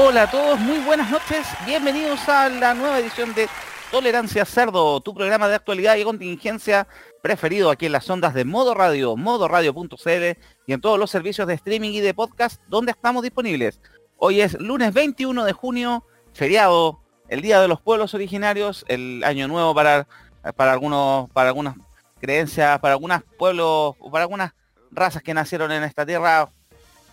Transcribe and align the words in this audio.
Hola 0.00 0.22
a 0.22 0.30
todos, 0.30 0.60
muy 0.60 0.78
buenas 0.78 1.10
noches, 1.10 1.44
bienvenidos 1.66 2.28
a 2.28 2.48
la 2.48 2.72
nueva 2.72 3.00
edición 3.00 3.34
de 3.34 3.48
Tolerancia 3.90 4.44
Cerdo, 4.44 5.00
tu 5.00 5.12
programa 5.12 5.48
de 5.48 5.56
actualidad 5.56 5.96
y 5.96 6.04
contingencia 6.04 6.86
preferido 7.20 7.68
aquí 7.68 7.86
en 7.86 7.92
las 7.92 8.08
ondas 8.08 8.32
de 8.32 8.44
Modo 8.44 8.74
Radio, 8.74 9.16
modoradio.cl 9.16 10.38
y 10.66 10.72
en 10.72 10.80
todos 10.80 11.00
los 11.00 11.10
servicios 11.10 11.48
de 11.48 11.54
streaming 11.54 11.90
y 11.90 12.00
de 12.00 12.14
podcast 12.14 12.62
donde 12.68 12.92
estamos 12.92 13.24
disponibles. 13.24 13.80
Hoy 14.18 14.40
es 14.40 14.54
lunes 14.60 14.94
21 14.94 15.44
de 15.44 15.52
junio, 15.52 16.04
feriado, 16.32 17.00
el 17.28 17.42
Día 17.42 17.60
de 17.60 17.66
los 17.66 17.80
Pueblos 17.80 18.14
Originarios, 18.14 18.84
el 18.86 19.24
año 19.24 19.48
nuevo 19.48 19.74
para, 19.74 20.06
para 20.54 20.74
algunos, 20.74 21.28
para 21.30 21.48
algunas 21.48 21.74
creencias, 22.20 22.78
para 22.78 22.94
algunos 22.94 23.24
pueblos, 23.36 23.96
para 24.12 24.22
algunas 24.22 24.52
razas 24.92 25.24
que 25.24 25.34
nacieron 25.34 25.72
en 25.72 25.82
esta 25.82 26.06
tierra. 26.06 26.52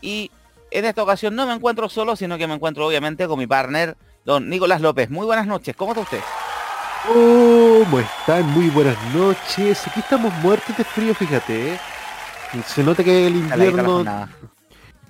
Y 0.01 0.29
en 0.75 0.85
esta 0.85 1.03
ocasión 1.03 1.35
no 1.35 1.47
me 1.47 1.53
encuentro 1.53 1.87
solo, 1.89 2.15
sino 2.15 2.37
que 2.37 2.47
me 2.47 2.53
encuentro 2.53 2.85
obviamente 2.85 3.27
con 3.27 3.39
mi 3.39 3.47
partner, 3.47 3.95
don 4.25 4.49
Nicolás 4.49 4.81
López. 4.81 5.09
Muy 5.09 5.25
buenas 5.25 5.47
noches, 5.47 5.75
¿cómo 5.75 5.91
está 5.93 6.01
usted? 6.01 6.19
¿Cómo 7.07 7.99
están? 7.99 8.45
Muy 8.51 8.69
buenas 8.69 8.97
noches. 9.13 9.87
Aquí 9.87 9.99
estamos 9.99 10.33
muertos 10.35 10.75
de 10.75 10.83
frío, 10.83 11.13
fíjate. 11.13 11.73
¿eh? 11.73 11.79
Se 12.65 12.83
nota 12.83 13.03
que 13.03 13.27
el 13.27 13.35
invierno 13.35 14.03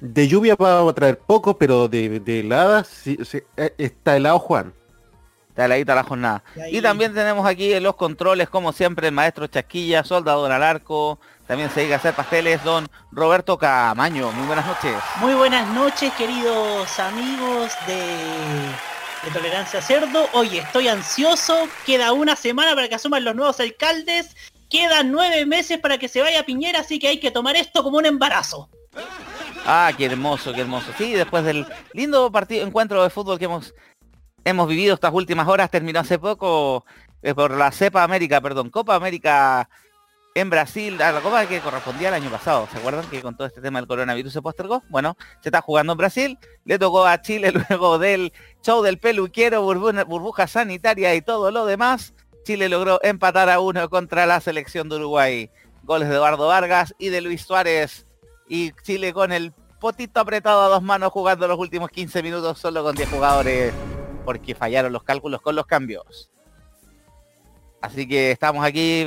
de 0.01 0.27
lluvia 0.27 0.55
va 0.55 0.87
a 0.87 0.93
traer 0.93 1.17
poco, 1.17 1.57
pero 1.57 1.87
de, 1.87 2.19
de 2.19 2.41
heladas 2.41 3.07
eh, 3.07 3.73
está 3.77 4.17
helado 4.17 4.39
Juan. 4.39 4.73
Está 5.49 5.65
heladita 5.65 5.95
la 5.95 6.03
jornada. 6.03 6.43
Y, 6.69 6.81
también 6.81 7.13
tenemos 7.13 7.47
aquí 7.47 7.71
en 7.71 7.81
los 7.81 7.95
controles, 7.95 8.49
como 8.49 8.73
siempre, 8.73 9.07
el 9.07 9.13
maestro 9.13 9.47
Chasquilla, 9.47 10.03
soldador 10.03 10.51
al 10.51 10.61
arco. 10.61 11.17
También 11.47 11.69
se 11.69 11.81
dedica 11.81 11.95
a 11.95 11.97
hacer 11.99 12.13
pasteles, 12.15 12.63
don 12.63 12.87
Roberto 13.11 13.57
Camaño. 13.57 14.31
Muy 14.31 14.47
buenas 14.47 14.65
noches. 14.65 14.95
Muy 15.19 15.33
buenas 15.33 15.67
noches, 15.69 16.11
queridos 16.13 16.99
amigos 16.99 17.71
de 17.87 18.71
de 19.25 19.31
Tolerancia 19.31 19.81
Cerdo. 19.81 20.27
Oye, 20.33 20.59
estoy 20.59 20.87
ansioso. 20.87 21.67
Queda 21.85 22.13
una 22.13 22.35
semana 22.35 22.75
para 22.75 22.87
que 22.87 22.95
asuman 22.95 23.23
los 23.23 23.35
nuevos 23.35 23.59
alcaldes. 23.59 24.35
Quedan 24.69 25.11
nueve 25.11 25.45
meses 25.45 25.79
para 25.79 25.97
que 25.97 26.07
se 26.07 26.21
vaya 26.21 26.45
Piñera, 26.45 26.81
así 26.81 26.99
que 26.99 27.07
hay 27.07 27.19
que 27.19 27.31
tomar 27.31 27.55
esto 27.55 27.83
como 27.83 27.97
un 27.97 28.05
embarazo. 28.05 28.69
Ah, 29.65 29.91
qué 29.97 30.05
hermoso, 30.05 30.53
qué 30.53 30.61
hermoso. 30.61 30.91
Sí, 30.97 31.13
después 31.13 31.43
del 31.43 31.65
lindo 31.93 32.31
partido, 32.31 32.65
encuentro 32.65 33.01
de 33.01 33.09
fútbol 33.09 33.39
que 33.39 33.45
hemos, 33.45 33.73
hemos 34.43 34.67
vivido 34.67 34.93
estas 34.93 35.13
últimas 35.13 35.47
horas, 35.47 35.71
terminó 35.71 35.99
hace 35.99 36.19
poco 36.19 36.85
eh, 37.23 37.33
por 37.33 37.51
la 37.51 37.71
Cepa 37.71 38.03
América, 38.03 38.41
perdón, 38.41 38.69
Copa 38.69 38.95
América 38.95 39.69
en 40.35 40.49
Brasil, 40.49 41.01
a 41.01 41.13
la 41.13 41.21
Copa 41.21 41.47
que 41.47 41.61
correspondía 41.61 42.09
al 42.09 42.15
año 42.15 42.29
pasado. 42.29 42.67
¿Se 42.69 42.77
acuerdan 42.77 43.09
que 43.09 43.21
con 43.21 43.37
todo 43.37 43.47
este 43.47 43.61
tema 43.61 43.79
del 43.79 43.87
coronavirus 43.87 44.33
se 44.33 44.41
postergó? 44.41 44.83
Bueno, 44.89 45.17
se 45.41 45.47
está 45.47 45.61
jugando 45.61 45.93
en 45.93 45.97
Brasil, 45.97 46.37
le 46.65 46.77
tocó 46.77 47.05
a 47.05 47.21
Chile 47.21 47.51
luego 47.69 47.97
del 47.97 48.33
show 48.61 48.83
del 48.83 48.99
peluquero, 48.99 49.63
burbuja 49.63 50.47
sanitaria 50.47 51.15
y 51.15 51.21
todo 51.21 51.51
lo 51.51 51.65
demás. 51.65 52.13
Chile 52.43 52.67
logró 52.67 52.99
empatar 53.01 53.49
a 53.49 53.61
uno 53.61 53.89
contra 53.89 54.25
la 54.25 54.41
selección 54.41 54.89
de 54.89 54.97
Uruguay. 54.97 55.49
Goles 55.83 56.09
de 56.09 56.15
Eduardo 56.15 56.47
Vargas 56.47 56.93
y 56.99 57.09
de 57.09 57.21
Luis 57.21 57.43
Suárez. 57.43 58.05
Y 58.49 58.73
Chile 58.83 59.13
con 59.13 59.31
el 59.31 59.53
potito 59.79 60.19
apretado 60.19 60.63
a 60.63 60.67
dos 60.67 60.83
manos 60.83 61.11
jugando 61.11 61.47
los 61.47 61.57
últimos 61.57 61.89
15 61.89 62.21
minutos 62.21 62.59
solo 62.59 62.83
con 62.83 62.95
10 62.95 63.09
jugadores 63.09 63.73
porque 64.25 64.53
fallaron 64.53 64.91
los 64.91 65.03
cálculos 65.03 65.41
con 65.41 65.55
los 65.55 65.65
cambios. 65.65 66.29
Así 67.81 68.07
que 68.07 68.31
estamos 68.31 68.65
aquí 68.65 69.05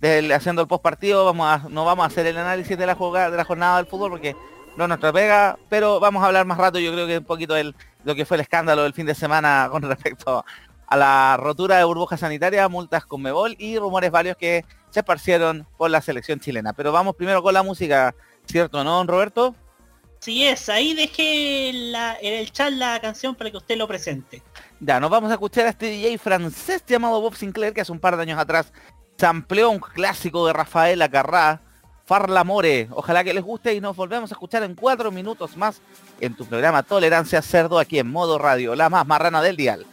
haciendo 0.00 0.62
el 0.62 0.68
post 0.68 0.82
partido, 0.82 1.24
vamos 1.24 1.46
a, 1.46 1.68
no 1.68 1.84
vamos 1.84 2.04
a 2.04 2.06
hacer 2.06 2.26
el 2.26 2.38
análisis 2.38 2.76
de 2.76 2.86
la 2.86 2.94
jugada, 2.94 3.30
de 3.30 3.36
la 3.36 3.44
jornada 3.44 3.76
del 3.76 3.86
fútbol 3.86 4.10
porque 4.10 4.34
no 4.76 4.88
nuestra 4.88 5.12
pega, 5.12 5.58
pero 5.68 6.00
vamos 6.00 6.22
a 6.22 6.26
hablar 6.26 6.46
más 6.46 6.58
rato, 6.58 6.78
yo 6.78 6.92
creo 6.92 7.06
que 7.06 7.18
un 7.18 7.24
poquito 7.24 7.54
de 7.54 7.74
lo 8.04 8.14
que 8.14 8.24
fue 8.24 8.36
el 8.36 8.42
escándalo 8.42 8.82
del 8.82 8.94
fin 8.94 9.06
de 9.06 9.14
semana 9.14 9.68
con 9.70 9.82
respecto 9.82 10.44
a 10.86 10.96
la 10.96 11.36
rotura 11.36 11.76
de 11.76 11.84
burbuja 11.84 12.16
sanitaria, 12.16 12.68
multas 12.68 13.04
con 13.04 13.22
Mebol 13.22 13.54
y 13.58 13.78
rumores 13.78 14.10
varios 14.10 14.36
que 14.36 14.64
se 14.90 15.00
esparcieron 15.00 15.66
por 15.76 15.90
la 15.90 16.00
selección 16.00 16.40
chilena. 16.40 16.72
Pero 16.72 16.90
vamos 16.90 17.14
primero 17.14 17.42
con 17.42 17.54
la 17.54 17.62
música, 17.62 18.14
¿cierto, 18.44 18.82
no, 18.82 19.04
Roberto? 19.04 19.54
Sí 20.18 20.44
es, 20.44 20.68
ahí 20.68 20.94
dejé 20.94 21.70
en 21.70 22.34
el 22.34 22.52
chat 22.52 22.72
la 22.72 23.00
canción 23.00 23.34
para 23.34 23.50
que 23.50 23.56
usted 23.56 23.76
lo 23.76 23.86
presente. 23.86 24.42
Ya, 24.80 24.98
nos 24.98 25.10
vamos 25.10 25.30
a 25.30 25.34
escuchar 25.34 25.66
a 25.66 25.70
este 25.70 25.86
DJ 25.86 26.18
francés 26.18 26.84
llamado 26.86 27.20
Bob 27.20 27.36
Sinclair 27.36 27.72
que 27.72 27.80
hace 27.80 27.92
un 27.92 28.00
par 28.00 28.16
de 28.16 28.22
años 28.22 28.38
atrás 28.38 28.72
se 29.20 29.26
amplió 29.26 29.68
un 29.68 29.80
clásico 29.80 30.46
de 30.46 30.54
Rafael 30.54 31.02
Acarrá, 31.02 31.60
Farlamore. 32.06 32.88
Ojalá 32.90 33.22
que 33.22 33.34
les 33.34 33.44
guste 33.44 33.74
y 33.74 33.78
nos 33.78 33.94
volvemos 33.94 34.32
a 34.32 34.34
escuchar 34.34 34.62
en 34.62 34.74
cuatro 34.74 35.10
minutos 35.10 35.58
más 35.58 35.82
en 36.22 36.34
tu 36.34 36.46
programa 36.46 36.82
Tolerancia 36.82 37.42
Cerdo 37.42 37.78
aquí 37.78 37.98
en 37.98 38.10
modo 38.10 38.38
radio, 38.38 38.74
la 38.74 38.88
más 38.88 39.06
marrana 39.06 39.42
del 39.42 39.58
dial. 39.58 39.84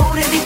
Paure 0.00 0.24
di 0.30 0.40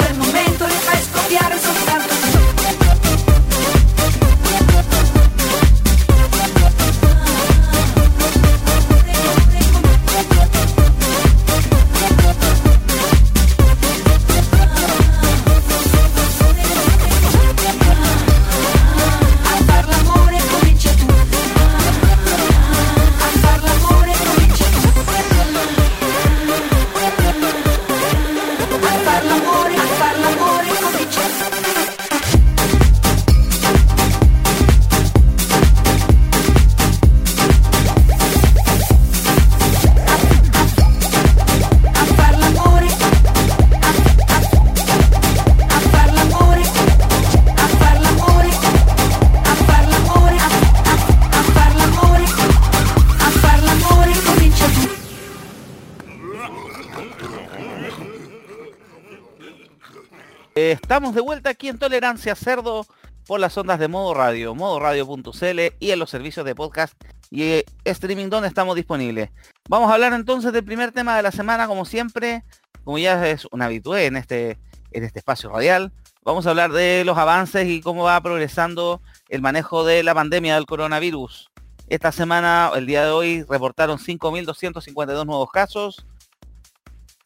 Estamos 60.95 61.17
de 61.17 61.23
vuelta 61.23 61.51
aquí 61.51 61.69
en 61.69 61.77
Tolerancia 61.77 62.37
Cerdo 62.37 62.87
por 63.27 63.41
las 63.41 63.59
ondas 63.59 63.81
de 63.81 63.89
Modo 63.89 64.15
Radio, 64.15 64.55
modoradio.cl 64.55 65.61
y 65.81 65.91
en 65.91 65.99
los 65.99 66.09
servicios 66.09 66.47
de 66.47 66.55
podcast 66.55 66.95
y 67.33 67.43
eh, 67.43 67.65
streaming 67.83 68.29
donde 68.29 68.47
estamos 68.47 68.77
disponibles. 68.77 69.31
Vamos 69.69 69.91
a 69.91 69.95
hablar 69.95 70.13
entonces 70.13 70.53
del 70.53 70.63
primer 70.63 70.93
tema 70.93 71.17
de 71.17 71.25
la 71.25 71.33
semana, 71.33 71.67
como 71.67 71.85
siempre, 71.85 72.45
como 72.85 72.99
ya 72.99 73.29
es 73.29 73.45
un 73.51 73.61
habitué 73.63 74.07
en 74.07 74.17
este, 74.17 74.61
en 74.93 75.03
este 75.03 75.19
espacio 75.19 75.51
radial. 75.51 75.93
Vamos 76.23 76.47
a 76.47 76.51
hablar 76.51 76.71
de 76.71 77.03
los 77.05 77.19
avances 77.19 77.67
y 77.67 77.81
cómo 77.81 78.05
va 78.05 78.21
progresando 78.21 79.03
el 79.29 79.43
manejo 79.43 79.85
de 79.85 80.05
la 80.05 80.15
pandemia 80.15 80.55
del 80.55 80.67
coronavirus. 80.67 81.51
Esta 81.89 82.13
semana, 82.13 82.71
el 82.77 82.87
día 82.87 83.05
de 83.05 83.11
hoy, 83.11 83.43
reportaron 83.43 83.99
5.252 83.99 85.27
nuevos 85.27 85.51
casos, 85.51 86.07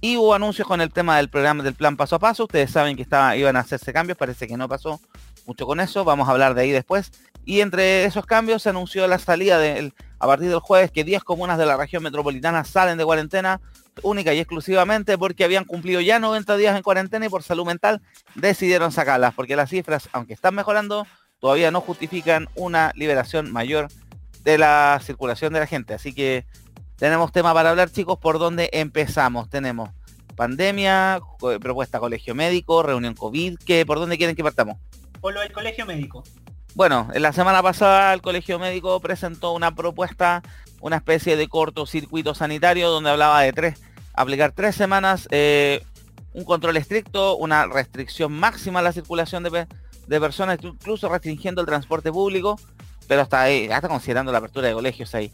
Y 0.00 0.16
hubo 0.16 0.34
anuncios 0.34 0.66
con 0.66 0.80
el 0.80 0.92
tema 0.92 1.16
del 1.16 1.30
programa 1.30 1.62
del 1.62 1.74
plan 1.74 1.96
paso 1.96 2.16
a 2.16 2.18
paso. 2.18 2.42
Ustedes 2.44 2.70
saben 2.70 2.96
que 2.96 3.02
estaba, 3.02 3.36
iban 3.36 3.56
a 3.56 3.60
hacerse 3.60 3.92
cambios, 3.92 4.18
parece 4.18 4.48
que 4.48 4.56
no 4.56 4.68
pasó 4.68 5.00
mucho 5.46 5.66
con 5.66 5.80
eso. 5.80 6.04
Vamos 6.04 6.28
a 6.28 6.32
hablar 6.32 6.54
de 6.54 6.62
ahí 6.62 6.70
después. 6.70 7.12
Y 7.44 7.60
entre 7.60 8.04
esos 8.04 8.26
cambios 8.26 8.62
se 8.62 8.70
anunció 8.70 9.06
la 9.06 9.18
salida 9.18 9.60
a 10.18 10.26
partir 10.26 10.48
del 10.48 10.58
jueves 10.58 10.90
que 10.90 11.04
10 11.04 11.22
comunas 11.22 11.58
de 11.58 11.66
la 11.66 11.76
región 11.76 12.02
metropolitana 12.02 12.64
salen 12.64 12.98
de 12.98 13.04
cuarentena 13.04 13.60
única 14.02 14.34
y 14.34 14.40
exclusivamente 14.40 15.16
porque 15.16 15.44
habían 15.44 15.64
cumplido 15.64 16.00
ya 16.00 16.18
90 16.18 16.56
días 16.56 16.76
en 16.76 16.82
cuarentena 16.82 17.26
y 17.26 17.28
por 17.28 17.42
salud 17.42 17.64
mental 17.64 18.02
decidieron 18.34 18.92
sacarlas, 18.92 19.34
porque 19.34 19.56
las 19.56 19.70
cifras, 19.70 20.08
aunque 20.12 20.34
están 20.34 20.54
mejorando, 20.54 21.06
todavía 21.38 21.70
no 21.70 21.80
justifican 21.80 22.48
una 22.54 22.92
liberación 22.94 23.52
mayor 23.52 23.88
de 24.42 24.58
la 24.58 25.00
circulación 25.02 25.52
de 25.52 25.60
la 25.60 25.66
gente. 25.66 25.94
Así 25.94 26.12
que 26.12 26.46
tenemos 26.96 27.32
tema 27.32 27.52
para 27.54 27.70
hablar, 27.70 27.90
chicos, 27.90 28.18
por 28.18 28.38
dónde 28.38 28.70
empezamos. 28.72 29.48
Tenemos 29.48 29.90
pandemia, 30.34 31.20
propuesta 31.60 31.98
colegio 31.98 32.34
médico, 32.34 32.82
reunión 32.82 33.14
COVID, 33.14 33.58
¿qué, 33.64 33.86
¿por 33.86 33.98
dónde 33.98 34.18
quieren 34.18 34.36
que 34.36 34.42
partamos? 34.42 34.78
Por 35.20 35.34
lo 35.34 35.40
del 35.40 35.52
colegio 35.52 35.86
médico. 35.86 36.22
Bueno, 36.76 37.08
en 37.14 37.22
la 37.22 37.32
semana 37.32 37.62
pasada 37.62 38.12
el 38.12 38.20
Colegio 38.20 38.58
Médico 38.58 39.00
presentó 39.00 39.52
una 39.52 39.74
propuesta, 39.74 40.42
una 40.82 40.96
especie 40.96 41.34
de 41.34 41.48
cortocircuito 41.48 42.34
sanitario 42.34 42.90
donde 42.90 43.08
hablaba 43.08 43.40
de 43.40 43.54
tres, 43.54 43.80
aplicar 44.12 44.52
tres 44.52 44.74
semanas, 44.74 45.26
eh, 45.30 45.82
un 46.34 46.44
control 46.44 46.76
estricto, 46.76 47.34
una 47.38 47.64
restricción 47.66 48.30
máxima 48.30 48.80
a 48.80 48.82
la 48.82 48.92
circulación 48.92 49.42
de, 49.42 49.66
personas, 50.20 50.58
incluso 50.62 51.08
restringiendo 51.08 51.62
el 51.62 51.66
transporte 51.66 52.12
público, 52.12 52.60
pero 53.08 53.22
hasta 53.22 53.40
ahí, 53.40 53.70
hasta 53.70 53.88
considerando 53.88 54.30
la 54.30 54.38
apertura 54.38 54.68
de 54.68 54.74
colegios 54.74 55.14
ahí. 55.14 55.32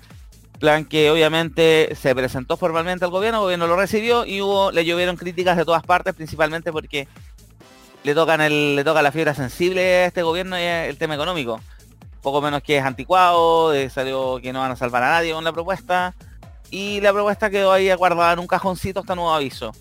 Plan 0.60 0.84
que 0.84 1.10
obviamente 1.10 1.92
se 1.96 2.14
presentó 2.14 2.56
formalmente 2.56 3.04
al 3.04 3.10
gobierno, 3.10 3.38
el 3.38 3.42
gobierno 3.42 3.66
lo 3.66 3.74
recibió 3.74 4.24
y 4.24 4.38
le 4.72 4.84
llovieron 4.84 5.16
críticas 5.16 5.56
de 5.56 5.64
todas 5.64 5.82
partes, 5.82 6.14
principalmente 6.14 6.70
porque 6.70 7.08
le 8.04 8.14
tocan 8.14 8.40
el, 8.40 8.76
le 8.76 8.84
toca 8.84 9.02
la 9.02 9.12
fibra 9.12 9.34
sensible 9.34 9.80
a 9.80 10.06
este 10.06 10.22
gobierno 10.22 10.58
y 10.58 10.62
el 10.62 10.98
tema 10.98 11.14
económico. 11.14 11.60
Poco 12.22 12.40
menos 12.40 12.62
que 12.62 12.78
es 12.78 12.84
anticuado, 12.84 13.72
salió 13.90 14.40
que 14.40 14.52
no 14.52 14.60
van 14.60 14.72
a 14.72 14.76
salvar 14.76 15.02
a 15.02 15.10
nadie 15.10 15.32
con 15.32 15.44
la 15.44 15.52
propuesta. 15.52 16.14
Y 16.70 17.00
la 17.00 17.12
propuesta 17.12 17.50
quedó 17.50 17.72
ahí 17.72 17.92
guardada 17.94 18.32
en 18.32 18.38
un 18.38 18.46
cajoncito 18.46 19.00
hasta 19.00 19.14
nuevo 19.14 19.32
aviso. 19.32 19.72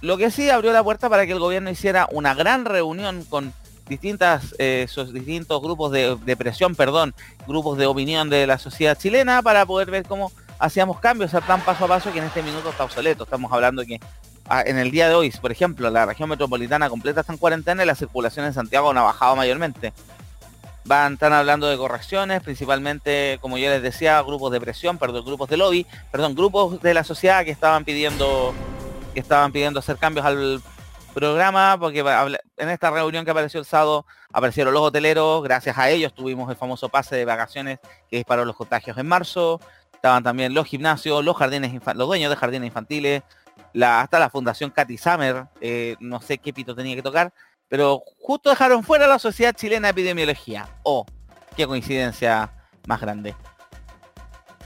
Lo 0.00 0.16
que 0.16 0.30
sí 0.30 0.50
abrió 0.50 0.72
la 0.72 0.82
puerta 0.82 1.08
para 1.08 1.26
que 1.26 1.32
el 1.32 1.38
gobierno 1.38 1.70
hiciera 1.70 2.08
una 2.10 2.34
gran 2.34 2.64
reunión 2.64 3.24
con 3.24 3.52
distintas, 3.88 4.54
eh, 4.58 4.86
distintos 5.12 5.60
grupos 5.60 5.92
de, 5.92 6.16
de, 6.16 6.36
presión, 6.36 6.74
perdón, 6.74 7.14
grupos 7.46 7.78
de 7.78 7.86
opinión 7.86 8.30
de 8.30 8.46
la 8.46 8.58
sociedad 8.58 8.96
chilena 8.96 9.42
para 9.42 9.66
poder 9.66 9.90
ver 9.90 10.04
cómo 10.04 10.32
hacíamos 10.58 11.00
cambios 11.00 11.34
al 11.34 11.42
plan 11.42 11.60
paso 11.60 11.84
a 11.84 11.88
paso 11.88 12.12
que 12.12 12.18
en 12.18 12.24
este 12.24 12.42
minuto 12.42 12.70
está 12.70 12.84
obsoleto. 12.84 13.24
Estamos 13.24 13.52
hablando 13.52 13.84
que 13.84 14.00
en 14.50 14.78
el 14.78 14.90
día 14.90 15.08
de 15.08 15.14
hoy, 15.14 15.30
por 15.30 15.52
ejemplo, 15.52 15.88
la 15.90 16.06
región 16.06 16.28
metropolitana 16.28 16.88
completa 16.90 17.20
está 17.20 17.32
en 17.32 17.38
cuarentena 17.38 17.82
y 17.82 17.86
la 17.86 17.94
circulación 17.94 18.46
en 18.46 18.52
Santiago 18.52 18.92
no 18.92 19.00
ha 19.00 19.04
bajado 19.04 19.36
mayormente. 19.36 19.92
Van, 20.84 21.14
están 21.14 21.32
hablando 21.32 21.68
de 21.68 21.76
correcciones, 21.76 22.42
principalmente, 22.42 23.38
como 23.40 23.56
ya 23.56 23.70
les 23.70 23.82
decía, 23.82 24.20
grupos 24.22 24.50
de 24.52 24.60
presión, 24.60 24.98
perdón, 24.98 25.24
grupos 25.24 25.48
de 25.48 25.56
lobby, 25.56 25.86
perdón, 26.10 26.34
grupos 26.34 26.82
de 26.82 26.92
la 26.92 27.04
sociedad 27.04 27.44
que 27.44 27.52
estaban 27.52 27.84
pidiendo, 27.84 28.52
que 29.14 29.20
estaban 29.20 29.52
pidiendo 29.52 29.78
hacer 29.78 29.96
cambios 29.96 30.26
al 30.26 30.60
programa, 31.14 31.76
porque 31.78 32.00
en 32.56 32.68
esta 32.68 32.90
reunión 32.90 33.24
que 33.24 33.30
apareció 33.30 33.60
el 33.60 33.66
sábado 33.66 34.06
aparecieron 34.32 34.74
los 34.74 34.82
hoteleros, 34.82 35.42
gracias 35.42 35.78
a 35.78 35.88
ellos 35.90 36.14
tuvimos 36.14 36.50
el 36.50 36.56
famoso 36.56 36.88
pase 36.88 37.14
de 37.16 37.24
vacaciones 37.24 37.78
que 38.10 38.16
disparó 38.16 38.44
los 38.44 38.56
contagios 38.56 38.98
en 38.98 39.06
marzo, 39.06 39.60
estaban 39.94 40.24
también 40.24 40.52
los 40.52 40.66
gimnasios, 40.66 41.24
los 41.24 41.36
jardines, 41.36 41.72
los 41.94 42.08
dueños 42.08 42.30
de 42.30 42.36
jardines 42.36 42.66
infantiles, 42.66 43.22
hasta 43.74 44.18
la 44.18 44.30
Fundación 44.30 44.70
Katy 44.70 44.98
Summer, 44.98 45.46
eh, 45.60 45.96
no 46.00 46.20
sé 46.20 46.38
qué 46.38 46.52
pito 46.52 46.74
tenía 46.74 46.94
que 46.94 47.02
tocar, 47.02 47.32
pero 47.68 48.02
justo 48.20 48.50
dejaron 48.50 48.84
fuera 48.84 49.06
la 49.06 49.18
Sociedad 49.18 49.54
Chilena 49.54 49.88
de 49.88 49.92
Epidemiología. 49.92 50.68
Oh, 50.82 51.06
qué 51.56 51.66
coincidencia 51.66 52.52
más 52.86 53.00
grande. 53.00 53.34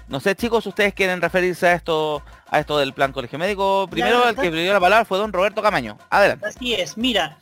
No 0.09 0.21
sé, 0.21 0.37
chicos, 0.37 0.67
ustedes 0.67 0.95
quieren 0.95 1.21
referirse 1.21 1.67
a 1.67 1.73
esto, 1.75 2.23
a 2.49 2.61
esto 2.61 2.79
del 2.79 2.93
plan 2.93 3.13
colegio 3.13 3.39
médico. 3.39 3.89
Primero 3.91 4.29
el 4.29 4.37
que 4.37 4.51
pidió 4.51 4.73
la 4.73 4.81
palabra 4.81 5.05
fue 5.05 5.19
don 5.19 5.33
Roberto 5.33 5.63
Camaño. 5.63 5.99
Adelante. 6.11 6.47
Así 6.47 6.75
es, 6.75 6.97
mira, 6.97 7.39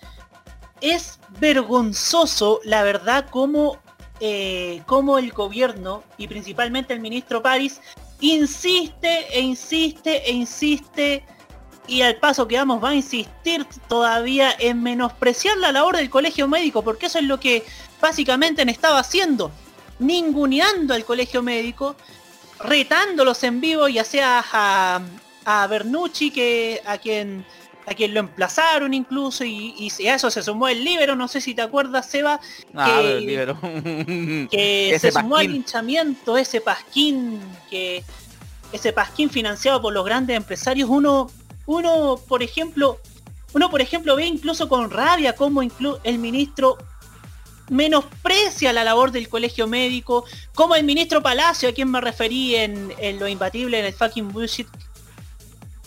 es 0.80 1.18
vergonzoso, 1.40 2.60
la 2.64 2.82
verdad, 2.82 3.28
como, 3.28 3.78
eh, 4.20 4.82
como 4.86 5.18
el 5.18 5.32
gobierno 5.32 6.02
y 6.16 6.26
principalmente 6.26 6.94
el 6.94 7.00
ministro 7.00 7.42
París 7.42 7.80
insiste 8.20 9.26
e 9.30 9.40
insiste 9.40 10.28
e 10.28 10.32
insiste 10.32 11.24
y 11.86 12.02
al 12.02 12.16
paso 12.16 12.48
que 12.48 12.56
vamos 12.56 12.82
va 12.82 12.90
a 12.90 12.94
insistir 12.94 13.66
todavía 13.88 14.54
en 14.58 14.82
menospreciar 14.82 15.56
la 15.58 15.72
labor 15.72 15.96
del 15.96 16.10
colegio 16.10 16.48
médico, 16.48 16.82
porque 16.82 17.06
eso 17.06 17.18
es 17.18 17.24
lo 17.24 17.38
que 17.38 17.64
básicamente 18.00 18.62
estaba 18.70 18.98
haciendo, 18.98 19.50
ninguneando 19.98 20.94
al 20.94 21.04
colegio 21.04 21.42
médico, 21.42 21.96
retándolos 22.60 23.42
en 23.44 23.60
vivo, 23.60 23.88
ya 23.88 24.04
sea 24.04 24.44
a, 24.52 25.00
a 25.44 25.66
Bernucci, 25.66 26.30
que, 26.30 26.80
a 26.86 26.98
quien 26.98 27.44
a 27.86 27.92
quien 27.92 28.14
lo 28.14 28.20
emplazaron 28.20 28.94
incluso 28.94 29.44
y, 29.44 29.90
a 30.08 30.14
eso 30.14 30.30
se 30.30 30.42
sumó 30.42 30.68
el 30.68 30.82
Libero, 30.82 31.16
no 31.16 31.28
sé 31.28 31.42
si 31.42 31.54
te 31.54 31.60
acuerdas, 31.62 32.06
Seba, 32.06 32.40
ah, 32.74 33.02
que, 33.02 34.48
que 34.50 34.98
se 34.98 35.12
sumó 35.12 35.36
al 35.36 35.54
hinchamiento, 35.54 36.38
ese 36.38 36.62
pasquín, 36.62 37.40
que 37.68 38.02
ese 38.72 38.92
pasquín 38.92 39.28
financiado 39.28 39.82
por 39.82 39.92
los 39.92 40.04
grandes 40.04 40.36
empresarios, 40.36 40.88
uno 40.88 41.30
uno, 41.66 42.16
por 42.28 42.42
ejemplo, 42.42 42.98
uno, 43.52 43.70
por 43.70 43.80
ejemplo, 43.80 44.16
ve 44.16 44.26
incluso 44.26 44.68
con 44.68 44.90
rabia 44.90 45.34
cómo 45.34 45.62
el 45.62 46.18
ministro 46.18 46.76
menosprecia 47.70 48.72
la 48.72 48.84
labor 48.84 49.10
del 49.10 49.28
colegio 49.28 49.66
médico, 49.66 50.24
como 50.54 50.74
el 50.74 50.84
ministro 50.84 51.22
Palacio, 51.22 51.68
a 51.68 51.72
quien 51.72 51.90
me 51.90 52.00
referí 52.00 52.54
en, 52.56 52.92
lo 53.18 53.28
imbatible, 53.28 53.78
en 53.78 53.86
el 53.86 53.94
fucking 53.94 54.32
bullshit, 54.32 54.68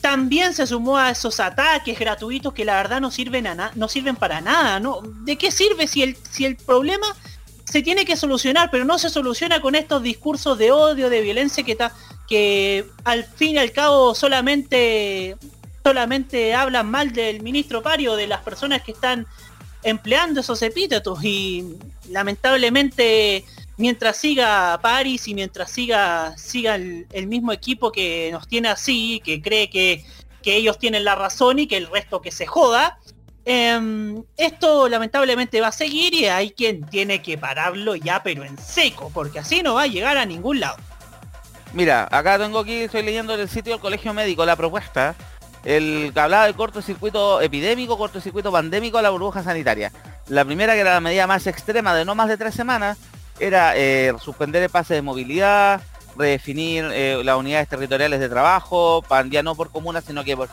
también 0.02 0.54
se 0.54 0.66
sumó 0.66 0.98
a 0.98 1.12
esos 1.12 1.40
ataques 1.40 2.00
gratuitos 2.00 2.54
que 2.54 2.66
la 2.66 2.76
verdad 2.76 3.02
no 3.02 3.12
sirven, 3.12 3.48
a 3.48 3.72
no 3.76 3.88
sirven 3.88 4.16
para 4.16 4.42
nada. 4.42 4.80
¿no? 4.80 5.02
¿De 5.02 5.38
qué 5.38 5.52
sirve 5.52 5.88
si 5.88 6.04
el, 6.04 6.18
si 6.30 6.46
el 6.46 6.56
problema 6.56 7.16
se 7.66 7.82
tiene 7.82 8.06
que 8.06 8.16
solucionar, 8.16 8.70
pero 8.72 8.86
no 8.86 8.98
se 8.98 9.10
soluciona 9.10 9.60
con 9.60 9.76
estos 9.76 10.02
discursos 10.02 10.58
de 10.58 10.72
odio, 10.72 11.10
de 11.10 11.22
violencia 11.22 11.64
que, 11.64 11.78
que 12.28 12.86
al 13.04 13.26
fin 13.26 13.56
y 13.56 13.58
al 13.58 13.72
cabo 13.74 14.16
solamente, 14.16 15.36
solamente 15.88 16.54
hablan 16.54 16.92
mal 16.92 17.14
del 17.14 17.42
ministro 17.42 17.82
Pario, 17.82 18.18
de 18.18 18.28
las 18.28 18.42
personas 18.42 18.82
que 18.82 18.92
están 18.92 19.26
empleando 19.84 20.42
esos 20.42 20.62
epítetos 20.62 21.24
y 21.24 21.78
lamentablemente 22.10 23.46
mientras 23.78 24.18
siga 24.18 24.78
Paris 24.82 25.30
y 25.30 25.34
mientras 25.34 25.72
siga, 25.72 26.38
siga 26.38 26.76
el, 26.76 27.28
mismo 27.28 27.54
equipo 27.54 27.90
que 27.90 28.30
nos 28.34 28.50
tiene 28.50 28.68
así, 28.68 29.22
que 29.24 29.42
cree 29.42 29.70
que, 29.70 30.04
ellos 30.44 30.80
tienen 30.80 31.04
la 31.04 31.14
razón 31.14 31.60
y 31.60 31.68
que 31.68 31.76
el 31.76 31.88
resto 31.88 32.22
que 32.22 32.32
se 32.32 32.46
joda, 32.46 33.00
em, 33.44 34.24
esto 34.38 34.88
lamentablemente 34.88 35.60
va 35.60 35.68
a 35.68 35.72
seguir 35.74 36.14
y 36.14 36.28
hay 36.28 36.52
quien 36.52 36.86
tiene 36.86 37.22
que 37.22 37.38
pararlo 37.38 37.98
ya 37.98 38.24
pero 38.24 38.46
en 38.46 38.58
seco, 38.58 39.12
porque 39.14 39.40
así 39.40 39.62
no 39.62 39.74
va 39.74 39.82
a 39.82 39.88
llegar 39.88 40.18
a 40.18 40.26
ningún 40.26 40.62
lado. 40.62 40.78
Mira, 41.74 42.08
acá 42.10 42.40
tengo 42.40 42.60
aquí, 42.60 42.84
estoy 42.84 43.04
leyendo 43.04 43.34
en 43.34 43.42
el 43.42 43.50
sitio 43.50 43.74
del 43.74 43.82
Colegio 43.82 44.14
Médico 44.14 44.46
la 44.46 44.56
propuesta, 44.56 45.16
el 45.68 46.12
que 46.14 46.20
hablaba 46.22 46.46
de 46.46 46.54
cortocircuito 46.54 47.42
epidémico, 47.42 47.98
cortocircuito 47.98 48.54
pandémico 48.54 49.00
a 49.00 49.02
la 49.02 49.10
burbuja 49.10 49.44
sanitaria. 49.44 49.92
La 50.30 50.46
primera, 50.46 50.74
que 50.76 50.80
era 50.80 50.94
la 50.94 51.02
medida 51.02 51.28
más 51.28 51.46
extrema 51.46 51.94
de 51.94 52.06
no 52.06 52.16
más 52.16 52.30
de 52.30 52.38
tres 52.38 52.56
semanas, 52.56 52.98
era 53.38 53.74
eh, 53.76 54.14
suspender 54.22 54.64
el 54.64 54.70
pase 54.70 54.94
de 54.94 55.02
movilidad, 55.02 55.82
redefinir 56.16 56.88
eh, 56.94 57.22
las 57.22 57.36
unidades 57.36 57.68
territoriales 57.68 58.22
de 58.22 58.30
trabajo, 58.30 59.04
ya 59.30 59.44
no 59.44 59.56
por 59.56 59.70
comunas, 59.70 60.06
sino 60.06 60.24
que 60.24 60.38
por, 60.38 60.48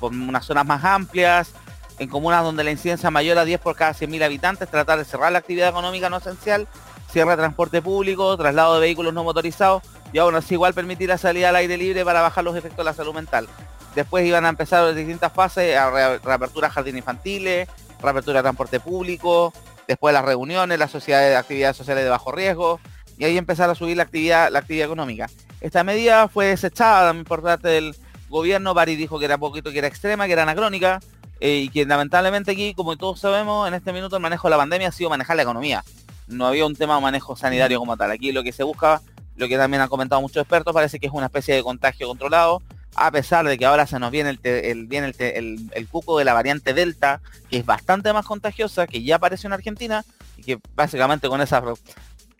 unas 0.00 0.44
zonas 0.44 0.66
más 0.66 0.82
amplias, 0.82 1.52
en 2.00 2.08
comunas 2.08 2.42
donde 2.42 2.64
la 2.64 2.72
incidencia 2.72 3.08
mayor 3.08 3.38
a 3.38 3.44
10 3.44 3.60
por 3.60 3.76
cada 3.76 3.92
100.000 3.92 4.24
habitantes, 4.24 4.68
tratar 4.68 4.98
de 4.98 5.04
cerrar 5.04 5.30
la 5.30 5.38
actividad 5.38 5.68
económica 5.68 6.10
no 6.10 6.16
esencial, 6.16 6.66
cierre 7.12 7.30
de 7.30 7.36
transporte 7.36 7.80
público, 7.80 8.36
traslado 8.36 8.74
de 8.74 8.80
vehículos 8.80 9.14
no 9.14 9.22
motorizados, 9.22 9.84
y 10.12 10.18
aún 10.18 10.34
así 10.34 10.54
igual 10.54 10.74
permitir 10.74 11.08
la 11.08 11.18
salida 11.18 11.50
al 11.50 11.56
aire 11.56 11.76
libre 11.76 12.04
para 12.04 12.20
bajar 12.20 12.42
los 12.42 12.56
efectos 12.56 12.78
de 12.78 12.84
la 12.84 12.94
salud 12.94 13.14
mental. 13.14 13.46
Después 13.94 14.24
iban 14.24 14.46
a 14.46 14.50
empezar 14.50 14.84
las 14.84 14.96
distintas 14.96 15.32
fases, 15.32 15.76
a 15.76 15.90
reapertura 16.18 16.68
de 16.68 16.74
jardines 16.74 16.98
infantiles, 16.98 17.68
reapertura 18.00 18.38
de 18.38 18.42
transporte 18.42 18.80
público, 18.80 19.52
después 19.88 20.14
las 20.14 20.24
reuniones, 20.24 20.78
las 20.78 20.90
sociedades 20.90 21.30
de 21.30 21.36
actividades 21.36 21.76
sociales 21.76 22.04
de 22.04 22.10
bajo 22.10 22.30
riesgo, 22.32 22.80
y 23.18 23.24
ahí 23.24 23.36
empezar 23.36 23.68
a 23.68 23.74
subir 23.74 23.96
la 23.96 24.04
actividad, 24.04 24.50
la 24.50 24.60
actividad 24.60 24.86
económica. 24.86 25.28
Esta 25.60 25.84
medida 25.84 26.28
fue 26.28 26.46
desechada 26.46 27.12
por 27.24 27.42
parte 27.42 27.68
del 27.68 27.94
gobierno, 28.28 28.72
Bari 28.72 28.96
dijo 28.96 29.18
que 29.18 29.24
era 29.24 29.36
poquito, 29.36 29.72
que 29.72 29.78
era 29.78 29.88
extrema, 29.88 30.26
que 30.26 30.32
era 30.32 30.44
anacrónica, 30.44 31.00
eh, 31.40 31.56
y 31.64 31.68
que 31.68 31.84
lamentablemente 31.84 32.52
aquí, 32.52 32.74
como 32.74 32.96
todos 32.96 33.18
sabemos, 33.18 33.66
en 33.66 33.74
este 33.74 33.92
minuto 33.92 34.16
el 34.16 34.22
manejo 34.22 34.48
de 34.48 34.50
la 34.52 34.56
pandemia 34.58 34.88
ha 34.88 34.92
sido 34.92 35.10
manejar 35.10 35.36
la 35.36 35.42
economía. 35.42 35.84
No 36.28 36.46
había 36.46 36.64
un 36.64 36.76
tema 36.76 36.94
de 36.94 37.00
manejo 37.00 37.34
sanitario 37.34 37.78
como 37.78 37.96
tal. 37.96 38.10
Aquí 38.10 38.30
lo 38.30 38.42
que 38.42 38.52
se 38.52 38.62
busca, 38.62 39.00
lo 39.36 39.48
que 39.48 39.56
también 39.56 39.82
han 39.82 39.88
comentado 39.88 40.20
muchos 40.20 40.42
expertos, 40.42 40.72
parece 40.72 41.00
que 41.00 41.06
es 41.08 41.12
una 41.12 41.26
especie 41.26 41.54
de 41.54 41.62
contagio 41.62 42.06
controlado, 42.06 42.62
a 42.94 43.10
pesar 43.10 43.46
de 43.46 43.56
que 43.56 43.66
ahora 43.66 43.86
se 43.86 43.98
nos 43.98 44.10
viene 44.10 44.38
el, 44.42 44.86
viene 44.86 45.12
el, 45.18 45.88
cuco 45.88 46.18
de 46.18 46.24
la 46.24 46.34
variante 46.34 46.74
Delta, 46.74 47.20
que 47.48 47.58
es 47.58 47.66
bastante 47.66 48.12
más 48.12 48.26
contagiosa, 48.26 48.86
que 48.86 49.02
ya 49.02 49.16
apareció 49.16 49.46
en 49.46 49.52
Argentina, 49.52 50.04
y 50.36 50.42
que 50.42 50.58
básicamente 50.74 51.28
con 51.28 51.40
esa 51.40 51.62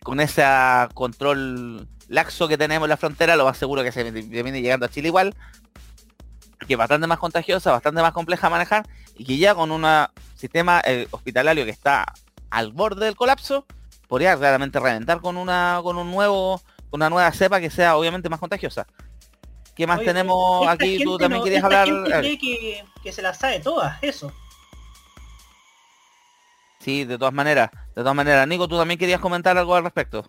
con 0.03 0.19
ese 0.19 0.43
control 0.93 1.87
laxo 2.07 2.47
que 2.47 2.57
tenemos 2.57 2.87
en 2.87 2.89
la 2.89 2.97
frontera, 2.97 3.35
lo 3.35 3.45
más 3.45 3.57
seguro 3.57 3.83
que 3.83 3.91
se 3.91 4.09
viene 4.09 4.61
llegando 4.61 4.85
a 4.85 4.89
Chile 4.89 5.07
igual, 5.07 5.35
que 6.67 6.73
es 6.73 6.77
bastante 6.77 7.07
más 7.07 7.19
contagiosa, 7.19 7.71
bastante 7.71 8.01
más 8.01 8.11
compleja 8.11 8.47
de 8.47 8.51
manejar, 8.51 8.87
y 9.15 9.25
que 9.25 9.37
ya 9.37 9.55
con 9.55 9.71
un 9.71 9.85
sistema 10.35 10.81
eh, 10.85 11.07
hospitalario 11.11 11.65
que 11.65 11.71
está 11.71 12.13
al 12.49 12.73
borde 12.73 13.05
del 13.05 13.15
colapso, 13.15 13.65
podría 14.07 14.35
realmente 14.35 14.79
reventar 14.79 15.21
con 15.21 15.37
una 15.37 15.79
con 15.83 15.97
un 15.97 16.11
nuevo 16.11 16.61
con 16.89 16.99
una 16.99 17.09
nueva 17.09 17.31
cepa 17.31 17.61
que 17.61 17.69
sea 17.69 17.95
obviamente 17.95 18.27
más 18.27 18.39
contagiosa. 18.39 18.87
¿Qué 19.75 19.87
más 19.87 20.01
tenemos 20.01 20.67
aquí? 20.67 21.03
Tú 21.03 21.17
también 21.17 21.43
querías 21.43 21.63
hablar. 21.63 21.87
Cree 22.19 22.37
que, 22.37 22.83
que 23.01 23.11
se 23.11 23.21
las 23.21 23.37
sabe 23.37 23.59
todas, 23.59 24.01
eso. 24.01 24.31
Sí, 26.79 27.05
de 27.05 27.17
todas 27.17 27.33
maneras, 27.33 27.69
de 27.71 28.01
todas 28.01 28.15
maneras. 28.15 28.47
Nico, 28.47 28.67
tú 28.67 28.77
también 28.77 28.99
querías 28.99 29.21
comentar 29.21 29.57
algo 29.57 29.75
al 29.75 29.83
respecto. 29.83 30.25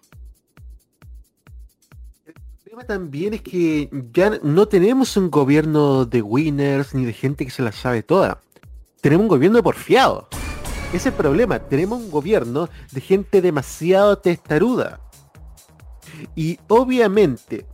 El 2.27 2.35
problema 2.63 2.85
también 2.87 3.35
es 3.35 3.43
que 3.43 3.89
ya 4.13 4.39
no 4.43 4.67
tenemos 4.67 5.17
un 5.17 5.31
gobierno 5.31 6.05
de 6.05 6.23
winners 6.23 6.95
ni 6.95 7.05
de 7.05 7.13
gente 7.13 7.45
que 7.45 7.51
se 7.51 7.63
las 7.63 7.77
sabe 7.77 8.03
todas. 8.03 8.37
Tenemos 9.01 9.25
un 9.25 9.29
gobierno 9.29 9.57
de 9.57 9.63
porfiado. 9.63 10.29
Ese 10.89 10.97
es 10.97 11.07
el 11.07 11.13
problema. 11.15 11.59
Tenemos 11.59 11.99
un 11.99 12.11
gobierno 12.11 12.69
de 12.91 13.01
gente 13.01 13.41
demasiado 13.41 14.19
testaruda. 14.19 15.01
Y 16.37 16.59
obviamente, 16.69 17.67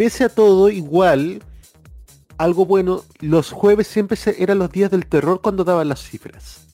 pese 0.00 0.24
a 0.24 0.30
todo, 0.30 0.70
igual, 0.70 1.42
algo 2.38 2.64
bueno, 2.64 3.04
los 3.18 3.50
jueves 3.50 3.86
siempre 3.86 4.16
eran 4.38 4.58
los 4.58 4.72
días 4.72 4.90
del 4.90 5.04
terror 5.04 5.42
cuando 5.42 5.62
daban 5.62 5.90
las 5.90 6.02
cifras. 6.02 6.68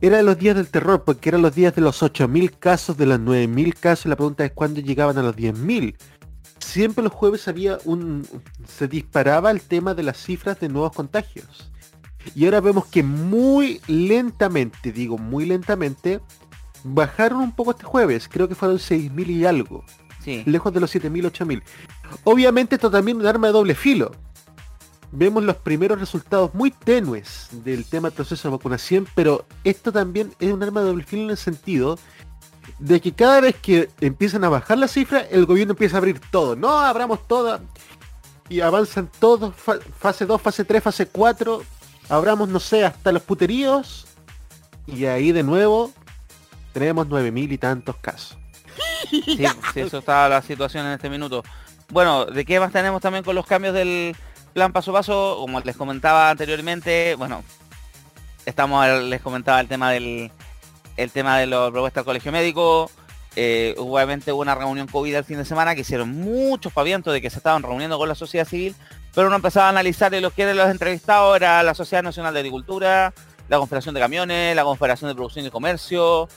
Eran 0.00 0.26
los 0.26 0.36
días 0.36 0.56
del 0.56 0.66
terror 0.66 1.04
porque 1.04 1.28
eran 1.28 1.42
los 1.42 1.54
días 1.54 1.76
de 1.76 1.80
los 1.80 2.02
8.000 2.02 2.58
casos, 2.58 2.96
de 2.96 3.06
los 3.06 3.20
9.000 3.20 3.74
casos. 3.74 4.06
La 4.06 4.16
pregunta 4.16 4.44
es 4.44 4.50
cuándo 4.50 4.80
llegaban 4.80 5.16
a 5.16 5.22
los 5.22 5.36
10.000. 5.36 5.94
Siempre 6.58 7.04
los 7.04 7.12
jueves 7.12 7.46
había 7.46 7.78
un... 7.84 8.26
se 8.66 8.88
disparaba 8.88 9.52
el 9.52 9.60
tema 9.60 9.94
de 9.94 10.02
las 10.02 10.16
cifras 10.16 10.58
de 10.58 10.68
nuevos 10.68 10.90
contagios. 10.90 11.70
Y 12.34 12.46
ahora 12.46 12.60
vemos 12.60 12.86
que 12.86 13.04
muy 13.04 13.80
lentamente, 13.86 14.90
digo 14.90 15.18
muy 15.18 15.46
lentamente, 15.46 16.20
bajaron 16.82 17.38
un 17.38 17.54
poco 17.54 17.70
este 17.70 17.84
jueves. 17.84 18.28
Creo 18.28 18.48
que 18.48 18.56
fueron 18.56 18.78
6.000 18.78 19.28
y 19.28 19.44
algo. 19.46 19.84
Lejos 20.24 20.74
de 20.74 20.80
los 20.80 20.94
7.000, 20.94 21.30
8.000. 21.32 21.62
Obviamente 22.24 22.74
esto 22.74 22.90
también 22.90 23.16
es 23.16 23.22
un 23.22 23.28
arma 23.28 23.46
de 23.46 23.54
doble 23.54 23.74
filo. 23.74 24.12
Vemos 25.10 25.42
los 25.42 25.56
primeros 25.56 25.98
resultados 25.98 26.52
muy 26.54 26.70
tenues 26.70 27.48
del 27.50 27.86
tema 27.86 28.08
del 28.08 28.16
proceso 28.16 28.48
de 28.48 28.56
vacunación, 28.56 29.08
pero 29.14 29.46
esto 29.64 29.90
también 29.90 30.34
es 30.38 30.52
un 30.52 30.62
arma 30.62 30.80
de 30.80 30.88
doble 30.88 31.04
filo 31.04 31.22
en 31.22 31.30
el 31.30 31.38
sentido 31.38 31.98
de 32.78 33.00
que 33.00 33.12
cada 33.12 33.40
vez 33.40 33.56
que 33.56 33.88
empiezan 34.00 34.44
a 34.44 34.48
bajar 34.48 34.78
las 34.78 34.92
cifras, 34.92 35.26
el 35.30 35.46
gobierno 35.46 35.72
empieza 35.72 35.96
a 35.96 35.98
abrir 35.98 36.20
todo. 36.30 36.56
No, 36.56 36.78
abramos 36.78 37.26
todo. 37.26 37.60
Y 38.50 38.60
avanzan 38.60 39.10
todos, 39.18 39.54
fase 39.98 40.26
2, 40.26 40.40
fase 40.40 40.64
3, 40.64 40.82
fase 40.82 41.06
4. 41.06 41.62
Abramos, 42.08 42.48
no 42.48 42.60
sé, 42.60 42.84
hasta 42.84 43.12
los 43.12 43.22
puteríos. 43.22 44.06
Y 44.86 45.04
ahí 45.06 45.32
de 45.32 45.42
nuevo 45.42 45.92
tenemos 46.72 47.08
9.000 47.08 47.52
y 47.52 47.58
tantos 47.58 47.96
casos. 47.96 48.38
Sí, 49.10 49.46
eso 49.80 49.98
está 49.98 50.28
la 50.28 50.42
situación 50.42 50.86
en 50.86 50.92
este 50.92 51.10
minuto. 51.10 51.42
Bueno, 51.90 52.26
¿de 52.26 52.44
qué 52.44 52.60
más 52.60 52.72
tenemos 52.72 53.00
también 53.00 53.24
con 53.24 53.34
los 53.34 53.46
cambios 53.46 53.74
del 53.74 54.14
plan 54.52 54.72
paso 54.72 54.90
a 54.90 54.94
paso? 54.94 55.36
Como 55.40 55.60
les 55.60 55.76
comentaba 55.76 56.30
anteriormente, 56.30 57.14
bueno, 57.16 57.42
estamos, 58.44 58.86
les 59.04 59.20
comentaba 59.20 59.60
el 59.60 59.68
tema 59.68 59.90
del 59.90 60.30
el 60.98 61.12
tema 61.12 61.38
de 61.38 61.46
los 61.46 61.70
propuestas 61.70 62.02
del 62.02 62.06
colegio 62.06 62.32
médico. 62.32 62.90
Eh, 63.36 63.74
obviamente 63.78 64.32
hubo 64.32 64.42
una 64.42 64.56
reunión 64.56 64.88
COVID 64.88 65.14
el 65.14 65.24
fin 65.24 65.38
de 65.38 65.44
semana 65.44 65.74
que 65.74 65.82
hicieron 65.82 66.10
muchos 66.10 66.72
pavientos 66.72 67.12
de 67.14 67.22
que 67.22 67.30
se 67.30 67.36
estaban 67.36 67.62
reuniendo 67.62 67.96
con 67.96 68.08
la 68.08 68.16
sociedad 68.16 68.46
civil, 68.46 68.74
pero 69.14 69.28
uno 69.28 69.36
empezaba 69.36 69.66
a 69.66 69.68
analizar 69.70 70.12
y 70.12 70.20
los 70.20 70.32
que 70.32 70.42
eran 70.42 70.56
los 70.56 70.68
entrevistados 70.68 71.36
era 71.36 71.62
la 71.62 71.74
Sociedad 71.74 72.02
Nacional 72.02 72.34
de 72.34 72.40
Agricultura, 72.40 73.14
la 73.48 73.58
Confederación 73.58 73.94
de 73.94 74.00
Camiones, 74.00 74.56
la 74.56 74.64
Confederación 74.64 75.08
de 75.08 75.14
Producción 75.14 75.46
y 75.46 75.50
Comercio, 75.50 76.28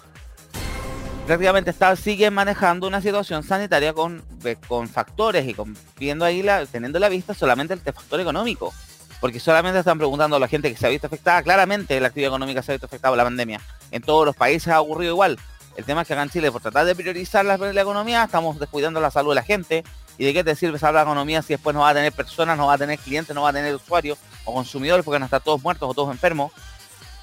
prácticamente 1.32 1.72
está, 1.72 1.96
sigue 1.96 2.30
manejando 2.30 2.88
una 2.88 3.00
situación 3.00 3.42
sanitaria 3.42 3.94
con, 3.94 4.22
con 4.68 4.90
factores 4.90 5.48
y 5.48 5.54
con, 5.54 5.78
viendo 5.98 6.26
ahí 6.26 6.44
la, 6.44 6.66
teniendo 6.66 7.00
la 7.00 7.08
vista 7.08 7.34
solamente 7.34 7.74
el 7.74 7.80
factor 7.80 8.20
económico. 8.20 8.74
Porque 9.22 9.40
solamente 9.40 9.80
están 9.80 9.98
preguntando 9.98 10.36
a 10.36 10.40
la 10.42 10.50
gente 10.50 10.70
que 10.70 10.78
se 10.78 10.88
ha 10.88 10.90
visto 10.90 11.08
afectada. 11.08 11.42
Claramente 11.42 11.98
la 12.02 12.08
actividad 12.08 12.32
económica 12.32 12.62
se 12.62 12.74
ha 12.74 12.74
visto 12.74 12.88
afectada 12.88 13.12
por 13.12 13.18
la 13.18 13.24
pandemia. 13.24 13.62
En 13.92 14.02
todos 14.02 14.26
los 14.26 14.36
países 14.36 14.74
ha 14.74 14.82
ocurrido 14.82 15.14
igual. 15.14 15.40
El 15.78 15.86
tema 15.86 16.02
es 16.02 16.08
que 16.10 16.16
acá 16.16 16.24
en 16.24 16.32
Chile, 16.32 16.52
por 16.52 16.62
tratar 16.62 16.86
de 16.86 16.96
priorizar 16.96 17.46
la, 17.46 17.56
economía, 17.56 18.26
estamos 18.26 18.60
descuidando 18.60 19.00
la 19.00 19.10
salud 19.10 19.32
de 19.32 19.36
la 19.36 19.44
gente. 19.44 19.86
¿Y 20.18 20.26
de 20.26 20.34
qué 20.34 20.44
te 20.44 20.54
sirve 20.54 20.80
salvar 20.80 21.06
la 21.06 21.12
economía 21.12 21.42
si 21.42 21.54
después 21.54 21.74
no 21.74 21.80
va 21.80 21.92
a 21.92 21.94
tener 21.94 22.12
personas, 22.12 22.58
no 22.58 22.68
va 22.68 22.74
a 22.74 22.78
tener 22.78 23.00
clientes, 23.00 23.34
no 23.34 23.44
va 23.44 23.52
a 23.52 23.54
tener 23.54 23.74
usuarios 23.74 24.18
o 24.44 24.54
consumidores 24.54 25.06
porque 25.06 25.20
no 25.20 25.26
están 25.26 25.42
todos 25.42 25.64
muertos 25.64 25.90
o 25.90 25.94
todos 25.94 26.12
enfermos? 26.12 26.52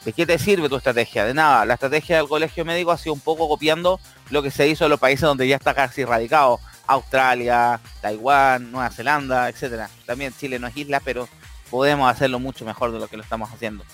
¿De 0.05 0.13
qué 0.13 0.27
te 0.27 0.39
sirve 0.39 0.69
tu 0.69 0.77
estrategia? 0.77 1.25
De 1.25 1.35
nada. 1.35 1.65
La 1.65 1.75
estrategia 1.75 2.17
del 2.19 2.29
colegio 2.29 2.65
médico 2.65 2.91
ha 2.91 2.99
sido 2.99 3.13
un 3.13 3.21
poco 3.21 3.49
copiando 3.49 4.01
lo 4.31 4.43
que 4.43 4.51
se 4.51 4.69
hizo 4.69 4.85
en 4.85 4.91
los 4.91 5.01
países 5.01 5.23
donde 5.23 5.47
ya 5.49 5.57
está 5.57 5.75
casi 5.75 6.05
radicado. 6.05 6.61
Australia, 6.87 7.81
Taiwán, 8.01 8.73
Nueva 8.73 8.91
Zelanda, 8.91 9.49
etcétera. 9.49 9.91
También 10.07 10.33
Chile 10.39 10.59
no 10.59 10.67
es 10.67 10.77
isla, 10.77 11.01
pero 11.01 11.29
podemos 11.71 12.11
hacerlo 12.11 12.39
mucho 12.39 12.65
mejor 12.65 12.93
de 12.93 12.99
lo 12.99 13.09
que 13.09 13.17
lo 13.17 13.23
estamos 13.23 13.51
haciendo. 13.53 13.85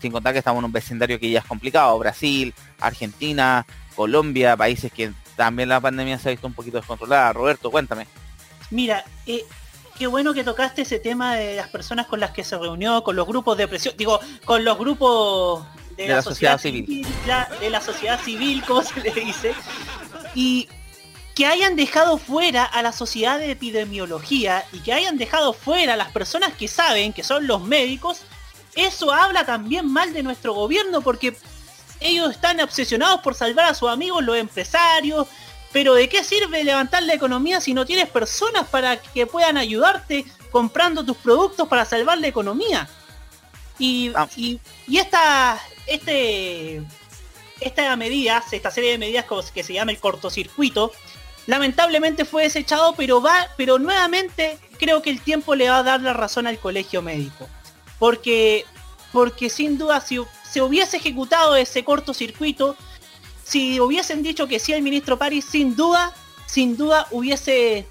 Sin 0.00 0.10
contar 0.10 0.32
que 0.32 0.40
estamos 0.40 0.58
en 0.60 0.64
un 0.64 0.72
vecindario 0.72 1.20
que 1.20 1.30
ya 1.30 1.38
es 1.38 1.44
complicado. 1.44 1.96
Brasil, 1.98 2.52
Argentina, 2.80 3.64
Colombia, 3.94 4.56
países 4.56 4.90
que 4.92 5.12
también 5.36 5.68
la 5.68 5.80
pandemia 5.80 6.18
se 6.18 6.28
ha 6.28 6.32
visto 6.32 6.46
un 6.46 6.54
poquito 6.54 6.78
descontrolada. 6.78 7.32
Roberto, 7.32 7.70
cuéntame. 7.70 8.06
Mira, 8.70 9.04
eh, 9.26 9.44
qué 10.02 10.08
bueno 10.08 10.34
que 10.34 10.42
tocaste 10.42 10.82
ese 10.82 10.98
tema 10.98 11.36
de 11.36 11.54
las 11.54 11.68
personas 11.68 12.08
con 12.08 12.18
las 12.18 12.32
que 12.32 12.42
se 12.42 12.58
reunió, 12.58 13.04
con 13.04 13.14
los 13.14 13.24
grupos 13.24 13.56
de 13.56 13.68
presión, 13.68 13.94
digo, 13.96 14.18
con 14.44 14.64
los 14.64 14.76
grupos 14.76 15.64
de, 15.96 16.08
la, 16.08 16.20
sociedad, 16.20 16.58
civil, 16.58 17.06
de 17.60 17.70
la 17.70 17.80
sociedad 17.80 18.20
civil, 18.20 18.64
como 18.66 18.82
se 18.82 18.98
le 18.98 19.12
dice, 19.12 19.54
y 20.34 20.68
que 21.36 21.46
hayan 21.46 21.76
dejado 21.76 22.18
fuera 22.18 22.64
a 22.64 22.82
la 22.82 22.90
sociedad 22.90 23.38
de 23.38 23.52
epidemiología 23.52 24.64
y 24.72 24.80
que 24.80 24.92
hayan 24.92 25.18
dejado 25.18 25.52
fuera 25.52 25.92
a 25.92 25.96
las 25.96 26.10
personas 26.10 26.52
que 26.54 26.66
saben, 26.66 27.12
que 27.12 27.22
son 27.22 27.46
los 27.46 27.62
médicos, 27.62 28.22
eso 28.74 29.12
habla 29.12 29.46
también 29.46 29.86
mal 29.86 30.12
de 30.12 30.24
nuestro 30.24 30.52
gobierno 30.52 31.00
porque 31.02 31.36
ellos 32.00 32.32
están 32.32 32.60
obsesionados 32.60 33.20
por 33.20 33.36
salvar 33.36 33.66
a 33.66 33.74
sus 33.74 33.88
amigos, 33.88 34.24
los 34.24 34.36
empresarios, 34.36 35.28
pero 35.72 35.94
¿de 35.94 36.08
qué 36.08 36.22
sirve 36.22 36.64
levantar 36.64 37.02
la 37.02 37.14
economía 37.14 37.60
si 37.60 37.72
no 37.72 37.86
tienes 37.86 38.08
personas 38.08 38.68
para 38.68 39.00
que 39.00 39.26
puedan 39.26 39.56
ayudarte 39.56 40.26
comprando 40.50 41.04
tus 41.04 41.16
productos 41.16 41.66
para 41.66 41.84
salvar 41.84 42.18
la 42.18 42.28
economía? 42.28 42.88
Y, 43.78 44.12
ah. 44.14 44.28
y, 44.36 44.60
esta, 44.96 45.60
este, 45.86 46.82
esta 47.60 47.96
medida, 47.96 48.42
esta 48.52 48.70
serie 48.70 48.92
de 48.92 48.98
medidas 48.98 49.24
que 49.52 49.62
se 49.62 49.72
llama 49.72 49.92
el 49.92 49.98
cortocircuito, 49.98 50.92
lamentablemente 51.46 52.24
fue 52.24 52.44
desechado, 52.44 52.94
pero 52.94 53.22
va, 53.22 53.48
pero 53.56 53.78
nuevamente 53.78 54.58
creo 54.78 55.00
que 55.00 55.10
el 55.10 55.20
tiempo 55.20 55.54
le 55.54 55.70
va 55.70 55.78
a 55.78 55.82
dar 55.82 56.00
la 56.00 56.12
razón 56.12 56.46
al 56.46 56.58
colegio 56.58 57.00
médico. 57.02 57.48
Porque, 57.98 58.66
porque 59.12 59.48
sin 59.48 59.78
duda 59.78 60.00
si 60.00 60.20
se 60.48 60.60
hubiese 60.60 60.98
ejecutado 60.98 61.56
ese 61.56 61.82
cortocircuito, 61.82 62.76
si 63.52 63.78
hubiesen 63.80 64.22
dicho 64.22 64.48
que 64.48 64.58
sí 64.58 64.72
el 64.72 64.80
ministro 64.80 65.18
París, 65.18 65.44
sin 65.44 65.76
duda, 65.76 66.14
sin 66.46 66.74
duda 66.74 67.06
hubiese 67.10 67.86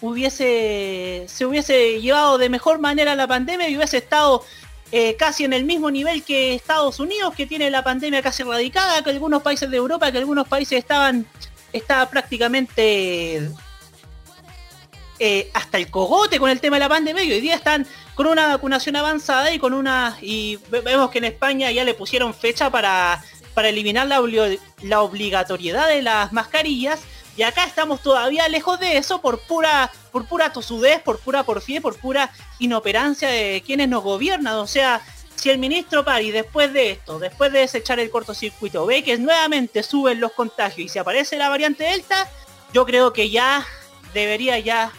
hubiese 0.00 1.26
se 1.28 1.46
hubiese 1.46 2.00
llevado 2.00 2.38
de 2.38 2.48
mejor 2.48 2.80
manera 2.80 3.14
la 3.14 3.28
pandemia 3.28 3.68
y 3.68 3.76
hubiese 3.76 3.98
estado 3.98 4.44
eh, 4.90 5.14
casi 5.16 5.44
en 5.44 5.52
el 5.52 5.64
mismo 5.64 5.92
nivel 5.92 6.24
que 6.24 6.56
Estados 6.56 6.98
Unidos, 6.98 7.34
que 7.36 7.46
tiene 7.46 7.70
la 7.70 7.84
pandemia 7.84 8.20
casi 8.20 8.42
erradicada, 8.42 9.02
que 9.04 9.10
algunos 9.10 9.42
países 9.42 9.70
de 9.70 9.76
Europa, 9.76 10.10
que 10.10 10.18
algunos 10.18 10.48
países 10.48 10.76
estaban 10.76 11.24
estaba 11.72 12.10
prácticamente 12.10 13.48
eh, 15.20 15.50
hasta 15.54 15.78
el 15.78 15.88
cogote 15.88 16.40
con 16.40 16.50
el 16.50 16.60
tema 16.60 16.76
de 16.76 16.80
la 16.80 16.88
pandemia 16.88 17.22
y 17.22 17.30
hoy 17.30 17.40
día 17.40 17.54
están 17.54 17.86
con 18.16 18.26
una 18.26 18.48
vacunación 18.48 18.96
avanzada 18.96 19.52
y 19.52 19.60
con 19.60 19.72
una 19.72 20.18
y 20.20 20.58
vemos 20.68 21.10
que 21.10 21.18
en 21.18 21.26
España 21.26 21.70
ya 21.70 21.84
le 21.84 21.94
pusieron 21.94 22.34
fecha 22.34 22.70
para 22.70 23.22
para 23.56 23.70
eliminar 23.70 24.06
la, 24.06 24.20
obligatoriedad 25.00 25.88
de 25.88 26.02
las 26.02 26.30
mascarillas 26.30 27.00
y 27.38 27.42
acá 27.42 27.64
estamos 27.64 28.02
todavía 28.02 28.46
lejos 28.50 28.78
de 28.78 28.98
eso 28.98 29.22
por 29.22 29.38
pura 29.40 29.90
por 30.12 30.26
pura 30.26 30.52
tosudez, 30.52 31.00
por 31.00 31.18
pura 31.20 31.42
porfía, 31.42 31.80
por 31.80 31.96
pura 31.98 32.30
inoperancia 32.58 33.30
de 33.30 33.62
quienes 33.64 33.88
nos 33.88 34.02
gobiernan. 34.02 34.56
O 34.56 34.66
sea, 34.66 35.00
si 35.36 35.48
el 35.48 35.56
ministro 35.56 36.04
Pari 36.04 36.32
después 36.32 36.70
de 36.74 36.90
esto, 36.90 37.18
después 37.18 37.50
de 37.50 37.60
desechar 37.60 37.98
el 37.98 38.10
cortocircuito, 38.10 38.84
ve 38.84 39.02
que 39.02 39.16
nuevamente 39.16 39.82
suben 39.82 40.20
los 40.20 40.32
contagios 40.32 40.78
y 40.78 40.88
se 40.90 40.98
aparece 40.98 41.38
la 41.38 41.48
variante 41.48 41.84
Delta, 41.84 42.28
yo 42.74 42.84
creo 42.84 43.14
que 43.14 43.30
ya 43.30 43.64
debería 44.12 44.58
ya 44.58 44.92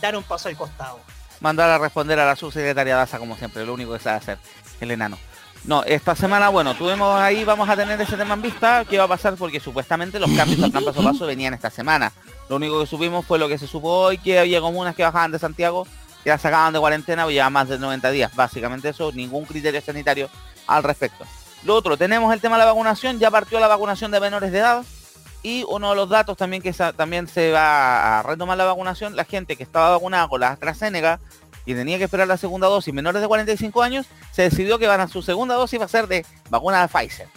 dar 0.00 0.16
un 0.16 0.22
paso 0.22 0.48
al 0.48 0.56
costado. 0.56 0.98
Mandar 1.40 1.68
a 1.68 1.76
responder 1.76 2.18
a 2.18 2.24
la 2.24 2.36
subsecretaria 2.36 2.96
Daza 2.96 3.18
como 3.18 3.36
siempre, 3.36 3.66
lo 3.66 3.74
único 3.74 3.92
que 3.92 3.98
sabe 3.98 4.16
hacer 4.16 4.38
el 4.80 4.90
enano. 4.92 5.18
No, 5.64 5.84
esta 5.84 6.16
semana, 6.16 6.48
bueno, 6.48 6.74
tuvimos 6.74 7.20
ahí, 7.20 7.44
vamos 7.44 7.68
a 7.68 7.76
tener 7.76 8.00
ese 8.00 8.16
tema 8.16 8.34
en 8.34 8.42
vista, 8.42 8.84
qué 8.84 8.98
va 8.98 9.04
a 9.04 9.08
pasar 9.08 9.36
porque 9.36 9.60
supuestamente 9.60 10.18
los 10.18 10.30
cambios 10.32 10.60
al 10.60 10.72
plan 10.72 10.84
paso 10.84 11.00
a 11.00 11.04
paso 11.04 11.24
venían 11.24 11.54
esta 11.54 11.70
semana. 11.70 12.12
Lo 12.48 12.56
único 12.56 12.80
que 12.80 12.86
supimos 12.86 13.24
fue 13.24 13.38
lo 13.38 13.48
que 13.48 13.58
se 13.58 13.68
supo 13.68 13.88
hoy, 13.88 14.18
que 14.18 14.40
había 14.40 14.60
comunas 14.60 14.96
que 14.96 15.04
bajaban 15.04 15.30
de 15.30 15.38
Santiago, 15.38 15.86
que 16.24 16.30
ya 16.30 16.38
sacaban 16.38 16.72
de 16.72 16.80
cuarentena 16.80 17.30
ya 17.30 17.48
más 17.48 17.68
de 17.68 17.78
90 17.78 18.10
días. 18.10 18.34
Básicamente 18.34 18.88
eso, 18.88 19.12
ningún 19.12 19.44
criterio 19.44 19.80
sanitario 19.80 20.28
al 20.66 20.82
respecto. 20.82 21.24
Lo 21.62 21.76
otro, 21.76 21.96
tenemos 21.96 22.34
el 22.34 22.40
tema 22.40 22.56
de 22.56 22.64
la 22.64 22.72
vacunación, 22.72 23.20
ya 23.20 23.30
partió 23.30 23.60
la 23.60 23.68
vacunación 23.68 24.10
de 24.10 24.18
menores 24.18 24.50
de 24.50 24.58
edad. 24.58 24.82
Y 25.44 25.64
uno 25.68 25.90
de 25.90 25.96
los 25.96 26.08
datos 26.08 26.36
también 26.36 26.62
que 26.62 26.72
también 26.72 27.28
se 27.28 27.52
va 27.52 28.18
a 28.18 28.22
retomar 28.22 28.56
la 28.58 28.64
vacunación, 28.64 29.16
la 29.16 29.24
gente 29.24 29.56
que 29.56 29.62
estaba 29.62 29.90
vacunada 29.90 30.28
con 30.28 30.40
la 30.40 30.50
AstraZeneca 30.50 31.20
y 31.66 31.74
tenía 31.74 31.98
que 31.98 32.04
esperar 32.04 32.28
la 32.28 32.36
segunda 32.36 32.66
dosis 32.68 32.92
menores 32.92 33.22
de 33.22 33.28
45 33.28 33.82
años, 33.82 34.06
se 34.32 34.42
decidió 34.42 34.78
que 34.78 34.86
van 34.86 35.00
a 35.00 35.08
su 35.08 35.22
segunda 35.22 35.54
dosis 35.54 35.80
va 35.80 35.84
a 35.84 35.88
ser 35.88 36.06
de 36.06 36.24
vacuna 36.50 36.82
de 36.82 36.88
Pfizer. 36.88 37.28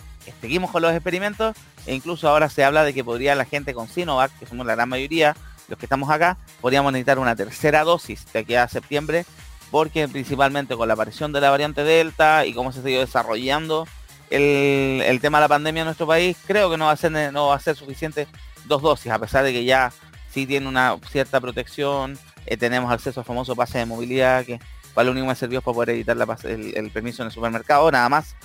Seguimos 0.42 0.72
con 0.72 0.82
los 0.82 0.92
experimentos 0.92 1.56
e 1.86 1.94
incluso 1.94 2.28
ahora 2.28 2.50
se 2.50 2.64
habla 2.64 2.84
de 2.84 2.94
que 2.94 3.04
podría 3.04 3.36
la 3.36 3.46
gente 3.46 3.74
con 3.74 3.88
Sinovac, 3.88 4.32
que 4.40 4.46
somos 4.46 4.66
la 4.66 4.76
gran 4.76 4.90
mayoría, 4.90 5.36
los 5.68 5.78
que 5.78 5.86
estamos 5.86 6.10
acá, 6.10 6.38
podríamos 6.62 6.92
necesitar 6.92 7.20
una 7.20 7.36
tercera 7.36 7.84
dosis 7.84 8.26
de 8.34 8.40
aquí 8.40 8.56
a 8.56 8.68
septiembre, 8.68 9.26
porque 9.72 10.08
principalmente 10.08 10.76
con 10.76 10.88
la 10.88 10.94
aparición 10.94 11.32
de 11.32 11.42
la 11.42 11.50
variante 11.50 11.84
Delta 11.84 12.46
y 12.46 12.54
cómo 12.54 12.72
se 12.72 12.82
sigue 12.82 13.00
desarrollando 13.00 13.88
el, 14.30 15.20
tema 15.22 15.38
de 15.40 15.44
la 15.44 15.48
pandemia 15.48 15.82
en 15.82 15.86
nuestro 15.86 16.08
país, 16.08 16.38
creo 16.46 16.70
que 16.70 16.78
no 16.78 16.86
va 16.86 16.92
a 16.92 16.98
ser 16.98 17.12
no 17.12 17.48
va 17.48 17.56
a 17.56 17.60
ser 17.60 17.76
suficiente 17.76 18.28
dos 18.66 18.82
dosis, 18.82 19.12
a 19.12 19.20
pesar 19.20 19.44
de 19.44 19.54
que 19.54 19.64
ya 19.64 19.92
sí 20.32 20.46
tiene 20.46 20.68
una 20.68 20.98
cierta 21.12 21.40
protección 21.40 22.18
eh, 22.46 22.58
tenemos 22.58 22.92
acceso 22.92 23.20
al 23.20 23.26
famoso 23.26 23.56
pase 23.56 23.80
de 23.80 23.86
movilidad, 23.86 24.46
que 24.46 24.60
para 24.94 25.06
lo 25.06 25.12
único 25.12 25.28
me 25.28 25.36
sirvió 25.36 25.62
para 25.62 25.74
poder 25.74 25.90
editar 25.92 26.18
el, 26.46 26.92
permiso 26.92 27.24
en 27.24 27.28
el 27.28 27.32
supermercado, 27.32 27.92
nada 27.92 28.08
más. 28.10 28.36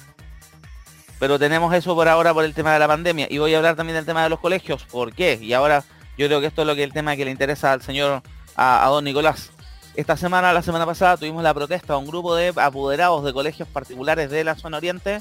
Pero 1.19 1.39
tenemos 1.39 1.73
eso 1.75 1.95
por 1.95 2.09
ahora 2.09 2.33
por 2.33 2.45
el 2.45 2.55
tema 2.55 2.73
de 2.73 2.79
la 2.79 2.89
pandemia. 2.89 3.27
Y 3.31 3.39
voy 3.39 3.55
a 3.55 3.59
hablar 3.59 3.77
también 3.77 3.97
del 3.97 4.07
tema 4.07 4.23
de 4.23 4.31
los 4.31 4.41
colegios. 4.41 4.85
¿Por 4.85 5.13
qué? 5.13 5.39
Y 5.41 5.53
ahora 5.53 5.85
yo 6.17 6.27
creo 6.27 6.41
que 6.41 6.47
esto 6.47 6.63
es 6.63 6.67
lo 6.67 6.75
que 6.75 6.83
el 6.83 6.93
tema 6.93 7.15
que 7.15 7.25
le 7.25 7.31
interesa 7.31 7.73
al 7.73 7.83
señor, 7.83 8.23
a, 8.57 8.87
don 8.89 9.05
Nicolás. 9.05 9.51
Esta 9.95 10.17
semana, 10.17 10.53
la 10.53 10.63
semana 10.63 10.87
pasada, 10.87 11.19
tuvimos 11.19 11.43
la 11.43 11.53
protesta 11.53 11.95
a 11.95 11.99
un 11.99 12.07
grupo 12.07 12.35
de 12.35 12.55
apoderados 12.57 13.23
de 13.25 13.33
colegios 13.33 13.69
particulares 13.69 14.31
de 14.31 14.45
la 14.45 14.55
zona 14.55 14.79
oriente 14.79 15.21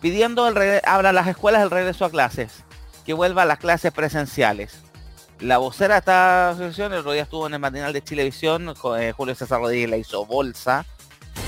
pidiendo 0.00 0.48
el 0.48 0.80
abra 0.84 1.12
las 1.12 1.26
escuelas 1.26 1.62
el 1.62 1.70
regreso 1.70 2.04
a 2.04 2.10
clases, 2.10 2.64
que 3.04 3.12
vuelva 3.12 3.42
a 3.42 3.46
las 3.46 3.58
clases 3.58 3.92
presenciales 3.92 4.85
la 5.40 5.58
vocera 5.58 5.94
de 5.94 5.98
esta 5.98 6.50
asociación 6.50 6.92
el 6.92 7.00
otro 7.00 7.12
día 7.12 7.22
estuvo 7.22 7.46
en 7.46 7.54
el 7.54 7.60
matinal 7.60 7.92
de 7.92 8.02
Chilevisión, 8.02 8.74
eh, 8.98 9.12
Julio 9.16 9.34
César 9.34 9.60
Rodríguez 9.60 9.90
la 9.90 9.96
hizo 9.96 10.24
bolsa, 10.24 10.86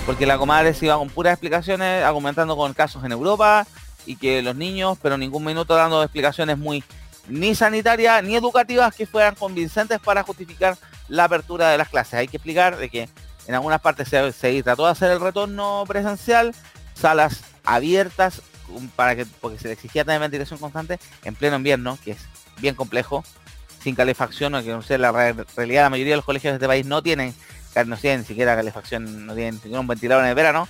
porque 0.04 0.26
la 0.26 0.36
comadre 0.36 0.74
se 0.74 0.86
iba 0.86 0.98
con 0.98 1.08
puras 1.08 1.32
explicaciones, 1.32 2.04
argumentando 2.04 2.56
con 2.56 2.74
casos 2.74 3.04
en 3.04 3.12
Europa 3.12 3.66
y 4.04 4.16
que 4.16 4.42
los 4.42 4.56
niños, 4.56 4.98
pero 5.00 5.16
ningún 5.16 5.44
minuto 5.44 5.74
dando 5.74 6.02
explicaciones 6.02 6.58
muy 6.58 6.84
ni 7.28 7.54
sanitarias 7.54 8.22
ni 8.24 8.36
educativas 8.36 8.94
que 8.94 9.06
fueran 9.06 9.34
convincentes 9.34 9.98
para 10.00 10.22
justificar 10.22 10.76
la 11.08 11.24
apertura 11.24 11.70
de 11.70 11.78
las 11.78 11.88
clases. 11.88 12.14
Hay 12.14 12.28
que 12.28 12.38
explicar 12.38 12.76
de 12.76 12.88
que 12.88 13.08
en 13.46 13.54
algunas 13.54 13.80
partes 13.80 14.08
se, 14.08 14.32
se 14.32 14.62
trató 14.62 14.84
de 14.84 14.92
hacer 14.92 15.10
el 15.10 15.20
retorno 15.20 15.84
presencial, 15.86 16.54
salas 16.94 17.42
abiertas 17.64 18.42
para 18.96 19.16
que 19.16 19.24
porque 19.40 19.58
se 19.58 19.68
le 19.68 19.74
exigía 19.74 20.04
también 20.04 20.20
ventilación 20.20 20.58
constante 20.58 20.98
en 21.24 21.34
pleno 21.34 21.56
invierno, 21.56 21.98
que 22.04 22.12
es 22.12 22.18
bien 22.60 22.74
complejo 22.74 23.24
sin 23.80 23.94
calefacción, 23.94 24.54
o 24.54 24.62
que 24.62 24.70
no 24.70 24.82
sé, 24.82 24.98
la 24.98 25.12
realidad 25.12 25.84
la 25.84 25.90
mayoría 25.90 26.12
de 26.12 26.16
los 26.16 26.24
colegios 26.24 26.52
de 26.52 26.56
este 26.56 26.66
país 26.66 26.86
no 26.86 27.02
tienen, 27.02 27.34
no 27.86 27.96
tienen 27.96 28.20
ni 28.20 28.26
siquiera 28.26 28.56
calefacción, 28.56 29.26
no 29.26 29.34
tienen 29.34 29.54
siquiera 29.54 29.80
un 29.80 29.86
ventilador 29.86 30.24
en 30.24 30.30
el 30.30 30.34
verano. 30.34 30.68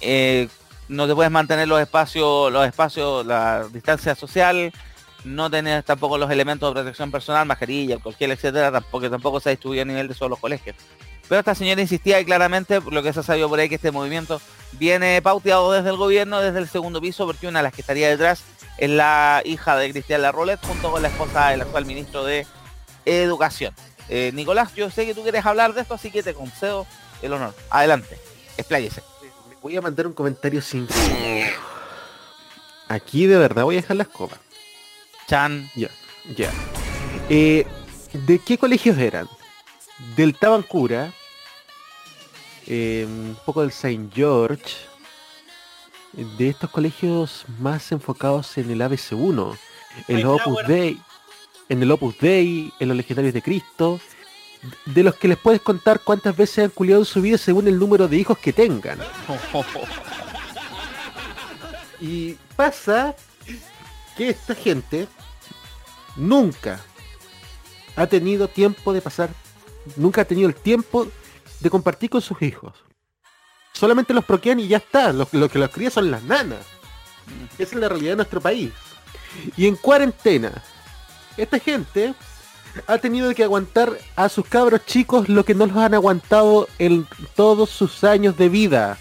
Eh, 0.00 0.48
no 0.88 1.06
te 1.06 1.14
puedes 1.14 1.30
mantener 1.30 1.68
los 1.68 1.80
espacios, 1.80 2.52
los 2.52 2.66
espacios, 2.66 3.24
la 3.24 3.66
distancia 3.72 4.14
social, 4.14 4.72
no 5.24 5.50
tenés 5.50 5.84
tampoco 5.84 6.18
los 6.18 6.30
elementos 6.30 6.68
de 6.68 6.80
protección 6.80 7.10
personal, 7.10 7.46
mascarilla, 7.46 7.98
cualquier 7.98 8.30
etcétera, 8.32 8.72
tampoco, 8.72 9.08
tampoco 9.08 9.40
se 9.40 9.48
ha 9.48 9.52
distribuido 9.52 9.82
a 9.82 9.86
nivel 9.86 10.08
de 10.08 10.14
todos 10.14 10.30
los 10.30 10.40
colegios. 10.40 10.76
Pero 11.28 11.38
esta 11.38 11.54
señora 11.54 11.80
insistía 11.80 12.20
y 12.20 12.24
claramente 12.24 12.80
lo 12.90 13.02
que 13.02 13.12
se 13.12 13.20
ha 13.20 13.22
sabido 13.22 13.48
por 13.48 13.58
ahí 13.58 13.68
que 13.68 13.76
este 13.76 13.92
movimiento 13.92 14.40
viene 14.72 15.22
pauteado 15.22 15.72
desde 15.72 15.90
el 15.90 15.96
gobierno, 15.96 16.40
desde 16.40 16.58
el 16.58 16.68
segundo 16.68 17.00
piso, 17.00 17.24
porque 17.26 17.46
una 17.46 17.60
de 17.60 17.62
las 17.62 17.72
que 17.72 17.80
estaría 17.80 18.08
detrás 18.08 18.42
es 18.78 18.90
la 18.90 19.42
hija 19.44 19.76
de 19.76 19.90
Cristian 19.90 20.22
Larrolet 20.22 20.64
junto 20.64 20.90
con 20.90 21.02
la 21.02 21.08
esposa 21.08 21.50
del 21.50 21.62
actual 21.62 21.84
ministro 21.84 22.24
de 22.24 22.46
Educación. 23.04 23.74
Eh, 24.08 24.30
Nicolás, 24.34 24.74
yo 24.74 24.90
sé 24.90 25.06
que 25.06 25.14
tú 25.14 25.22
quieres 25.22 25.44
hablar 25.46 25.74
de 25.74 25.82
esto, 25.82 25.94
así 25.94 26.10
que 26.10 26.22
te 26.22 26.34
concedo 26.34 26.86
el 27.22 27.32
honor. 27.32 27.54
Adelante, 27.70 28.18
expláyese. 28.56 29.02
Voy 29.62 29.76
a 29.76 29.80
mandar 29.80 30.06
un 30.06 30.12
comentario 30.12 30.60
sin... 30.60 30.88
Aquí 32.88 33.26
de 33.26 33.38
verdad 33.38 33.64
voy 33.64 33.76
a 33.76 33.80
dejar 33.80 33.96
la 33.96 34.02
escoba. 34.02 34.36
Chan. 35.28 35.70
Ya, 35.74 35.88
ya. 36.36 36.50
Eh, 37.28 37.66
¿De 38.12 38.38
qué 38.38 38.58
colegios 38.58 38.98
eran? 38.98 39.28
Del 40.16 40.36
Tabancura, 40.36 41.12
eh, 42.66 43.06
un 43.08 43.38
poco 43.46 43.62
del 43.62 43.72
Saint 43.72 44.12
George, 44.12 44.76
de 46.12 46.48
estos 46.48 46.70
colegios 46.70 47.44
más 47.58 47.92
enfocados 47.92 48.56
en 48.58 48.70
el 48.70 48.80
ABC1, 48.80 49.56
en 50.08 50.18
el 50.18 50.26
Opus 50.26 50.66
Dei, 50.66 51.00
en 51.68 51.82
el 51.82 51.90
Opus 51.90 52.18
Dei, 52.18 52.72
en 52.78 52.88
los 52.88 52.96
Legendarios 52.96 53.34
de 53.34 53.42
Cristo, 53.42 54.00
de 54.86 55.02
los 55.02 55.16
que 55.16 55.28
les 55.28 55.38
puedes 55.38 55.60
contar 55.60 56.00
cuántas 56.00 56.36
veces 56.36 56.64
han 56.64 56.70
culiado 56.70 57.02
en 57.02 57.06
su 57.06 57.20
vida 57.20 57.38
según 57.38 57.66
el 57.66 57.78
número 57.78 58.08
de 58.08 58.16
hijos 58.16 58.38
que 58.38 58.52
tengan. 58.52 58.98
y 62.00 62.34
pasa 62.56 63.14
que 64.16 64.30
esta 64.30 64.54
gente 64.54 65.08
nunca 66.16 66.80
ha 67.96 68.06
tenido 68.06 68.48
tiempo 68.48 68.92
de 68.92 69.00
pasar 69.00 69.30
nunca 69.96 70.22
ha 70.22 70.24
tenido 70.24 70.48
el 70.48 70.54
tiempo 70.54 71.08
de 71.60 71.70
compartir 71.70 72.10
con 72.10 72.20
sus 72.20 72.40
hijos. 72.42 72.72
Solamente 73.72 74.14
los 74.14 74.24
proquean 74.24 74.60
y 74.60 74.68
ya 74.68 74.78
está. 74.78 75.12
Lo, 75.12 75.26
que 75.26 75.58
los 75.58 75.70
cría 75.70 75.90
son 75.90 76.10
las 76.10 76.22
nanas. 76.22 76.60
Esa 77.58 77.74
es 77.74 77.80
la 77.80 77.88
realidad 77.88 78.12
de 78.12 78.16
nuestro 78.16 78.40
país. 78.40 78.72
Y 79.56 79.66
en 79.66 79.76
cuarentena, 79.76 80.62
esta 81.36 81.58
gente 81.58 82.14
ha 82.86 82.98
tenido 82.98 83.34
que 83.34 83.44
aguantar 83.44 83.98
a 84.16 84.28
sus 84.28 84.46
cabros 84.46 84.84
chicos 84.86 85.28
lo 85.28 85.44
que 85.44 85.54
no 85.54 85.66
los 85.66 85.76
han 85.76 85.94
aguantado 85.94 86.68
en 86.78 87.06
todos 87.34 87.70
sus 87.70 88.04
años 88.04 88.36
de 88.36 88.48
vida. 88.48 88.98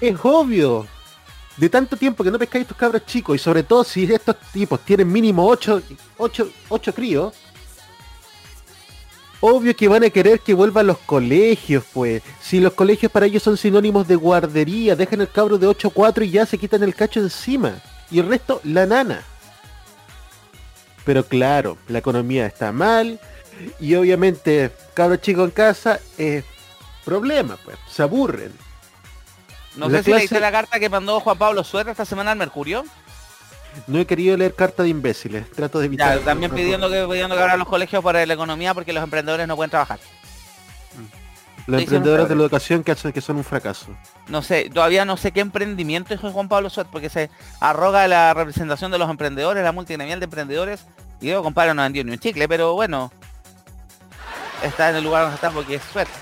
Es 0.00 0.16
obvio. 0.22 0.86
De 1.56 1.68
tanto 1.68 1.94
tiempo 1.94 2.24
que 2.24 2.30
no 2.30 2.38
pescáis 2.38 2.62
estos 2.62 2.76
cabros 2.76 3.04
chicos 3.04 3.36
y 3.36 3.38
sobre 3.38 3.62
todo 3.62 3.84
si 3.84 4.04
estos 4.04 4.36
tipos 4.50 4.80
tienen 4.80 5.12
mínimo 5.12 5.46
8, 5.46 5.82
8, 6.16 6.50
8 6.70 6.94
críos, 6.94 7.34
obvio 9.40 9.74
que 9.74 9.88
van 9.88 10.04
a 10.04 10.10
querer 10.10 10.40
que 10.40 10.54
vuelvan 10.54 10.86
los 10.86 10.98
colegios, 10.98 11.84
pues. 11.92 12.22
Si 12.40 12.60
los 12.60 12.74
colegios 12.74 13.10
para 13.10 13.26
ellos 13.26 13.42
son 13.42 13.56
sinónimos 13.56 14.06
de 14.06 14.16
guardería, 14.16 14.96
dejan 14.96 15.20
el 15.20 15.30
cabro 15.30 15.58
de 15.58 15.66
8 15.66 15.88
a 15.88 15.90
4 15.90 16.24
y 16.24 16.30
ya 16.30 16.46
se 16.46 16.58
quitan 16.58 16.82
el 16.82 16.94
cacho 16.94 17.20
encima. 17.20 17.80
Y 18.10 18.18
el 18.18 18.28
resto, 18.28 18.60
la 18.64 18.86
nana. 18.86 19.22
Pero 21.04 21.24
claro, 21.24 21.78
la 21.88 21.98
economía 21.98 22.46
está 22.46 22.72
mal 22.72 23.18
y 23.78 23.94
obviamente 23.94 24.70
cabros 24.94 25.20
chicos 25.20 25.44
en 25.44 25.50
casa 25.50 26.00
es 26.18 26.44
problema, 27.04 27.56
pues. 27.64 27.78
Se 27.88 28.02
aburren. 28.02 28.52
No 29.76 29.88
sé 29.88 30.02
si 30.02 30.12
leíste 30.12 30.40
la 30.40 30.52
carta 30.52 30.78
que 30.78 30.88
mandó 30.88 31.20
Juan 31.20 31.38
Pablo 31.38 31.64
Suerte 31.64 31.92
esta 31.92 32.04
semana 32.04 32.32
al 32.32 32.38
Mercurio. 32.38 32.84
No 33.86 33.98
he 33.98 34.06
querido 34.06 34.36
leer 34.36 34.54
carta 34.54 34.82
de 34.82 34.88
imbéciles, 34.88 35.50
trato 35.50 35.78
de 35.78 35.86
evitar. 35.86 36.18
también 36.20 36.50
pidiendo 36.52 36.90
que 36.90 37.06
pidiendo 37.06 37.34
que 37.34 37.42
abran 37.42 37.58
los 37.58 37.68
colegios 37.68 38.02
para 38.02 38.24
la 38.24 38.34
economía 38.34 38.74
porque 38.74 38.92
los 38.92 39.02
emprendedores 39.02 39.46
no 39.46 39.56
pueden 39.56 39.70
trabajar. 39.70 39.98
Los 41.66 41.82
emprendedores 41.82 42.28
de 42.28 42.34
la 42.34 42.42
educación 42.42 42.82
que, 42.82 42.94
que 42.94 43.20
son 43.20 43.36
un 43.36 43.44
fracaso. 43.44 43.86
No 44.28 44.42
sé, 44.42 44.70
todavía 44.70 45.04
no 45.04 45.16
sé 45.16 45.30
qué 45.30 45.40
emprendimiento 45.40 46.14
es 46.14 46.20
Juan 46.20 46.48
Pablo 46.48 46.68
Suárez 46.68 46.90
porque 46.90 47.08
se 47.08 47.30
arroga 47.60 48.08
la 48.08 48.34
representación 48.34 48.90
de 48.90 48.98
los 48.98 49.08
emprendedores, 49.08 49.62
la 49.62 49.72
multinacional 49.72 50.18
de 50.18 50.24
emprendedores. 50.24 50.86
Y 51.20 51.26
luego 51.26 51.44
compadre 51.44 51.74
no 51.74 51.82
vendió 51.82 52.02
ni 52.02 52.12
un 52.12 52.18
chicle, 52.18 52.48
pero 52.48 52.74
bueno. 52.74 53.12
Está 54.62 54.90
en 54.90 54.96
el 54.96 55.04
lugar 55.04 55.22
donde 55.22 55.36
está 55.36 55.50
porque 55.50 55.76
es 55.76 55.82
suerte. 55.82 56.12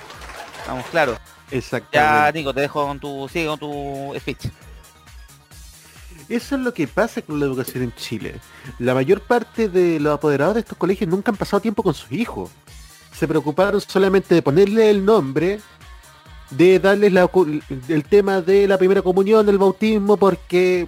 Vamos, 0.67 0.85
claro. 0.91 1.17
Exacto. 1.51 1.89
Ya, 1.93 2.31
Nico, 2.33 2.53
te 2.53 2.61
dejo 2.61 2.87
con 2.87 3.01
tu, 3.01 3.29
sigue 3.29 3.47
con 3.47 3.59
tu 3.59 4.15
speech. 4.19 4.49
Eso 6.29 6.57
es 6.57 6.61
lo 6.61 6.75
que 6.75 6.87
pasa 6.87 7.23
con 7.23 7.41
la 7.41 7.47
educación 7.47 7.85
en 7.85 7.95
Chile. 7.95 8.35
La 8.79 8.95
mayor 8.95 9.21
parte 9.23 9.69
de 9.69 9.99
los 9.99 10.15
apoderados 10.15 10.55
de 10.55 10.61
estos 10.61 10.77
colegios 10.77 11.09
nunca 11.09 11.31
han 11.31 11.37
pasado 11.37 11.61
tiempo 11.61 11.83
con 11.83 11.95
sus 11.95 12.13
hijos. 12.13 12.51
Se 13.13 13.27
preocuparon 13.27 13.81
solamente 13.81 14.35
de 14.35 14.43
ponerle 14.43 14.91
el 14.91 15.05
nombre, 15.05 15.61
de 16.51 16.79
darles 16.79 17.13
el 17.89 18.05
tema 18.05 18.43
de 18.43 18.69
la 18.69 18.77
primera 18.77 19.01
comunión, 19.03 19.49
el 19.49 19.59
bautismo, 19.59 20.17
porque 20.17 20.87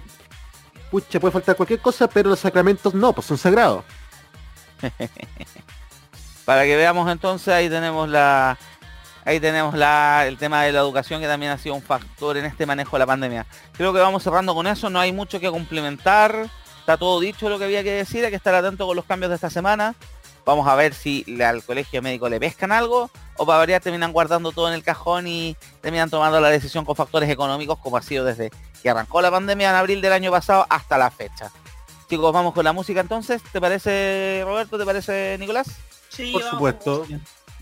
pucha, 0.91 1.19
puede 1.19 1.31
faltar 1.31 1.55
cualquier 1.55 1.79
cosa, 1.79 2.07
pero 2.07 2.29
los 2.29 2.39
sacramentos 2.39 2.93
no, 2.93 3.13
pues 3.13 3.25
son 3.25 3.37
sagrados. 3.37 3.83
Para 6.45 6.65
que 6.65 6.75
veamos 6.75 7.09
entonces, 7.09 7.47
ahí 7.47 7.69
tenemos 7.69 8.09
la, 8.09 8.57
Ahí 9.25 9.39
tenemos 9.39 9.75
la, 9.75 10.25
el 10.27 10.37
tema 10.37 10.63
de 10.63 10.71
la 10.71 10.79
educación 10.79 11.21
que 11.21 11.27
también 11.27 11.51
ha 11.51 11.57
sido 11.57 11.75
un 11.75 11.81
factor 11.81 12.37
en 12.37 12.45
este 12.45 12.65
manejo 12.65 12.95
de 12.95 12.99
la 12.99 13.05
pandemia. 13.05 13.45
Creo 13.73 13.93
que 13.93 13.99
vamos 13.99 14.23
cerrando 14.23 14.55
con 14.55 14.67
eso, 14.67 14.89
no 14.89 14.99
hay 14.99 15.11
mucho 15.11 15.39
que 15.39 15.49
complementar. 15.49 16.49
Está 16.79 16.97
todo 16.97 17.19
dicho 17.19 17.47
lo 17.47 17.59
que 17.59 17.65
había 17.65 17.83
que 17.83 17.91
decir, 17.91 18.25
hay 18.25 18.31
que 18.31 18.37
estar 18.37 18.55
atento 18.55 18.87
con 18.87 18.95
los 18.95 19.05
cambios 19.05 19.29
de 19.29 19.35
esta 19.35 19.49
semana. 19.49 19.95
Vamos 20.45 20.67
a 20.67 20.75
ver 20.75 20.93
si 20.95 21.23
al 21.41 21.63
colegio 21.63 22.01
médico 22.01 22.27
le 22.27 22.39
pescan 22.39 22.71
algo 22.71 23.11
o 23.37 23.45
para 23.45 23.59
variar 23.59 23.81
terminan 23.81 24.11
guardando 24.11 24.51
todo 24.51 24.67
en 24.67 24.73
el 24.73 24.83
cajón 24.83 25.27
y 25.27 25.55
terminan 25.81 26.09
tomando 26.09 26.41
la 26.41 26.49
decisión 26.49 26.83
con 26.83 26.95
factores 26.95 27.29
económicos 27.29 27.77
como 27.77 27.97
ha 27.97 28.01
sido 28.01 28.25
desde 28.25 28.49
que 28.81 28.89
arrancó 28.89 29.21
la 29.21 29.29
pandemia 29.29 29.69
en 29.69 29.75
abril 29.75 30.01
del 30.01 30.13
año 30.13 30.31
pasado 30.31 30.65
hasta 30.69 30.97
la 30.97 31.11
fecha. 31.11 31.51
Chicos, 32.09 32.33
vamos 32.33 32.53
con 32.53 32.65
la 32.65 32.73
música 32.73 32.99
entonces. 32.99 33.41
¿Te 33.51 33.61
parece 33.61 34.41
Roberto? 34.43 34.77
¿Te 34.77 34.85
parece 34.85 35.37
Nicolás? 35.39 35.67
Sí, 36.09 36.31
por 36.33 36.43
supuesto. 36.43 37.05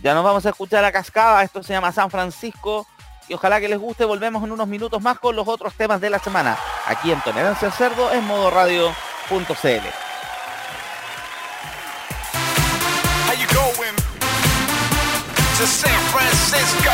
Ya 0.02 0.14
nos 0.14 0.24
vamos 0.24 0.46
a 0.46 0.50
escuchar 0.50 0.86
a 0.86 0.92
Cascada, 0.92 1.44
esto 1.44 1.62
se 1.62 1.74
llama 1.74 1.92
San 1.92 2.10
Francisco 2.10 2.88
y 3.28 3.34
ojalá 3.34 3.60
que 3.60 3.68
les 3.68 3.78
guste, 3.78 4.06
volvemos 4.06 4.44
en 4.44 4.52
unos 4.52 4.68
minutos 4.68 5.02
más 5.02 5.20
con 5.20 5.36
los 5.36 5.48
otros 5.48 5.74
temas 5.74 6.00
de 6.00 6.10
la 6.10 6.20
semana, 6.20 6.58
aquí 6.88 7.12
en 7.12 7.22
Tolerancia 7.22 7.70
Cerdo 7.70 8.12
en 8.14 8.26
modo 8.26 8.50
radio.cl. 8.50 9.88
San 15.66 15.92
Francisco. 16.14 16.90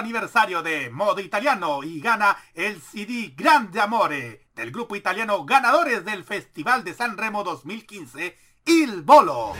Aniversario 0.00 0.62
de 0.62 0.90
Modo 0.90 1.20
Italiano 1.20 1.84
y 1.84 2.00
gana 2.00 2.36
el 2.54 2.80
CD 2.80 3.32
Grande 3.36 3.80
Amore 3.80 4.46
del 4.54 4.72
grupo 4.72 4.96
italiano 4.96 5.44
ganadores 5.44 6.04
del 6.04 6.24
Festival 6.24 6.82
de 6.84 6.94
San 6.94 7.16
Remo 7.16 7.44
2015, 7.44 8.36
Il 8.64 9.02
Bolo. 9.02 9.52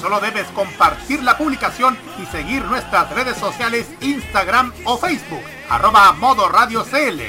Solo 0.00 0.20
debes 0.20 0.46
compartir 0.48 1.22
la 1.22 1.36
publicación 1.36 1.98
y 2.22 2.26
seguir 2.26 2.64
nuestras 2.64 3.12
redes 3.12 3.36
sociales 3.36 3.86
Instagram 4.00 4.72
o 4.84 4.96
Facebook, 4.96 5.42
arroba 5.68 6.12
Modo 6.12 6.48
Radio 6.48 6.84
CL. 6.84 7.20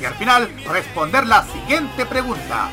Y 0.00 0.04
al 0.04 0.14
final 0.14 0.48
responder 0.66 1.26
la 1.26 1.42
siguiente 1.44 2.06
pregunta. 2.06 2.70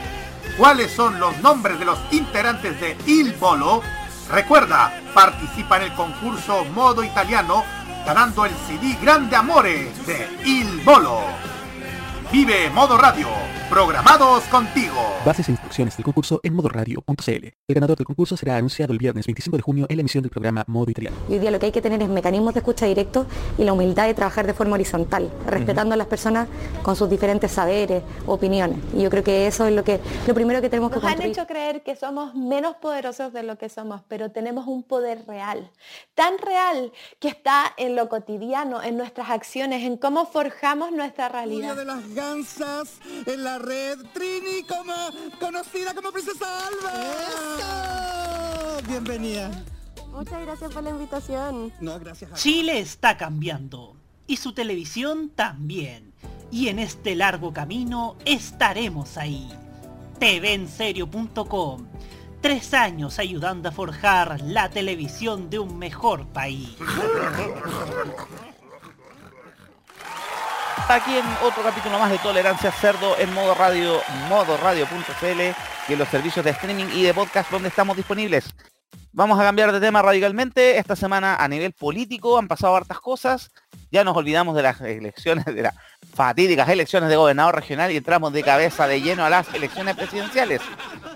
¿Cuáles 0.58 0.92
son 0.92 1.20
los 1.20 1.38
nombres 1.38 1.80
de 1.80 1.86
los 1.86 2.00
integrantes 2.12 2.80
de 2.82 2.98
Il 3.06 3.34
Bolo? 3.34 3.82
Recuerda, 4.30 4.94
participa 5.14 5.78
en 5.78 5.84
el 5.84 5.94
concurso 5.94 6.64
Modo 6.66 7.04
Italiano 7.04 7.64
ganando 8.06 8.46
el 8.46 8.52
CD 8.68 8.96
Grande 9.02 9.36
Amore 9.36 9.92
de 10.06 10.28
Il 10.46 10.82
Bolo. 10.82 11.22
Vive 12.32 12.70
Modo 12.70 12.96
Radio, 12.96 13.28
programados 13.72 14.44
contigo. 14.44 14.94
Bases 15.26 15.50
e 15.50 15.52
instrucciones 15.52 15.98
del 15.98 16.04
concurso 16.04 16.40
en 16.44 16.54
modoradio.cl. 16.54 17.32
El 17.68 17.74
ganador 17.76 17.98
del 17.98 18.06
concurso 18.06 18.38
será 18.38 18.56
anunciado 18.56 18.94
el 18.94 19.00
viernes 19.00 19.26
25 19.26 19.58
de 19.58 19.64
junio 19.64 19.88
en 19.90 19.98
la 19.98 20.02
emisión 20.02 20.22
del 20.22 20.30
programa 20.30 20.64
Modo 20.68 20.92
Italiano. 20.92 21.18
Y 21.28 21.34
hoy 21.34 21.40
día 21.40 21.50
lo 21.50 21.58
que 21.58 21.66
hay 21.66 21.72
que 21.72 21.82
tener 21.82 22.04
es 22.04 22.08
mecanismos 22.08 22.54
de 22.54 22.60
escucha 22.60 22.86
directo 22.86 23.26
y 23.58 23.64
la 23.64 23.74
humildad 23.74 24.06
de 24.06 24.14
trabajar 24.14 24.46
de 24.46 24.54
forma 24.54 24.76
horizontal, 24.76 25.32
respetando 25.48 25.96
a 25.96 25.98
las 25.98 26.06
personas 26.06 26.48
con 26.84 26.96
sus 26.96 27.10
diferentes 27.10 27.52
saberes, 27.52 28.04
opiniones. 28.28 28.78
Y 28.96 29.02
yo 29.02 29.10
creo 29.10 29.24
que 29.24 29.48
eso 29.48 29.66
es 29.66 29.74
lo 29.74 29.84
que 29.84 30.00
lo 30.28 30.36
primero 30.36 30.62
que 30.62 30.70
tenemos 30.70 30.92
que 30.92 30.98
Nos 30.98 31.06
han 31.12 31.24
hecho 31.24 31.48
creer 31.48 31.82
que 31.82 31.96
somos 31.96 32.36
menos 32.36 32.76
poderosos 32.76 33.34
de 33.34 33.42
lo 33.42 33.58
que 33.58 33.70
somos, 33.70 34.04
pero 34.08 34.30
tenemos 34.30 34.68
un 34.68 34.84
poder 34.84 35.26
real, 35.26 35.72
tan 36.14 36.38
real 36.38 36.92
que 37.20 37.30
está 37.30 37.74
en 37.78 37.96
lo 37.96 38.08
cotidiano, 38.08 38.84
en 38.84 38.98
nuestras 38.98 39.32
acciones, 39.32 39.84
en 39.84 39.98
cómo 39.98 40.28
forjamos 40.28 40.92
nuestra 40.92 41.28
realidad. 41.28 41.76
de 41.76 41.86
las 41.86 42.19
en 43.26 43.44
la 43.44 43.60
red 43.60 44.00
Trini 44.14 44.64
como 44.64 44.94
conocida 45.40 45.94
como 45.94 46.12
Princesa 46.12 46.68
Alba. 46.68 46.92
Bienvenida. 48.86 49.64
Muchas 50.12 50.42
gracias 50.42 50.74
por 50.74 50.84
la 50.84 50.90
invitación. 50.90 51.72
No, 51.80 51.98
gracias 51.98 52.34
a 52.34 52.36
Chile 52.36 52.80
está 52.80 53.16
cambiando 53.16 53.96
y 54.28 54.36
su 54.36 54.52
televisión 54.52 55.30
también. 55.30 56.14
Y 56.52 56.68
en 56.68 56.80
este 56.80 57.16
largo 57.16 57.54
camino 57.54 58.18
estaremos 58.26 59.18
ahí. 59.18 59.50
TVenserio.com 60.20 61.88
Tres 62.42 62.74
años 62.74 63.18
ayudando 63.20 63.70
a 63.70 63.72
forjar 63.72 64.42
la 64.42 64.70
televisión 64.70 65.50
de 65.50 65.60
un 65.60 65.80
mejor 65.80 66.28
país. 66.28 66.76
Aquí 70.88 71.18
en 71.18 71.26
otro 71.44 71.64
capítulo 71.64 72.00
más 72.00 72.10
de 72.10 72.18
Tolerancia 72.20 72.72
Cerdo 72.72 73.18
en 73.18 73.34
modo 73.34 73.54
radio, 73.54 74.00
modoradio.cl 74.30 75.42
y 75.88 75.94
en 75.94 76.00
los 76.00 76.08
servicios 76.08 76.44
de 76.46 76.52
streaming 76.52 76.86
y 76.94 77.04
de 77.04 77.14
podcast 77.14 77.52
donde 77.52 77.70
estamos 77.70 77.98
disponibles. 77.98 78.54
Vamos 79.12 79.40
a 79.40 79.44
cambiar 79.44 79.72
de 79.72 79.80
tema 79.80 80.02
radicalmente. 80.02 80.78
Esta 80.78 80.96
semana 80.96 81.36
a 81.36 81.48
nivel 81.48 81.74
político 81.74 82.38
han 82.38 82.48
pasado 82.48 82.76
hartas 82.76 83.00
cosas. 83.00 83.52
Ya 83.92 84.04
nos 84.04 84.16
olvidamos 84.16 84.56
de 84.56 84.64
las 84.64 84.80
elecciones, 84.82 85.46
de 85.46 85.64
las 85.64 85.76
fatídicas 86.14 86.70
elecciones 86.70 87.10
de 87.10 87.16
gobernador 87.16 87.56
regional 87.56 87.92
y 87.92 87.98
entramos 87.98 88.32
de 88.34 88.44
cabeza 88.44 88.88
de 88.88 89.02
lleno 89.02 89.26
a 89.26 89.30
las 89.30 89.52
elecciones 89.54 89.96
presidenciales. 89.96 90.62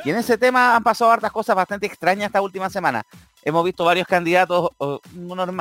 Y 0.04 0.10
en 0.10 0.18
ese 0.18 0.38
tema 0.38 0.76
han 0.76 0.84
pasado 0.84 1.12
hartas 1.12 1.32
cosas 1.32 1.56
bastante 1.56 1.86
extrañas 1.86 2.28
esta 2.28 2.42
última 2.42 2.70
semana. 2.70 3.04
Hemos 3.46 3.66
visto 3.66 3.84
varios 3.84 4.08
candidatos, 4.08 4.72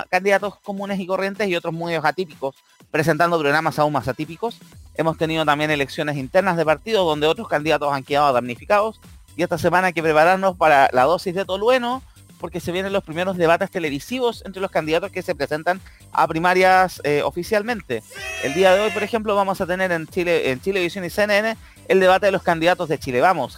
candidatos 0.09 0.57
comunes 0.61 1.01
y 1.01 1.07
corrientes 1.07 1.49
y 1.49 1.57
otros 1.57 1.75
muy 1.75 1.95
atípicos 1.95 2.55
presentando 2.91 3.39
programas 3.39 3.79
aún 3.79 3.93
más 3.93 4.07
atípicos. 4.07 4.59
Hemos 4.95 5.17
tenido 5.17 5.45
también 5.45 5.71
elecciones 5.71 6.17
internas 6.17 6.57
de 6.57 6.65
partidos 6.65 7.07
donde 7.07 7.27
otros 7.27 7.49
candidatos 7.49 7.93
han 7.93 8.05
quedado 8.05 8.33
damnificados. 8.33 9.01
Y 9.37 9.43
esta 9.43 9.59
semana 9.59 9.89
hay 9.89 9.93
que 9.95 10.03
prepararnos 10.03 10.57
para 10.57 10.91
la 10.93 11.05
dosis 11.05 11.35
de 11.35 11.45
tolueno 11.45 12.03
porque 12.39 12.61
se 12.61 12.73
vienen 12.73 12.93
los 12.93 13.05
primeros 13.05 13.37
debates 13.37 13.71
televisivos 13.71 14.43
entre 14.45 14.61
los 14.61 14.71
candidatos 14.71 15.11
que 15.11 15.23
se 15.23 15.35
presentan 15.35 15.81
a 16.13 16.27
primarias 16.27 17.01
eh, 17.05 17.23
oficialmente. 17.25 18.03
El 18.43 18.53
día 18.53 18.75
de 18.75 18.81
hoy, 18.81 18.91
por 18.91 19.05
ejemplo, 19.05 19.35
vamos 19.37 19.61
a 19.61 19.67
tener 19.67 19.93
en 19.93 20.07
Chile, 20.09 20.51
en 20.51 20.61
Chilevisión 20.61 21.05
y 21.05 21.11
CNN 21.11 21.57
el 21.89 22.01
debate 22.01 22.27
de 22.27 22.33
los 22.33 22.43
candidatos 22.43 22.89
de 22.89 22.99
Chile 22.99 23.21
Vamos, 23.21 23.57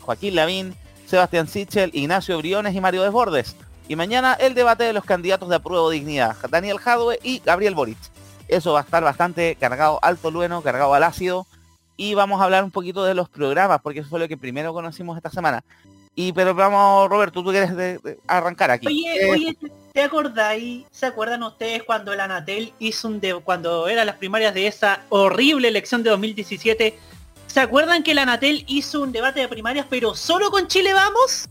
Joaquín 0.00 0.34
Lavín, 0.34 0.74
Sebastián 1.06 1.48
Sichel, 1.48 1.90
Ignacio 1.94 2.38
Briones 2.38 2.74
y 2.74 2.80
Mario 2.80 3.02
Desbordes. 3.02 3.56
Y 3.88 3.96
mañana 3.96 4.34
el 4.34 4.54
debate 4.54 4.84
de 4.84 4.92
los 4.92 5.04
candidatos 5.04 5.48
de 5.48 5.56
apruebo 5.56 5.90
dignidad, 5.90 6.36
Daniel 6.50 6.78
Jadwe 6.78 7.18
y 7.22 7.40
Gabriel 7.44 7.74
Boric. 7.74 7.98
Eso 8.48 8.72
va 8.72 8.80
a 8.80 8.82
estar 8.82 9.02
bastante 9.02 9.56
cargado 9.58 9.98
al 10.02 10.18
tolueno, 10.18 10.62
cargado 10.62 10.94
al 10.94 11.02
ácido. 11.04 11.46
Y 11.96 12.14
vamos 12.14 12.40
a 12.40 12.44
hablar 12.44 12.62
un 12.64 12.70
poquito 12.70 13.04
de 13.04 13.14
los 13.14 13.28
programas, 13.28 13.80
porque 13.80 14.00
eso 14.00 14.08
fue 14.10 14.20
lo 14.20 14.28
que 14.28 14.36
primero 14.36 14.72
conocimos 14.74 15.16
esta 15.16 15.30
semana. 15.30 15.64
Y 16.14 16.32
pero 16.32 16.54
vamos, 16.54 17.08
Roberto, 17.08 17.42
tú 17.42 17.50
quieres 17.50 17.76
de- 17.76 17.98
de 17.98 18.18
arrancar 18.26 18.70
aquí. 18.70 18.86
Oye, 18.86 19.26
Eh, 19.26 19.30
oye, 19.30 19.54
¿te- 19.60 19.70
¿te 19.92 20.02
acordáis? 20.02 20.84
¿Se 20.90 21.06
acuerdan 21.06 21.42
ustedes 21.42 21.82
cuando 21.84 22.12
el 22.12 22.20
Anatel 22.20 22.72
hizo 22.78 23.08
un 23.08 23.20
de 23.20 23.34
cuando 23.34 23.86
eran 23.88 24.06
las 24.06 24.16
primarias 24.16 24.52
de 24.54 24.66
esa 24.66 25.02
horrible 25.10 25.68
elección 25.68 26.02
de 26.02 26.10
2017? 26.10 26.98
¿Se 27.56 27.62
acuerdan 27.62 28.02
que 28.02 28.10
el 28.10 28.18
Anatel 28.18 28.64
hizo 28.66 29.00
un 29.00 29.12
debate 29.12 29.40
de 29.40 29.48
primarias 29.48 29.86
pero 29.88 30.14
solo 30.14 30.50
con 30.50 30.68
Chile 30.68 30.92
Vamos? 30.92 31.48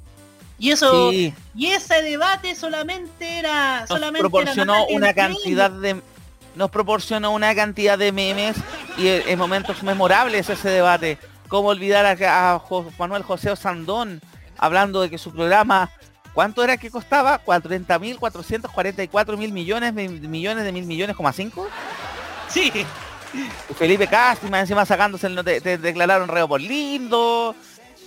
Y 0.60 0.70
eso 0.70 1.10
Sí. 1.10 1.34
y 1.56 1.66
ese 1.66 2.04
debate 2.04 2.54
solamente 2.54 3.40
era 3.40 3.80
nos 3.80 3.88
solamente 3.90 4.20
proporcionó 4.20 4.86
una 4.86 5.16
cantidad 5.16 5.72
de 5.72 6.00
nos 6.54 6.70
proporcionó 6.70 7.32
una 7.32 7.56
cantidad 7.56 7.98
de 7.98 8.12
memes 8.12 8.56
y 9.00 9.08
en, 9.08 9.30
en 9.30 9.40
momentos 9.40 9.82
memorables 9.82 10.48
ese 10.48 10.70
debate. 10.70 11.18
Cómo 11.48 11.70
olvidar 11.70 12.06
a, 12.06 12.54
a 12.54 12.62
Manuel 13.00 13.24
José 13.24 13.50
Osandón 13.50 14.22
hablando 14.60 15.02
de 15.02 15.10
que 15.10 15.18
su 15.18 15.32
programa 15.34 15.90
¿Cuánto 16.36 16.64
era 16.64 16.78
que 16.78 16.92
costaba? 16.92 17.44
40.444 17.44 19.38
mil 19.38 19.52
millones 19.54 19.92
millones 19.94 20.66
de 20.66 20.72
mil 20.72 20.86
millones, 20.86 21.16
coma 21.16 21.34
cinco. 21.34 21.68
Sí. 22.48 22.72
Felipe 23.78 24.08
Castro, 24.08 24.56
encima 24.56 24.86
sacándose 24.86 25.28
el 25.28 25.44
te, 25.44 25.78
declararon 25.78 26.28
reo 26.28 26.48
por 26.48 26.62
lindo. 26.62 27.56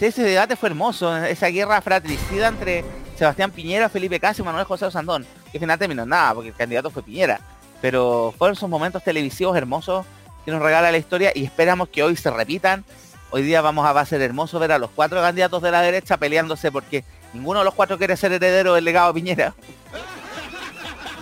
Ese 0.01 0.23
debate 0.23 0.57
fue 0.57 0.69
hermoso, 0.69 1.17
esa 1.17 1.49
guerra 1.49 1.81
fratricida 1.83 2.49
entre 2.49 2.85
Sebastián 3.17 3.51
Piñera, 3.51 3.89
Felipe 3.89 4.21
Castro 4.21 4.45
y 4.45 4.47
Manuel 4.47 4.65
José 4.65 4.87
Osandón. 4.87 5.27
Que 5.51 5.59
al 5.59 5.61
final 5.61 5.79
terminó 5.79 6.07
nada, 6.07 6.35
porque 6.35 6.51
el 6.51 6.55
candidato 6.55 6.91
fue 6.91 7.03
Piñera. 7.03 7.41
Pero 7.81 8.33
fueron 8.39 8.57
esos 8.57 8.69
momentos 8.69 9.03
televisivos 9.03 9.57
hermosos 9.57 10.07
que 10.45 10.51
nos 10.51 10.63
regala 10.63 10.93
la 10.93 10.99
historia 10.99 11.33
y 11.35 11.45
esperamos 11.45 11.89
que 11.89 12.03
hoy 12.03 12.17
se 12.17 12.31
repitan. 12.31 12.85
Hoy 13.31 13.43
día 13.43 13.61
vamos 13.61 13.87
a 13.87 13.93
va 13.93 14.03
a 14.03 14.07
ser 14.07 14.23
hermoso 14.23 14.59
ver 14.59 14.73
a 14.73 14.79
los 14.79 14.91
cuatro 14.91 15.21
candidatos 15.21 15.61
de 15.63 15.71
la 15.71 15.83
derecha 15.83 16.17
peleándose 16.17 16.73
porque 16.73 17.05
ninguno 17.35 17.59
de 17.59 17.65
los 17.67 17.75
cuatro 17.75 17.99
quiere 17.99 18.17
ser 18.17 18.33
heredero 18.33 18.75
del 18.75 18.85
legado 18.85 19.13
Piñera. 19.13 19.55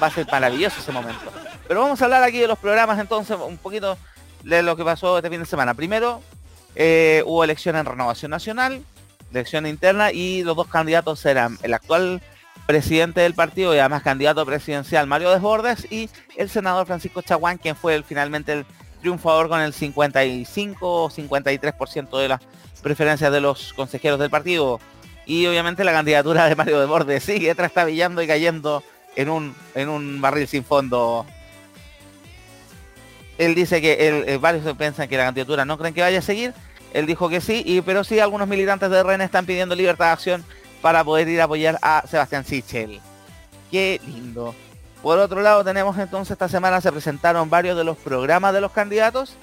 Va 0.00 0.06
a 0.06 0.10
ser 0.10 0.26
maravilloso 0.30 0.80
ese 0.80 0.92
momento. 0.92 1.32
Pero 1.68 1.80
vamos 1.80 2.00
a 2.00 2.04
hablar 2.04 2.22
aquí 2.22 2.38
de 2.38 2.46
los 2.46 2.58
programas 2.58 2.98
entonces, 2.98 3.36
un 3.40 3.58
poquito 3.58 3.98
de 4.44 4.62
lo 4.62 4.76
que 4.76 4.84
pasó 4.84 5.16
este 5.18 5.30
fin 5.30 5.40
de 5.40 5.46
semana. 5.46 5.74
Primero, 5.74 6.22
eh, 6.74 7.22
hubo 7.26 7.42
elección 7.42 7.76
en 7.76 7.86
Renovación 7.86 8.30
Nacional, 8.30 8.82
elección 9.32 9.66
interna 9.66 10.12
y 10.12 10.42
los 10.44 10.56
dos 10.56 10.68
candidatos 10.68 11.24
eran 11.26 11.58
el 11.62 11.74
actual 11.74 12.22
presidente 12.66 13.20
del 13.20 13.34
partido 13.34 13.74
y 13.74 13.78
además 13.78 14.02
candidato 14.02 14.44
presidencial 14.44 15.06
Mario 15.06 15.30
Desbordes 15.30 15.86
y 15.90 16.10
el 16.36 16.50
senador 16.50 16.86
Francisco 16.86 17.22
Chaguán, 17.22 17.58
quien 17.58 17.76
fue 17.76 18.02
finalmente 18.02 18.52
el 18.52 18.66
triunfador 19.00 19.48
con 19.48 19.60
el 19.60 19.72
55 19.72 21.04
o 21.04 21.10
53% 21.10 22.18
de 22.18 22.28
las 22.28 22.40
preferencias 22.82 23.32
de 23.32 23.40
los 23.40 23.72
consejeros 23.72 24.18
del 24.18 24.30
partido. 24.30 24.80
Y 25.26 25.46
obviamente 25.46 25.84
la 25.84 25.92
candidatura 25.92 26.46
de 26.46 26.54
Mario 26.54 26.80
Desbordes 26.80 27.24
sigue 27.24 27.54
trastabillando 27.54 28.22
y 28.22 28.26
cayendo 28.26 28.82
en 29.16 29.28
un, 29.28 29.54
en 29.74 29.88
un 29.88 30.20
barril 30.20 30.46
sin 30.46 30.64
fondo. 30.64 31.26
Él 33.38 33.54
dice 33.54 33.80
que 33.80 33.96
eh, 33.98 34.38
varios 34.38 34.76
piensan 34.76 35.08
que 35.08 35.16
la 35.16 35.24
candidatura 35.24 35.64
no 35.64 35.76
creen 35.78 35.94
que 35.94 36.00
vaya 36.00 36.18
a 36.18 36.22
seguir. 36.22 36.54
Él 36.92 37.06
dijo 37.06 37.28
que 37.28 37.40
sí, 37.40 37.62
y, 37.66 37.82
pero 37.82 38.04
sí 38.04 38.18
algunos 38.20 38.48
militantes 38.48 38.90
de 38.90 39.02
RN 39.02 39.20
están 39.20 39.44
pidiendo 39.44 39.74
libertad 39.74 40.06
de 40.06 40.12
acción 40.12 40.44
para 40.80 41.04
poder 41.04 41.28
ir 41.28 41.40
a 41.40 41.44
apoyar 41.44 41.78
a 41.82 42.04
Sebastián 42.08 42.44
Sichel. 42.44 43.00
Qué 43.70 44.00
lindo. 44.06 44.54
Por 45.02 45.18
otro 45.18 45.42
lado 45.42 45.62
tenemos 45.62 45.98
entonces 45.98 46.32
esta 46.32 46.48
semana 46.48 46.80
se 46.80 46.90
presentaron 46.90 47.50
varios 47.50 47.76
de 47.76 47.84
los 47.84 47.96
programas 47.98 48.54
de 48.54 48.60
los 48.60 48.72
candidatos 48.72 49.36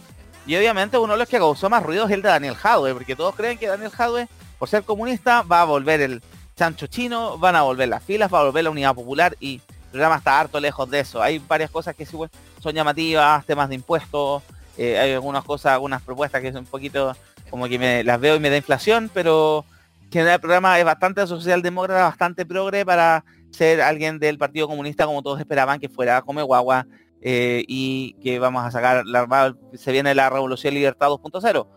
y 0.45 0.55
obviamente 0.55 0.97
uno 0.97 1.13
de 1.13 1.19
los 1.19 1.29
que 1.29 1.37
causó 1.37 1.69
más 1.69 1.83
ruido 1.83 2.05
es 2.05 2.11
el 2.11 2.21
de 2.21 2.29
Daniel 2.29 2.55
Jadwe, 2.55 2.93
porque 2.93 3.15
todos 3.15 3.35
creen 3.35 3.57
que 3.57 3.67
Daniel 3.67 3.91
Jadwe, 3.91 4.27
por 4.59 4.67
ser 4.67 4.83
comunista, 4.83 5.41
va 5.43 5.61
a 5.61 5.65
volver 5.65 6.01
el 6.01 6.21
chancho 6.55 6.87
chino, 6.87 7.37
van 7.37 7.55
a 7.55 7.61
volver 7.61 7.87
las 7.87 8.03
filas, 8.03 8.33
va 8.33 8.39
a 8.39 8.43
volver 8.43 8.63
la 8.63 8.71
unidad 8.71 8.95
popular 8.95 9.37
y 9.39 9.61
programa 9.93 10.15
está 10.15 10.39
harto 10.39 10.59
lejos 10.59 10.89
de 10.89 11.01
eso. 11.01 11.21
Hay 11.21 11.37
varias 11.37 11.69
cosas 11.69 11.95
que 11.95 12.05
son 12.05 12.73
llamativas, 12.73 13.45
temas 13.45 13.69
de 13.69 13.75
impuestos, 13.75 14.41
eh, 14.75 14.97
hay 14.97 15.13
algunas 15.13 15.43
cosas, 15.43 15.73
algunas 15.73 16.01
propuestas 16.01 16.41
que 16.41 16.51
son 16.51 16.61
un 16.61 16.65
poquito 16.65 17.15
como 17.51 17.67
que 17.67 17.77
me 17.77 18.03
las 18.03 18.19
veo 18.19 18.35
y 18.35 18.39
me 18.39 18.49
da 18.49 18.57
inflación, 18.57 19.11
pero 19.13 19.63
en 20.05 20.11
general 20.11 20.33
el 20.33 20.41
programa 20.41 20.79
es 20.79 20.85
bastante 20.85 21.27
socialdemócrata, 21.27 22.05
bastante 22.05 22.43
progre 22.43 22.83
para 22.83 23.23
ser 23.51 23.81
alguien 23.81 24.17
del 24.17 24.39
Partido 24.39 24.67
Comunista 24.67 25.05
como 25.05 25.21
todos 25.21 25.39
esperaban 25.39 25.79
que 25.79 25.89
fuera 25.89 26.23
come 26.23 26.41
guagua 26.41 26.87
eh, 27.21 27.63
y 27.67 28.13
que 28.13 28.39
vamos 28.39 28.65
a 28.65 28.71
sacar, 28.71 29.05
la, 29.05 29.55
se 29.75 29.91
viene 29.91 30.15
la 30.15 30.31
Revolución 30.31 30.73
Libertad 30.73 31.09
2.0. 31.09 31.67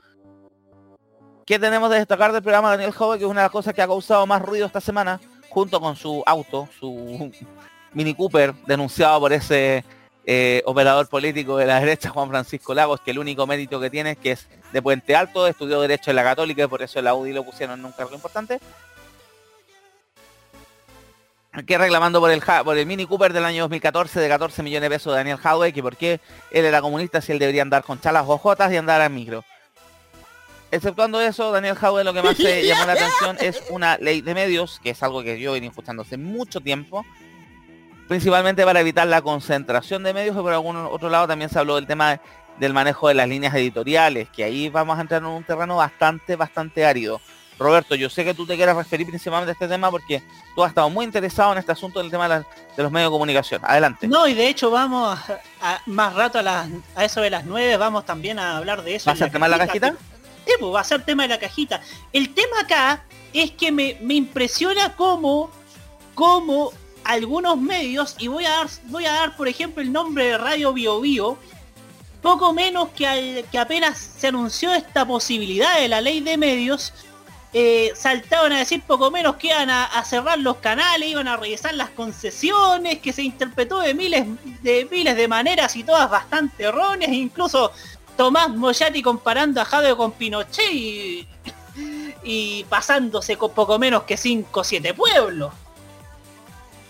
¿Qué 1.44 1.58
tenemos 1.58 1.90
de 1.90 1.98
destacar 1.98 2.32
del 2.32 2.42
programa 2.42 2.70
Daniel 2.70 2.92
Jove? 2.92 3.18
Que 3.18 3.24
es 3.24 3.30
una 3.30 3.42
de 3.42 3.44
las 3.44 3.52
cosas 3.52 3.74
que 3.74 3.82
ha 3.82 3.86
causado 3.86 4.26
más 4.26 4.40
ruido 4.40 4.66
esta 4.66 4.80
semana, 4.80 5.20
junto 5.50 5.80
con 5.80 5.96
su 5.96 6.22
auto, 6.26 6.66
su 6.80 7.30
Mini 7.96 8.14
Cooper, 8.14 8.52
denunciado 8.66 9.18
por 9.20 9.32
ese 9.32 9.82
eh, 10.26 10.62
operador 10.66 11.08
político 11.08 11.56
de 11.56 11.64
la 11.64 11.80
derecha, 11.80 12.10
Juan 12.10 12.28
Francisco 12.28 12.74
Lagos, 12.74 13.00
que 13.00 13.12
el 13.12 13.18
único 13.18 13.46
mérito 13.46 13.80
que 13.80 13.88
tiene 13.88 14.10
es 14.10 14.18
que 14.18 14.32
es 14.32 14.48
de 14.70 14.82
Puente 14.82 15.16
Alto, 15.16 15.46
estudió 15.46 15.80
Derecho 15.80 16.10
en 16.10 16.16
la 16.16 16.22
Católica 16.22 16.64
y 16.64 16.66
por 16.66 16.82
eso 16.82 17.00
la 17.00 17.14
UDI 17.14 17.32
lo 17.32 17.42
pusieron 17.42 17.80
en 17.80 17.86
un 17.86 17.92
cargo 17.92 18.14
importante. 18.14 18.60
que 21.66 21.78
reclamando 21.78 22.28
el, 22.28 22.42
por 22.42 22.76
el 22.76 22.84
Mini 22.84 23.06
Cooper 23.06 23.32
del 23.32 23.46
año 23.46 23.62
2014 23.62 24.20
de 24.20 24.28
14 24.28 24.62
millones 24.62 24.90
de 24.90 24.94
pesos 24.94 25.14
de 25.14 25.16
Daniel 25.16 25.38
Hadway, 25.42 25.72
que 25.72 25.82
por 25.82 25.96
qué 25.96 26.20
él 26.50 26.66
era 26.66 26.82
comunista 26.82 27.22
si 27.22 27.32
él 27.32 27.38
debería 27.38 27.62
andar 27.62 27.82
con 27.82 27.98
chalas 27.98 28.24
ojotas 28.26 28.70
y 28.74 28.76
andar 28.76 29.00
al 29.00 29.10
micro. 29.10 29.42
Exceptuando 30.70 31.18
eso, 31.18 31.50
Daniel 31.50 31.78
Hadway 31.80 32.04
lo 32.04 32.12
que 32.12 32.22
más 32.22 32.36
se 32.36 32.66
llamó 32.66 32.84
la 32.84 32.92
atención 32.92 33.38
es 33.40 33.62
una 33.70 33.96
ley 33.96 34.20
de 34.20 34.34
medios, 34.34 34.80
que 34.82 34.90
es 34.90 35.02
algo 35.02 35.22
que 35.22 35.40
yo 35.40 35.52
venía 35.52 35.70
escuchando 35.70 36.02
hace 36.02 36.18
mucho 36.18 36.60
tiempo, 36.60 37.06
principalmente 38.08 38.64
para 38.64 38.80
evitar 38.80 39.06
la 39.06 39.22
concentración 39.22 40.02
de 40.02 40.14
medios, 40.14 40.36
y 40.36 40.40
por 40.40 40.52
algún 40.52 40.76
otro 40.76 41.08
lado 41.08 41.26
también 41.26 41.50
se 41.50 41.58
habló 41.58 41.76
del 41.76 41.86
tema 41.86 42.20
del 42.58 42.72
manejo 42.72 43.08
de 43.08 43.14
las 43.14 43.28
líneas 43.28 43.54
editoriales, 43.54 44.28
que 44.30 44.42
ahí 44.44 44.68
vamos 44.70 44.96
a 44.98 45.02
entrar 45.02 45.20
en 45.20 45.26
un 45.28 45.44
terreno 45.44 45.76
bastante, 45.76 46.36
bastante 46.36 46.86
árido. 46.86 47.20
Roberto, 47.58 47.94
yo 47.94 48.10
sé 48.10 48.22
que 48.24 48.34
tú 48.34 48.46
te 48.46 48.54
quieres 48.56 48.76
referir 48.76 49.06
principalmente 49.06 49.50
a 49.50 49.54
este 49.54 49.66
tema 49.68 49.90
porque 49.90 50.22
tú 50.54 50.62
has 50.62 50.68
estado 50.70 50.90
muy 50.90 51.04
interesado 51.06 51.52
en 51.52 51.58
este 51.58 51.72
asunto 51.72 52.00
del 52.00 52.10
tema 52.10 52.28
de, 52.28 52.44
los 52.82 52.92
medios 52.92 53.10
de 53.10 53.14
comunicación. 53.14 53.62
Adelante. 53.64 54.06
No, 54.08 54.26
y 54.28 54.34
de 54.34 54.48
hecho 54.48 54.70
vamos 54.70 55.18
a, 55.18 55.40
a- 55.62 55.80
más 55.86 56.14
rato 56.14 56.38
a, 56.38 56.42
las, 56.42 56.68
a 56.94 57.04
eso 57.04 57.22
de 57.22 57.30
las 57.30 57.44
9, 57.46 57.76
vamos 57.78 58.04
también 58.04 58.38
a 58.38 58.58
hablar 58.58 58.82
de 58.82 58.96
eso. 58.96 59.10
¿Va 59.10 59.24
a 59.24 59.30
tema 59.30 59.46
de 59.48 59.56
la 59.56 59.66
cajita? 59.66 59.94
Sí, 60.46 60.52
pues 60.60 60.74
va 60.74 60.80
a 60.80 60.84
ser 60.84 61.02
tema 61.02 61.22
de 61.24 61.30
la 61.30 61.38
cajita. 61.38 61.80
El 62.12 62.34
tema 62.34 62.60
acá 62.60 63.04
es 63.32 63.50
que 63.52 63.72
me, 63.72 63.96
me 64.02 64.14
impresiona 64.14 64.94
cómo, 64.94 65.50
cómo 66.14 66.72
algunos 67.12 67.56
medios, 67.58 68.16
y 68.18 68.28
voy 68.28 68.44
a 68.44 68.50
dar, 68.50 68.68
voy 68.84 69.06
a 69.06 69.12
dar 69.12 69.36
por 69.36 69.48
ejemplo 69.48 69.82
el 69.82 69.92
nombre 69.92 70.24
de 70.26 70.38
Radio 70.38 70.72
Bio 70.72 71.00
Bio, 71.00 71.38
poco 72.22 72.52
menos 72.52 72.88
que, 72.90 73.06
al- 73.06 73.44
que 73.50 73.58
apenas 73.58 73.98
se 73.98 74.28
anunció 74.28 74.72
esta 74.74 75.06
posibilidad 75.06 75.78
de 75.78 75.88
la 75.88 76.00
ley 76.00 76.20
de 76.20 76.36
medios, 76.36 76.92
eh, 77.52 77.92
saltaban 77.94 78.52
a 78.52 78.58
decir 78.58 78.82
poco 78.82 79.10
menos 79.10 79.36
que 79.36 79.46
iban 79.48 79.70
a, 79.70 80.04
cerrar 80.04 80.38
los 80.38 80.56
canales, 80.56 81.08
iban 81.08 81.28
a 81.28 81.36
revisar 81.36 81.72
las 81.74 81.90
concesiones, 81.90 82.98
que 82.98 83.12
se 83.12 83.22
interpretó 83.22 83.78
de 83.80 83.94
miles 83.94 84.26
de 84.62 84.86
miles 84.90 85.16
de 85.16 85.28
maneras 85.28 85.74
y 85.76 85.84
todas 85.84 86.10
bastante 86.10 86.64
erróneas, 86.64 87.12
incluso 87.12 87.70
Tomás 88.16 88.48
Moyati 88.50 89.00
comparando 89.02 89.60
a 89.60 89.64
Jadwe 89.64 89.96
con 89.96 90.12
Pinochet 90.12 90.70
y, 90.72 91.26
y 92.24 92.64
pasándose 92.64 93.36
con 93.36 93.52
poco 93.52 93.78
menos 93.78 94.02
que 94.02 94.16
5 94.16 94.60
o 94.60 94.64
7 94.64 94.92
pueblos. 94.94 95.52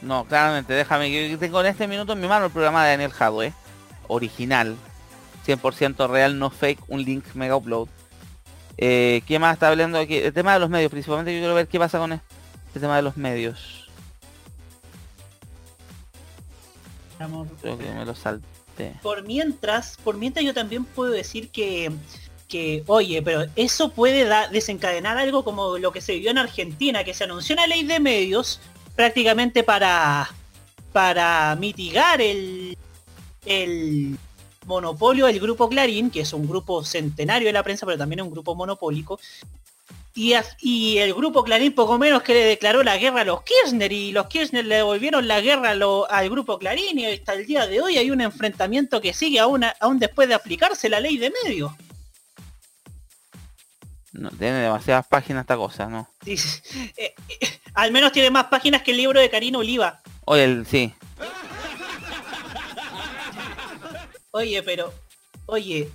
No, 0.07 0.25
claramente, 0.25 0.73
déjame 0.73 1.11
que 1.11 1.29
yo 1.29 1.37
tengo 1.37 1.61
en 1.61 1.67
este 1.67 1.89
minuto 1.89 2.13
en 2.13 2.21
mi 2.21 2.29
mano 2.29 2.47
el 2.47 2.53
programa 2.53 2.85
de 2.85 2.91
Daniel 2.93 3.11
Hadwe, 3.19 3.53
original, 4.07 4.77
100% 5.45 6.09
real, 6.09 6.39
no 6.39 6.49
fake, 6.51 6.79
un 6.87 7.03
link 7.03 7.25
mega 7.35 7.57
upload. 7.57 7.89
Eh, 8.79 9.23
¿Qué 9.27 9.41
más 9.41 9.55
está 9.55 9.67
hablando 9.69 9.99
aquí? 9.99 10.17
El 10.17 10.33
tema 10.33 10.53
de 10.55 10.61
los 10.61 10.71
medios, 10.71 10.93
principalmente 10.93 11.33
yo 11.35 11.41
quiero 11.41 11.57
ver 11.57 11.67
qué 11.67 11.81
pasa 11.81 11.99
con 11.99 12.13
este 12.13 12.79
tema 12.79 12.95
de 12.95 13.03
los 13.03 13.17
medios. 13.17 13.89
Creo 17.61 17.77
que 17.77 17.91
me 17.91 18.05
lo 18.05 18.15
salté. 18.15 18.95
Por 19.03 19.25
mientras, 19.25 19.97
por 20.05 20.17
mientras 20.19 20.45
yo 20.45 20.55
también 20.55 20.85
puedo 20.85 21.11
decir 21.11 21.49
que, 21.49 21.91
que 22.47 22.85
oye, 22.87 23.23
pero 23.23 23.47
eso 23.57 23.91
puede 23.91 24.25
da- 24.25 24.47
desencadenar 24.49 25.17
algo 25.19 25.43
como 25.43 25.79
lo 25.79 25.91
que 25.91 26.01
se 26.01 26.13
vivió 26.13 26.31
en 26.31 26.39
Argentina, 26.39 27.03
que 27.03 27.13
se 27.15 27.25
anunció 27.25 27.55
una 27.55 27.67
ley 27.67 27.83
de 27.85 27.99
medios 27.99 28.61
prácticamente 28.97 29.63
para, 29.63 30.29
para 30.93 31.55
mitigar 31.57 32.21
el, 32.21 32.77
el 33.45 34.19
monopolio 34.65 35.27
del 35.27 35.39
grupo 35.39 35.69
Clarín, 35.69 36.11
que 36.11 36.23
es 36.23 36.33
un 36.33 36.49
grupo 36.49 36.83
centenario 36.85 37.47
de 37.47 37.53
la 37.53 37.63
prensa, 37.63 37.87
pero 37.87 37.99
también 37.99 38.23
un 38.23 38.31
grupo 38.31 38.55
monopólico. 38.57 39.21
Y, 40.15 40.33
y 40.61 40.97
el 40.97 41.13
grupo 41.13 41.45
Clarín 41.45 41.75
poco 41.75 41.99
menos 41.99 42.23
que 42.23 42.33
le 42.33 42.45
declaró 42.45 42.83
la 42.83 42.97
guerra 42.97 43.21
a 43.21 43.25
los 43.27 43.43
Kirchner 43.43 43.93
y 43.93 44.13
los 44.13 44.29
Kirchner 44.29 44.65
le 44.65 44.77
devolvieron 44.77 45.29
la 45.29 45.43
guerra 45.43 45.75
lo- 45.75 46.11
al 46.11 46.31
grupo 46.31 46.59
Clarín 46.59 46.99
y 46.99 47.05
hasta 47.05 47.35
el 47.35 47.45
día 47.45 47.67
de 47.67 47.83
hoy 47.83 47.99
hay 47.99 48.11
un 48.11 48.23
enfrentamiento 48.23 49.03
que 49.03 49.13
sigue 49.13 49.39
aún, 49.41 49.63
aún 49.79 49.99
después 49.99 50.27
de 50.27 50.35
aplicarse 50.35 50.89
la 50.89 51.01
ley 51.01 51.19
de 51.19 51.31
medios. 51.45 51.71
No, 54.13 54.31
tiene 54.31 54.61
demasiadas 54.61 55.07
páginas 55.07 55.43
esta 55.43 55.59
cosa, 55.59 55.87
¿no? 55.87 56.09
Sí. 56.25 56.37
Eh, 56.97 57.15
eh, 57.29 57.56
al 57.77 57.93
menos 57.93 58.11
tiene 58.11 58.31
más 58.31 58.47
páginas 58.47 58.83
que 58.83 58.91
el 58.91 58.97
libro 58.97 59.21
de 59.21 59.31
Karina 59.31 59.59
Oliva. 59.59 60.01
Oye, 60.25 60.45
el, 60.45 60.67
sí. 60.67 60.93
Oye, 64.33 64.63
pero, 64.63 64.93
oye, 65.47 65.89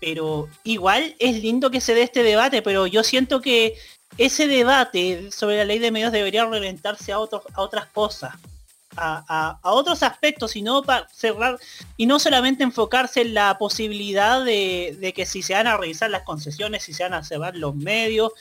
pero 0.00 0.48
igual 0.64 1.14
es 1.18 1.42
lindo 1.42 1.70
que 1.70 1.80
se 1.80 1.94
dé 1.94 2.02
este 2.02 2.22
debate, 2.22 2.62
pero 2.62 2.86
yo 2.86 3.02
siento 3.02 3.40
que 3.40 3.76
ese 4.18 4.46
debate 4.46 5.30
sobre 5.32 5.58
la 5.58 5.64
ley 5.64 5.80
de 5.80 5.90
medios 5.90 6.12
debería 6.12 6.46
reventarse 6.46 7.12
a 7.12 7.18
otros, 7.18 7.42
a 7.54 7.60
otras 7.60 7.86
cosas, 7.86 8.34
a, 8.96 9.58
otros 9.62 10.02
aspectos, 10.02 10.56
y 10.56 10.62
no 10.62 10.82
para 10.82 11.08
cerrar, 11.08 11.58
y 11.96 12.06
no 12.06 12.18
solamente 12.18 12.64
enfocarse 12.64 13.22
en 13.22 13.34
la 13.34 13.56
posibilidad 13.58 14.44
de, 14.44 14.96
de 15.00 15.12
que 15.12 15.26
si 15.26 15.42
se 15.42 15.54
van 15.54 15.66
a 15.66 15.76
revisar 15.76 16.10
las 16.10 16.22
concesiones, 16.22 16.82
si 16.84 16.92
se 16.92 17.02
van 17.02 17.14
a 17.14 17.24
cerrar 17.24 17.56
los 17.56 17.74
medios, 17.74 18.32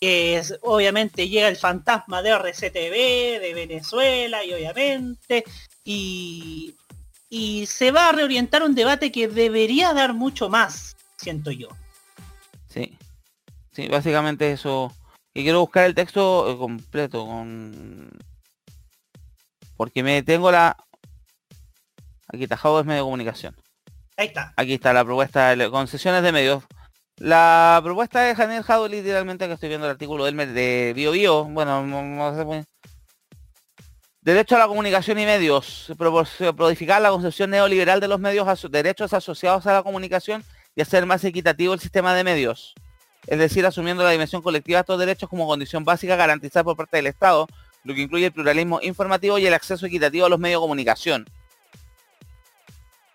que 0.00 0.36
es- 0.36 0.58
obviamente 0.62 1.28
llega 1.28 1.48
el 1.48 1.56
fantasma 1.56 2.22
de 2.22 2.30
RCTV, 2.30 3.40
de 3.40 3.52
Venezuela, 3.54 4.44
y 4.44 4.52
obviamente, 4.52 5.44
y, 5.84 6.74
y 7.28 7.66
se 7.66 7.90
va 7.90 8.08
a 8.08 8.12
reorientar 8.12 8.62
un 8.62 8.74
debate 8.74 9.10
que 9.12 9.28
debería 9.28 9.92
dar 9.92 10.14
mucho 10.14 10.48
más, 10.48 10.96
siento 11.16 11.50
yo. 11.50 11.68
Sí. 12.68 12.96
Sí, 13.74 13.88
básicamente 13.88 14.52
eso. 14.52 14.92
Y 15.34 15.42
quiero 15.42 15.60
buscar 15.60 15.86
el 15.86 15.94
texto 15.96 16.52
eh, 16.52 16.56
completo 16.56 17.26
con... 17.26 18.08
Porque 19.76 20.02
me 20.02 20.22
tengo 20.22 20.50
la... 20.50 20.76
Aquí 22.28 22.44
está, 22.44 22.54
es 22.56 22.84
medio 22.86 23.00
de 23.02 23.04
comunicación. 23.04 23.56
Ahí 24.16 24.26
está. 24.28 24.52
Aquí 24.56 24.74
está 24.74 24.92
la 24.92 25.04
propuesta 25.04 25.54
de 25.54 25.70
concesiones 25.70 26.22
de 26.22 26.32
medios. 26.32 26.64
La 27.18 27.80
propuesta 27.84 28.22
de 28.22 28.34
Janel 28.34 28.62
Jado 28.62 28.88
literalmente 28.88 29.46
que 29.46 29.54
estoy 29.54 29.68
viendo 29.68 29.86
el 29.86 29.92
artículo 29.92 30.24
del 30.24 30.36
de 30.54 30.92
Bio 30.94 31.12
Bio. 31.12 31.44
Bueno, 31.44 31.84
no- 31.86 32.36
sé 32.36 32.44
muy- 32.44 32.64
Derecho 34.20 34.56
a 34.56 34.58
la 34.58 34.68
comunicación 34.68 35.18
y 35.18 35.26
medios. 35.26 35.92
Prodificar 35.98 37.02
la 37.02 37.10
concepción 37.10 37.50
neoliberal 37.50 38.00
de 38.00 38.08
los 38.08 38.18
medios, 38.18 38.48
aso- 38.48 38.68
derechos 38.68 39.12
asociados 39.12 39.66
a 39.66 39.72
la 39.74 39.82
comunicación 39.82 40.42
y 40.74 40.80
hacer 40.80 41.04
más 41.06 41.22
equitativo 41.24 41.74
el 41.74 41.80
sistema 41.80 42.14
de 42.14 42.24
medios. 42.24 42.74
Es 43.26 43.38
decir, 43.38 43.64
asumiendo 43.66 44.02
la 44.02 44.10
dimensión 44.10 44.42
colectiva 44.42 44.78
de 44.78 44.80
estos 44.80 44.98
derechos 44.98 45.28
como 45.28 45.46
condición 45.46 45.84
básica 45.84 46.16
garantizada 46.16 46.64
por 46.64 46.76
parte 46.76 46.96
del 46.96 47.06
Estado, 47.06 47.46
lo 47.84 47.94
que 47.94 48.00
incluye 48.02 48.26
el 48.26 48.32
pluralismo 48.32 48.80
informativo 48.82 49.38
y 49.38 49.46
el 49.46 49.54
acceso 49.54 49.86
equitativo 49.86 50.26
a 50.26 50.28
los 50.28 50.38
medios 50.38 50.60
de 50.60 50.64
comunicación. 50.64 51.26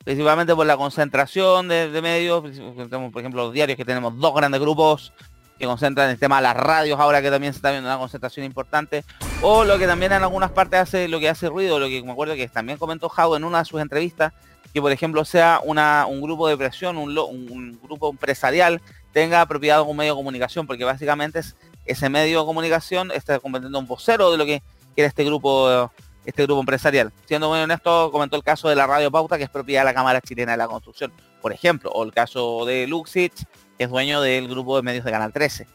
Principalmente 0.04 0.56
por 0.56 0.66
la 0.66 0.78
concentración 0.78 1.68
de, 1.68 1.90
de 1.90 2.02
medios, 2.02 2.42
por 2.42 3.20
ejemplo 3.22 3.44
los 3.46 3.54
diarios 3.54 3.76
que 3.78 3.86
tenemos 3.86 4.18
dos 4.18 4.34
grandes 4.34 4.60
grupos 4.62 5.14
que 5.60 5.66
concentran 5.66 6.10
el 6.10 6.18
tema 6.18 6.38
de 6.38 6.44
las 6.44 6.56
radios 6.56 6.98
ahora 7.00 7.22
que 7.22 7.30
también 7.30 7.52
se 7.52 7.58
está 7.58 7.72
viendo 7.72 7.90
una 7.90 7.98
concentración 7.98 8.46
importante, 8.46 9.04
o 9.42 9.66
lo 9.66 9.78
que 9.78 9.88
también 9.88 10.14
en 10.14 10.24
algunas 10.24 10.52
partes 10.52 10.80
hace 10.80 11.10
lo 11.10 11.20
que 11.20 11.28
hace 11.28 11.50
ruido, 11.50 11.80
lo 11.80 11.88
que 11.88 12.02
me 12.02 12.14
acuerdo 12.14 12.34
que 12.36 12.48
también 12.48 12.78
comentó 12.78 13.10
Jau 13.10 13.36
en 13.36 13.44
una 13.44 13.60
de 13.60 13.66
sus 13.66 13.82
entrevistas, 13.82 14.32
que 14.74 14.82
por 14.82 14.92
ejemplo 14.92 15.26
sea 15.26 15.60
un 15.66 16.22
grupo 16.22 16.48
de 16.48 16.56
presión, 16.56 16.98
un- 16.98 17.18
un 17.18 17.78
grupo 17.84 18.10
empresarial 18.10 18.82
tenga 19.12 19.46
propiedad 19.48 19.78
de 19.78 19.82
un 19.82 19.98
medio 19.98 20.14
de 20.14 20.18
comunicación, 20.20 20.66
porque 20.66 20.86
básicamente 20.86 21.40
es, 21.40 21.58
ese 21.92 22.10
medio 22.10 22.40
de 22.40 22.46
comunicación 22.46 23.12
está 23.12 23.40
convirtiendo 23.40 23.78
en 23.78 23.84
un 23.84 23.88
vocero 23.88 24.32
de 24.32 24.38
lo 24.38 24.46
que 24.46 24.62
quiere 24.96 25.08
este 25.08 25.24
grupo 25.24 25.92
este 26.26 26.44
grupo 26.44 26.60
empresarial. 26.60 27.12
Siendo 27.26 27.50
muy 27.50 27.60
honesto, 27.60 28.12
comentó 28.12 28.36
el 28.36 28.44
caso 28.44 28.70
de 28.70 28.76
la 28.76 28.86
Radio 28.86 29.10
Pauta, 29.10 29.38
que 29.38 29.46
es 29.46 29.50
propiedad 29.50 29.82
de 29.82 29.86
la 29.86 29.94
Cámara 29.94 30.22
Chilena 30.22 30.52
de 30.52 30.58
la 30.60 30.68
Construcción, 30.68 31.12
por 31.42 31.52
ejemplo, 31.54 31.90
o 31.92 32.04
el 32.04 32.12
caso 32.12 32.66
de 32.66 32.86
Luxich, 32.86 33.46
que 33.78 33.86
es 33.86 33.90
dueño 33.90 34.22
del 34.22 34.48
grupo 34.48 34.76
de 34.76 34.84
medios 34.84 35.06
de 35.06 35.12
Canal 35.12 35.32
13, 35.34 35.66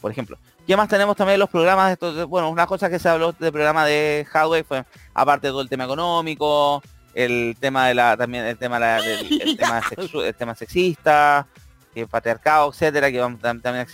por 0.00 0.12
ejemplo. 0.12 0.38
¿Qué 0.66 0.76
más 0.76 0.88
tenemos 0.88 1.16
también 1.16 1.40
los 1.40 1.48
programas? 1.50 1.88
de 1.88 1.92
estos- 1.94 2.26
bueno, 2.28 2.48
una 2.50 2.66
cosa 2.66 2.88
que 2.88 2.98
se 3.00 3.08
habló 3.08 3.32
del 3.32 3.50
programa 3.50 3.84
de 3.86 4.24
Hardware 4.30 4.64
fue, 4.64 4.84
aparte 5.14 5.48
de 5.48 5.50
todo 5.50 5.62
el 5.62 5.68
tema 5.68 5.84
económico, 5.84 6.80
el 7.14 7.56
tema 7.58 7.88
de 7.88 7.94
la, 7.94 8.16
también 8.16 8.44
el 8.44 8.56
tema, 8.58 8.76
de 8.76 8.80
la- 8.86 9.00
del 9.02 9.42
el 9.42 9.56
tema, 9.56 9.82
sexu- 9.82 10.22
el 10.24 10.34
tema 10.34 10.54
sexista, 10.54 11.46
el 11.94 12.06
patriarcado, 12.08 12.70
etcétera, 12.70 13.10
que 13.10 13.18
vamos, 13.18 13.40
tam- 13.40 13.60
también 13.60 13.86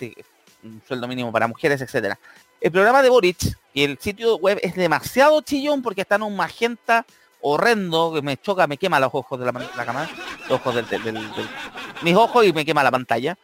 un 0.63 0.81
sueldo 0.87 1.07
mínimo 1.07 1.31
para 1.31 1.47
mujeres, 1.47 1.81
etcétera. 1.81 2.19
El 2.59 2.71
programa 2.71 3.01
de 3.01 3.09
Boric 3.09 3.57
y 3.73 3.83
el 3.83 3.97
sitio 3.99 4.37
web 4.37 4.59
es 4.61 4.75
demasiado 4.75 5.41
chillón 5.41 5.81
porque 5.81 6.01
está 6.01 6.15
en 6.15 6.23
un 6.23 6.35
magenta 6.35 7.05
horrendo 7.41 8.13
que 8.13 8.21
me 8.21 8.37
choca, 8.37 8.67
me 8.67 8.77
quema 8.77 8.99
los 8.99 9.09
ojos 9.13 9.39
de 9.39 9.45
la, 9.45 9.51
la 9.51 9.85
cámara, 9.85 10.09
los 10.47 10.59
ojos 10.59 10.75
del, 10.75 10.85
mis 12.03 12.15
ojos 12.15 12.45
y 12.45 12.53
me 12.53 12.65
quema 12.65 12.83
la 12.83 12.91
pantalla. 12.91 13.37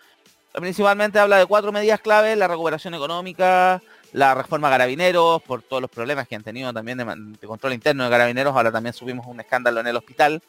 Principalmente 0.54 1.20
habla 1.20 1.38
de 1.38 1.46
cuatro 1.46 1.72
medidas 1.72 2.00
clave, 2.00 2.36
la 2.36 2.48
recuperación 2.48 2.94
económica, 2.94 3.82
la 4.14 4.34
reforma 4.36 4.70
carabineros, 4.70 5.42
por 5.44 5.62
todos 5.62 5.82
los 5.82 5.92
problemas 5.92 6.28
que 6.28 6.36
han 6.36 6.44
tenido 6.44 6.74
también 6.74 6.98
de, 6.98 7.06
de 7.40 7.48
control 7.48 7.74
interno 7.74 8.04
de 8.04 8.10
carabineros, 8.10 8.56
ahora 8.56 8.72
también 8.72 8.94
subimos 8.94 9.26
un 9.28 9.40
escándalo 9.40 9.80
en 9.80 9.88
el 9.88 9.96
hospital, 9.96 10.42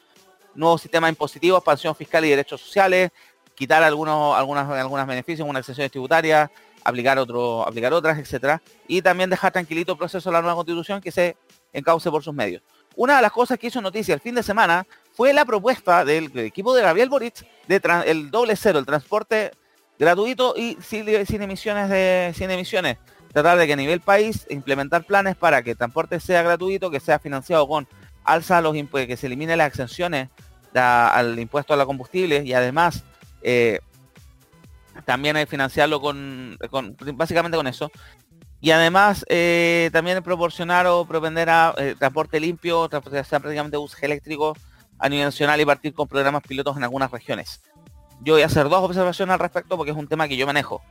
nuevo 0.55 0.79
sistema 0.79 1.09
impositivo, 1.09 1.57
expansión 1.57 1.95
fiscal 1.95 2.25
y 2.25 2.31
derechos 2.31 2.61
sociales, 2.61 3.11
quitar 3.59 3.83
algunos, 3.83 4.39
algunas, 4.39 4.71
algunas 4.71 5.07
beneficios, 5.07 5.47
unas 5.49 5.61
exenciones 5.61 5.91
tributarias, 5.91 6.49
aplicar 6.85 7.19
otro, 7.19 7.67
aplicar 7.67 7.93
otras, 7.93 8.17
etcétera, 8.19 8.63
y 8.87 9.03
también 9.03 9.29
dejar 9.29 9.53
tranquilito 9.53 9.93
el 9.93 9.99
proceso 9.99 10.31
de 10.31 10.35
la 10.35 10.41
nueva 10.41 10.55
constitución 10.55 11.01
que 11.01 11.11
se 11.11 11.37
encauce 11.73 12.09
por 12.09 12.23
sus 12.23 12.33
medios. 12.33 12.63
Una 12.95 13.17
de 13.17 13.23
las 13.23 13.33
cosas 13.33 13.59
que 13.59 13.67
hizo 13.67 13.81
noticia 13.81 14.15
el 14.15 14.21
fin 14.21 14.35
de 14.35 14.43
semana 14.43 14.87
fue 15.13 15.33
la 15.33 15.45
propuesta 15.45 16.05
del 16.05 16.37
equipo 16.39 16.73
de 16.75 16.83
Gabriel 16.83 17.09
Boric 17.09 17.45
de 17.67 17.83
el 18.07 18.31
doble 18.31 18.55
cero, 18.57 18.79
el 18.79 18.87
transporte 18.87 19.51
gratuito 19.99 20.55
y 20.57 20.79
sin, 20.81 21.09
emisiones 21.09 21.89
de 21.91 22.33
sin 22.37 22.51
emisiones. 22.51 22.97
Tratar 23.33 23.59
de 23.59 23.67
que 23.67 23.73
a 23.73 23.77
nivel 23.77 24.01
país 24.01 24.47
implementar 24.49 25.05
planes 25.05 25.37
para 25.37 25.63
que 25.63 25.73
el 25.73 25.77
transporte 25.77 26.19
sea 26.21 26.43
gratuito, 26.43 26.91
que 26.91 27.01
sea 27.01 27.19
financiado 27.19 27.69
con 27.69 27.87
alza 28.25 28.59
a 28.59 28.61
los 28.63 28.75
impu- 28.75 29.07
que 29.07 29.17
se 29.17 29.27
eliminen 29.27 29.59
las 29.59 29.69
exenciones 29.69 30.29
al 30.75 31.39
impuesto 31.39 31.75
a 31.75 31.77
la 31.77 31.87
combustible 31.87 32.43
y 32.45 32.53
además 32.53 33.05
eh, 33.43 33.81
también 35.05 35.37
hay 35.37 35.47
financiarlo 35.47 36.01
con, 36.01 36.59
básicamente 37.15 37.57
con 37.57 37.67
eso. 37.67 37.91
Y 38.61 38.73
además 38.73 39.25
eh, 39.29 39.91
también 39.93 40.23
proporcionar 40.23 40.87
o 40.87 41.05
propender 41.05 41.49
a 41.49 41.75
eh, 41.79 41.95
transporte 41.99 42.41
limpio, 42.41 42.89
transporte 42.89 43.23
prácticamente 43.23 43.77
bus 43.77 43.97
eléctrico 44.03 44.57
a 44.99 45.09
nivel 45.09 45.27
nacional 45.27 45.61
y 45.61 45.65
partir 45.65 45.95
con 45.95 46.09
programas 46.09 46.43
pilotos 46.43 46.77
en 46.77 46.83
algunas 46.83 47.11
regiones. 47.11 47.63
Yo 48.21 48.35
voy 48.35 48.43
a 48.43 48.47
hacer 48.47 48.69
dos 48.69 48.83
observaciones 48.83 49.33
al 49.33 49.39
respecto 49.39 49.77
porque 49.77 49.93
es 49.93 49.97
un 49.97 50.09
tema 50.09 50.27
que 50.27 50.37
yo 50.37 50.45
manejo. 50.45 50.83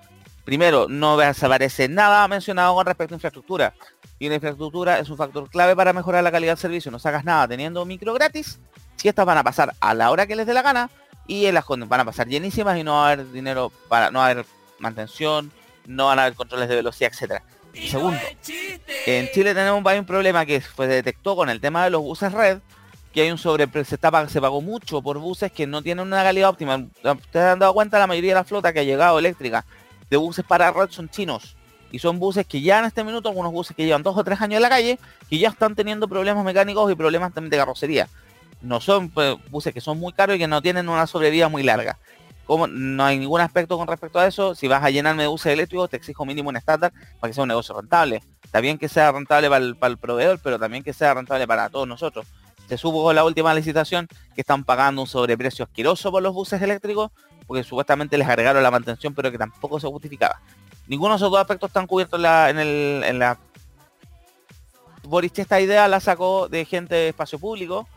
Primero, 0.45 0.87
no 0.87 1.17
desaparece 1.17 1.89
nada 1.89 2.25
mencionado 2.29 2.73
con 2.73 2.85
respecto 2.85 3.13
a 3.13 3.17
infraestructura. 3.17 3.73
Y 4.17 4.29
la 4.29 4.35
infraestructura 4.35 4.97
es 4.97 5.09
un 5.09 5.17
factor 5.17 5.49
clave 5.49 5.75
para 5.75 5.91
mejorar 5.91 6.23
la 6.23 6.31
calidad 6.31 6.53
del 6.53 6.57
servicio. 6.57 6.89
No 6.89 6.99
sacas 6.99 7.25
nada 7.25 7.49
teniendo 7.49 7.83
micro 7.83 8.13
gratis, 8.13 8.61
si 8.95 9.09
estas 9.09 9.25
van 9.25 9.37
a 9.37 9.43
pasar 9.43 9.73
a 9.81 9.93
la 9.93 10.09
hora 10.09 10.25
que 10.25 10.37
les 10.37 10.47
dé 10.47 10.53
la 10.53 10.61
gana 10.61 10.89
y 11.27 11.45
en 11.45 11.53
las 11.53 11.65
van 11.67 11.99
a 11.99 12.05
pasar 12.05 12.27
llenísimas 12.27 12.77
y 12.77 12.83
no 12.83 12.93
va 12.93 13.09
a 13.09 13.11
haber 13.11 13.31
dinero 13.31 13.71
para, 13.89 14.11
no 14.11 14.19
va 14.19 14.27
a 14.27 14.29
haber 14.31 14.45
mantención, 14.79 15.51
no 15.85 16.07
van 16.07 16.19
a 16.19 16.23
haber 16.23 16.35
controles 16.35 16.69
de 16.69 16.75
velocidad, 16.75 17.11
etcétera. 17.13 17.43
Y 17.73 17.89
segundo, 17.89 18.19
en 19.05 19.29
Chile 19.31 19.53
tenemos 19.53 19.83
un 19.83 20.05
problema 20.05 20.45
que 20.45 20.61
se 20.61 20.87
detectó 20.87 21.35
con 21.35 21.49
el 21.49 21.61
tema 21.61 21.83
de 21.83 21.91
los 21.91 22.01
buses 22.01 22.31
red, 22.31 22.59
que 23.13 23.21
hay 23.21 23.31
un 23.31 23.37
sobre 23.37 23.67
se, 23.83 23.97
se 24.27 24.41
pagó 24.41 24.61
mucho 24.61 25.01
por 25.01 25.19
buses 25.19 25.51
que 25.51 25.67
no 25.67 25.81
tienen 25.81 26.07
una 26.07 26.23
calidad 26.23 26.49
óptima. 26.49 26.77
Ustedes 27.03 27.45
han 27.45 27.59
dado 27.59 27.73
cuenta 27.73 27.99
la 27.99 28.07
mayoría 28.07 28.31
de 28.31 28.35
la 28.35 28.43
flota 28.43 28.73
que 28.73 28.79
ha 28.79 28.83
llegado 28.83 29.19
eléctrica 29.19 29.65
de 30.09 30.17
buses 30.17 30.45
para 30.45 30.71
red 30.71 30.89
son 30.89 31.09
chinos. 31.09 31.55
Y 31.91 31.99
son 31.99 32.19
buses 32.19 32.45
que 32.45 32.61
ya 32.61 32.79
en 32.79 32.85
este 32.85 33.03
minuto, 33.03 33.29
algunos 33.29 33.51
buses 33.53 33.75
que 33.75 33.85
llevan 33.85 34.03
dos 34.03 34.17
o 34.17 34.23
tres 34.23 34.41
años 34.41 34.57
en 34.57 34.63
la 34.63 34.69
calle, 34.69 34.99
que 35.29 35.37
ya 35.37 35.49
están 35.49 35.73
teniendo 35.73 36.07
problemas 36.07 36.43
mecánicos 36.43 36.91
y 36.91 36.95
problemas 36.95 37.33
también 37.33 37.49
de 37.49 37.57
carrocería. 37.57 38.09
No 38.61 38.81
son 38.81 39.09
pues, 39.09 39.35
buses 39.49 39.73
que 39.73 39.81
son 39.81 39.99
muy 39.99 40.13
caros 40.13 40.35
y 40.35 40.39
que 40.39 40.47
no 40.47 40.61
tienen 40.61 40.89
una 40.89 41.07
sobrevida 41.07 41.49
muy 41.49 41.63
larga. 41.63 41.97
Como 42.45 42.65
no 42.65 43.03
hay 43.03 43.19
ningún 43.19 43.41
aspecto 43.41 43.77
con 43.77 43.87
respecto 43.87 44.19
a 44.19 44.25
eso, 44.25 44.55
si 44.55 44.69
vas 44.69 44.81
a 44.81 44.89
llenarme 44.89 45.23
de 45.23 45.27
buses 45.27 45.51
eléctricos, 45.51 45.89
te 45.89 45.97
exijo 45.97 46.25
mínimo 46.25 46.49
un 46.49 46.55
estándar 46.55 46.93
para 47.19 47.29
que 47.29 47.33
sea 47.33 47.43
un 47.43 47.49
negocio 47.49 47.75
rentable. 47.75 48.23
Está 48.41 48.61
bien 48.61 48.77
que 48.77 48.87
sea 48.87 49.11
rentable 49.11 49.49
para 49.49 49.91
el, 49.91 49.97
proveedor, 49.97 50.39
pero 50.41 50.57
también 50.57 50.81
que 50.81 50.93
sea 50.93 51.13
rentable 51.13 51.45
para 51.45 51.69
todos 51.69 51.85
nosotros. 51.85 52.25
Se 52.69 52.77
supo 52.77 53.11
la 53.11 53.25
última 53.25 53.53
licitación 53.53 54.07
que 54.33 54.41
están 54.41 54.63
pagando 54.63 55.01
un 55.01 55.07
sobreprecio 55.07 55.65
asqueroso 55.65 56.09
por 56.09 56.23
los 56.23 56.33
buses 56.33 56.61
eléctricos, 56.61 57.11
porque 57.45 57.65
supuestamente 57.65 58.17
les 58.17 58.27
agregaron 58.27 58.63
la 58.63 58.71
mantención, 58.71 59.13
pero 59.13 59.29
que 59.29 59.37
tampoco 59.37 59.81
se 59.81 59.87
justificaba. 59.87 60.39
Ninguno 60.87 61.13
de 61.13 61.17
esos 61.17 61.29
dos 61.29 61.41
aspectos 61.41 61.69
están 61.69 61.85
cubiertos 61.85 62.19
en 62.23 62.59
el, 62.59 63.03
en 63.03 63.19
la... 63.19 63.37
Boris 65.03 65.37
esta 65.37 65.59
idea 65.59 65.87
la 65.89 65.99
sacó 65.99 66.47
de 66.47 66.63
gente 66.63 66.95
de 66.95 67.09
espacio 67.09 67.39
público. 67.39 67.87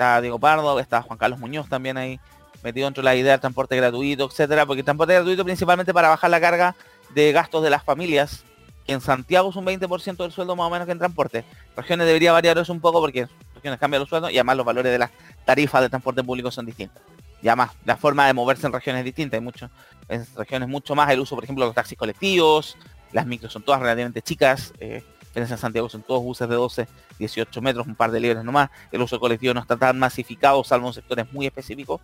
Está 0.00 0.22
Diego 0.22 0.38
Pardo, 0.38 0.80
está 0.80 1.02
Juan 1.02 1.18
Carlos 1.18 1.38
Muñoz 1.38 1.68
también 1.68 1.98
ahí 1.98 2.18
metido 2.62 2.86
dentro 2.86 3.02
de 3.02 3.04
la 3.04 3.16
idea 3.16 3.32
del 3.32 3.40
transporte 3.40 3.76
gratuito, 3.76 4.24
etcétera, 4.24 4.64
porque 4.64 4.80
el 4.80 4.84
transporte 4.86 5.12
gratuito 5.12 5.44
principalmente 5.44 5.92
para 5.92 6.08
bajar 6.08 6.30
la 6.30 6.40
carga 6.40 6.74
de 7.10 7.32
gastos 7.32 7.62
de 7.62 7.68
las 7.68 7.84
familias, 7.84 8.42
en 8.86 9.02
Santiago 9.02 9.50
es 9.50 9.56
un 9.56 9.66
20% 9.66 10.16
del 10.16 10.32
sueldo 10.32 10.56
más 10.56 10.68
o 10.68 10.70
menos 10.70 10.86
que 10.86 10.92
en 10.92 10.98
transporte. 10.98 11.44
Regiones 11.76 12.06
debería 12.06 12.32
variar 12.32 12.56
un 12.70 12.80
poco 12.80 12.98
porque 12.98 13.28
regiones 13.54 13.78
cambian 13.78 14.00
los 14.00 14.08
sueldos 14.08 14.30
y 14.32 14.38
además 14.38 14.56
los 14.56 14.64
valores 14.64 14.90
de 14.90 14.98
las 15.00 15.10
tarifas 15.44 15.82
de 15.82 15.90
transporte 15.90 16.24
público 16.24 16.50
son 16.50 16.64
distintas. 16.64 17.02
Y 17.42 17.48
además 17.48 17.72
la 17.84 17.98
forma 17.98 18.26
de 18.26 18.32
moverse 18.32 18.66
en 18.66 18.72
regiones 18.72 19.00
es 19.00 19.04
distinta. 19.04 19.36
Hay 19.36 19.42
mucho, 19.42 19.68
en 20.08 20.26
regiones 20.34 20.66
mucho 20.66 20.94
más 20.94 21.10
el 21.10 21.20
uso, 21.20 21.34
por 21.34 21.44
ejemplo, 21.44 21.66
de 21.66 21.68
los 21.68 21.74
taxis 21.74 21.98
colectivos, 21.98 22.78
las 23.12 23.26
micros 23.26 23.52
son 23.52 23.62
todas 23.62 23.82
relativamente 23.82 24.22
chicas, 24.22 24.72
eh, 24.80 25.04
en 25.34 25.46
Santiago 25.46 25.88
son 25.88 26.02
todos 26.02 26.22
buses 26.22 26.48
de 26.48 26.54
12, 26.54 26.88
18 27.18 27.62
metros, 27.62 27.86
un 27.86 27.94
par 27.94 28.10
de 28.10 28.20
libres 28.20 28.44
nomás. 28.44 28.70
El 28.90 29.02
uso 29.02 29.20
colectivo 29.20 29.54
no 29.54 29.60
está 29.60 29.76
tan 29.76 29.98
masificado, 29.98 30.62
salvo 30.64 30.88
en 30.88 30.94
sectores 30.94 31.32
muy 31.32 31.46
específicos, 31.46 32.00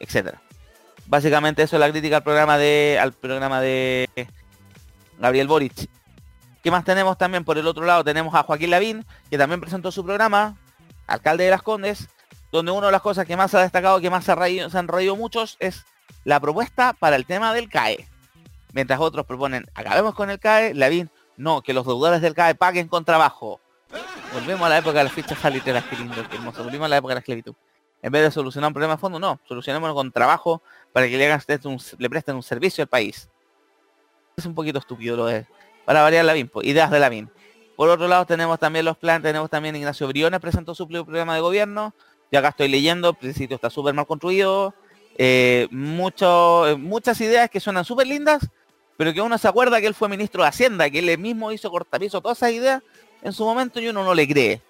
etcétera. 0.00 0.40
Básicamente 1.06 1.62
eso 1.62 1.76
es 1.76 1.80
la 1.80 1.90
crítica 1.90 2.16
al 2.16 2.22
programa 2.22 2.58
de 2.58 2.98
al 3.00 3.12
programa 3.12 3.60
de 3.60 4.08
Gabriel 5.18 5.46
Boric. 5.48 5.88
¿Qué 6.62 6.70
más 6.70 6.84
tenemos 6.84 7.16
también? 7.16 7.44
Por 7.44 7.58
el 7.58 7.66
otro 7.66 7.84
lado 7.84 8.02
tenemos 8.02 8.34
a 8.34 8.42
Joaquín 8.42 8.70
Lavín, 8.70 9.06
que 9.30 9.38
también 9.38 9.60
presentó 9.60 9.92
su 9.92 10.04
programa, 10.04 10.56
alcalde 11.06 11.44
de 11.44 11.50
Las 11.50 11.62
Condes, 11.62 12.08
donde 12.50 12.72
una 12.72 12.86
de 12.86 12.92
las 12.92 13.02
cosas 13.02 13.24
que 13.26 13.36
más 13.36 13.54
ha 13.54 13.60
destacado, 13.60 14.00
que 14.00 14.10
más 14.10 14.24
se, 14.24 14.32
ha 14.32 14.34
reído- 14.34 14.68
se 14.68 14.78
han 14.78 14.88
reído 14.88 15.14
muchos, 15.14 15.56
es 15.60 15.84
la 16.24 16.40
propuesta 16.40 16.92
para 16.92 17.14
el 17.16 17.24
tema 17.24 17.54
del 17.54 17.68
CAE. 17.68 18.08
Mientras 18.72 18.98
otros 18.98 19.26
proponen, 19.26 19.64
acabemos 19.74 20.14
con 20.14 20.28
el 20.28 20.40
CAE, 20.40 20.74
Lavín, 20.74 21.08
no, 21.36 21.62
que 21.62 21.72
los 21.72 21.86
deudores 21.86 22.20
del 22.20 22.34
CAE 22.34 22.54
paguen 22.54 22.88
con 22.88 23.04
trabajo. 23.04 23.60
Volvemos 24.32 24.66
a 24.66 24.68
la 24.68 24.78
época 24.78 24.98
de 24.98 25.04
las 25.04 25.12
fichas 25.12 25.38
salitreras, 25.38 25.84
qué 25.88 25.96
lindo, 25.96 26.14
qué 26.28 26.36
hermoso. 26.36 26.62
Volvimos 26.62 26.86
a 26.86 26.88
la 26.88 26.96
época 26.96 27.12
de 27.12 27.14
la 27.16 27.20
esclavitud. 27.20 27.54
En 28.02 28.12
vez 28.12 28.22
de 28.22 28.30
solucionar 28.30 28.68
un 28.68 28.74
problema 28.74 28.94
a 28.94 28.98
fondo, 28.98 29.18
no, 29.18 29.40
solucionémoslo 29.48 29.94
con 29.94 30.12
trabajo 30.12 30.62
para 30.92 31.08
que 31.08 31.16
le, 31.16 32.08
presten 32.08 32.36
un 32.36 32.42
servicio 32.42 32.82
al 32.82 32.88
país. 32.88 33.28
Es 34.36 34.46
un 34.46 34.54
poquito 34.54 34.78
estúpido 34.78 35.16
lo 35.16 35.26
de, 35.26 35.46
para 35.84 36.02
variar 36.02 36.24
Lavín, 36.24 36.48
po, 36.48 36.62
ideas 36.62 36.90
de 36.90 37.00
Lavín. 37.00 37.30
Por 37.76 37.88
otro 37.88 38.08
lado 38.08 38.26
tenemos 38.26 38.58
también 38.58 38.84
los 38.84 38.96
planes, 38.96 39.22
tenemos 39.22 39.50
también 39.50 39.76
Ignacio 39.76 40.08
Briones 40.08 40.40
presentó 40.40 40.74
su 40.74 40.88
programa 40.88 41.34
de 41.34 41.40
gobierno. 41.40 41.94
Ya 42.32 42.40
acá 42.40 42.48
estoy 42.48 42.68
leyendo, 42.68 43.16
el 43.20 43.34
sitio 43.34 43.54
está 43.54 43.70
súper 43.70 43.94
mal 43.94 44.06
construido. 44.06 44.74
eh, 45.16 45.68
eh, 45.70 46.76
muchas 46.78 47.20
ideas 47.20 47.50
que 47.50 47.60
suenan 47.60 47.84
súper 47.84 48.06
lindas, 48.06 48.48
pero 48.96 49.12
que 49.12 49.20
uno 49.20 49.36
se 49.38 49.48
acuerda 49.48 49.80
que 49.80 49.86
él 49.86 49.94
fue 49.94 50.08
ministro 50.08 50.42
de 50.42 50.48
Hacienda, 50.48 50.88
que 50.90 50.98
él 50.98 51.18
mismo 51.18 51.52
hizo 51.52 51.70
cortapiso 51.70 52.20
todas 52.20 52.38
esas 52.38 52.52
ideas 52.52 52.82
en 53.22 53.32
su 53.32 53.44
momento 53.44 53.80
y 53.80 53.88
uno 53.88 54.04
no 54.04 54.14
le 54.14 54.26
cree. 54.26 54.62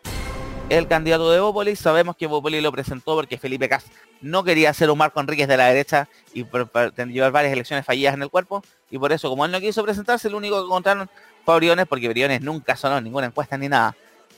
El 0.68 0.89
candidato 0.89 1.31
de 1.31 1.39
Bópolis, 1.39 1.79
sabemos 1.79 2.16
que 2.16 2.27
Bópolis 2.27 2.61
lo 2.61 2.72
presentó 2.72 3.14
porque 3.14 3.39
Felipe 3.39 3.68
Cas 3.68 3.85
no 4.20 4.43
quería 4.43 4.74
ser 4.74 4.91
un 4.91 4.99
Marco 4.99 5.20
Enríquez 5.20 5.47
de 5.47 5.57
la 5.57 5.66
derecha 5.66 6.09
y 6.35 6.45
llevar 6.45 7.31
varias 7.31 7.53
elecciones 7.53 7.87
fallidas 7.87 8.14
en 8.14 8.22
el 8.22 8.31
cuerpo, 8.31 8.64
y 8.91 8.99
por 8.99 9.12
eso, 9.12 9.29
como 9.29 9.45
él 9.45 9.53
no 9.53 9.61
quiso 9.61 9.85
presentarse, 9.85 10.27
el 10.27 10.35
único 10.35 10.59
que 10.59 10.66
encontraron 10.66 11.09
fue 11.45 11.57
Briones, 11.57 11.87
porque 11.87 12.09
Briones 12.09 12.41
nunca 12.41 12.74
sonó 12.74 13.01
ninguna 13.01 13.27
encuesta 13.27 13.57
ni 13.57 13.68
nada. 13.68 13.95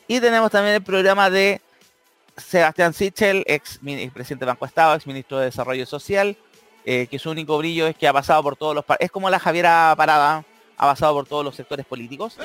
Y 0.06 0.20
tenemos 0.20 0.50
también 0.50 0.74
el 0.74 0.82
programa 0.82 1.30
de 1.30 1.62
Sebastián 2.36 2.92
Sichel, 2.92 3.42
ex 3.46 3.80
presidente 4.12 4.44
de 4.44 4.50
Banco 4.50 4.66
Estado, 4.66 4.94
ex 4.94 5.06
ministro 5.06 5.38
de 5.38 5.46
Desarrollo 5.46 5.86
Social, 5.86 6.36
eh, 6.90 7.06
que 7.10 7.18
su 7.18 7.28
único 7.30 7.58
brillo 7.58 7.86
es 7.86 7.94
que 7.94 8.08
ha 8.08 8.12
pasado 8.14 8.42
por 8.42 8.56
todos 8.56 8.74
los... 8.74 8.84
Es 8.98 9.10
como 9.10 9.28
la 9.28 9.38
Javiera 9.38 9.92
Parada, 9.94 10.42
ha 10.78 10.86
pasado 10.86 11.12
por 11.12 11.26
todos 11.26 11.44
los 11.44 11.54
sectores 11.54 11.84
políticos. 11.84 12.38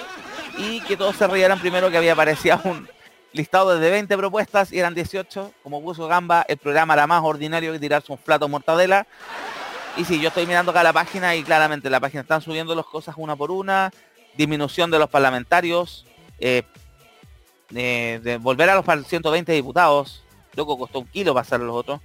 Y 0.57 0.81
que 0.81 0.97
todos 0.97 1.15
se 1.15 1.25
rieran 1.27 1.59
primero 1.61 1.89
que 1.89 1.97
había 1.97 2.11
aparecido 2.11 2.59
un 2.65 2.89
listado 3.31 3.79
de 3.79 3.89
20 3.89 4.17
propuestas 4.17 4.73
y 4.73 4.79
eran 4.79 4.93
18. 4.93 5.53
Como 5.63 5.81
puso 5.81 6.07
Gamba, 6.07 6.43
el 6.49 6.57
programa 6.57 6.93
era 6.93 7.07
más 7.07 7.23
ordinario 7.23 7.71
que 7.71 7.79
tirarse 7.79 8.11
un 8.11 8.17
plato 8.17 8.45
de 8.45 8.51
mortadela. 8.51 9.07
Y 9.95 10.03
sí, 10.03 10.19
yo 10.19 10.27
estoy 10.27 10.45
mirando 10.45 10.71
acá 10.71 10.83
la 10.83 10.91
página 10.91 11.35
y 11.35 11.43
claramente 11.43 11.89
la 11.89 12.01
página 12.01 12.21
están 12.23 12.41
subiendo 12.41 12.75
las 12.75 12.85
cosas 12.85 13.15
una 13.17 13.37
por 13.37 13.49
una. 13.49 13.91
Disminución 14.35 14.91
de 14.91 14.99
los 14.99 15.09
parlamentarios. 15.09 16.05
eh, 16.39 16.63
eh, 17.75 18.19
de 18.21 18.37
volver 18.37 18.69
a 18.69 18.75
los 18.75 18.83
par- 18.83 19.03
120 19.05 19.51
diputados. 19.53 20.23
Loco, 20.55 20.77
costó 20.77 20.99
un 20.99 21.07
kilo 21.07 21.33
pasar 21.33 21.61
a 21.61 21.63
los 21.63 21.75
otros. 21.75 22.01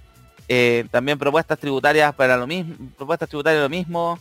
Eh, 0.51 0.87
también 0.89 1.19
propuestas 1.19 1.59
tributarias 1.59 2.13
para 2.15 2.35
lo 2.35 2.47
mismo. 2.47 2.75
Propuestas 2.97 3.29
tributarias 3.29 3.61
lo 3.61 3.69
mismo. 3.69 4.17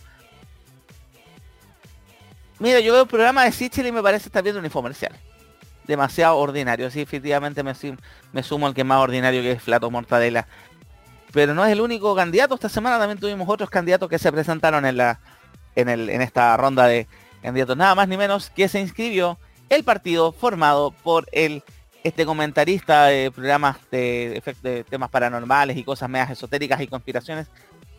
Mira, 2.58 2.80
yo 2.80 2.92
veo 2.92 3.02
el 3.02 3.08
programa 3.08 3.44
de 3.44 3.52
Sichel 3.52 3.86
y 3.86 3.92
me 3.92 4.02
parece 4.02 4.28
estar 4.28 4.42
viendo 4.42 4.58
un 4.58 4.66
infomercial. 4.66 5.16
Demasiado 5.86 6.36
ordinario. 6.36 6.90
Sí, 6.90 7.00
efectivamente 7.00 7.62
me, 7.62 7.72
me 8.32 8.42
sumo 8.42 8.66
al 8.66 8.74
que 8.74 8.84
más 8.84 8.98
ordinario 8.98 9.40
que 9.40 9.52
es 9.52 9.62
Flato 9.62 9.90
Mortadela. 9.90 10.46
Pero 11.32 11.54
no 11.54 11.64
es 11.64 11.72
el 11.72 11.80
único 11.80 12.14
candidato. 12.14 12.54
Esta 12.54 12.68
semana 12.68 12.98
también 12.98 13.18
tuvimos 13.18 13.48
otros 13.48 13.70
candidatos 13.70 14.10
que 14.10 14.18
se 14.18 14.30
presentaron 14.30 14.84
en 14.84 14.98
la 14.98 15.20
en, 15.76 15.88
el, 15.88 16.10
en 16.10 16.20
esta 16.20 16.56
ronda 16.58 16.86
de 16.86 17.06
candidatos. 17.42 17.76
Nada 17.76 17.94
más 17.94 18.06
ni 18.06 18.18
menos 18.18 18.50
que 18.50 18.68
se 18.68 18.80
inscribió 18.80 19.38
el 19.70 19.84
partido 19.84 20.32
formado 20.32 20.90
por 20.90 21.26
el 21.32 21.62
este 22.05 22.24
comentarista 22.24 23.07
de 23.07 23.30
programas 23.30 23.76
de, 23.90 24.42
de 24.62 24.84
temas 24.84 25.11
paranormales 25.11 25.76
y 25.76 25.84
cosas 25.84 26.09
medias 26.09 26.30
esotéricas 26.30 26.80
y 26.80 26.86
conspiraciones. 26.86 27.49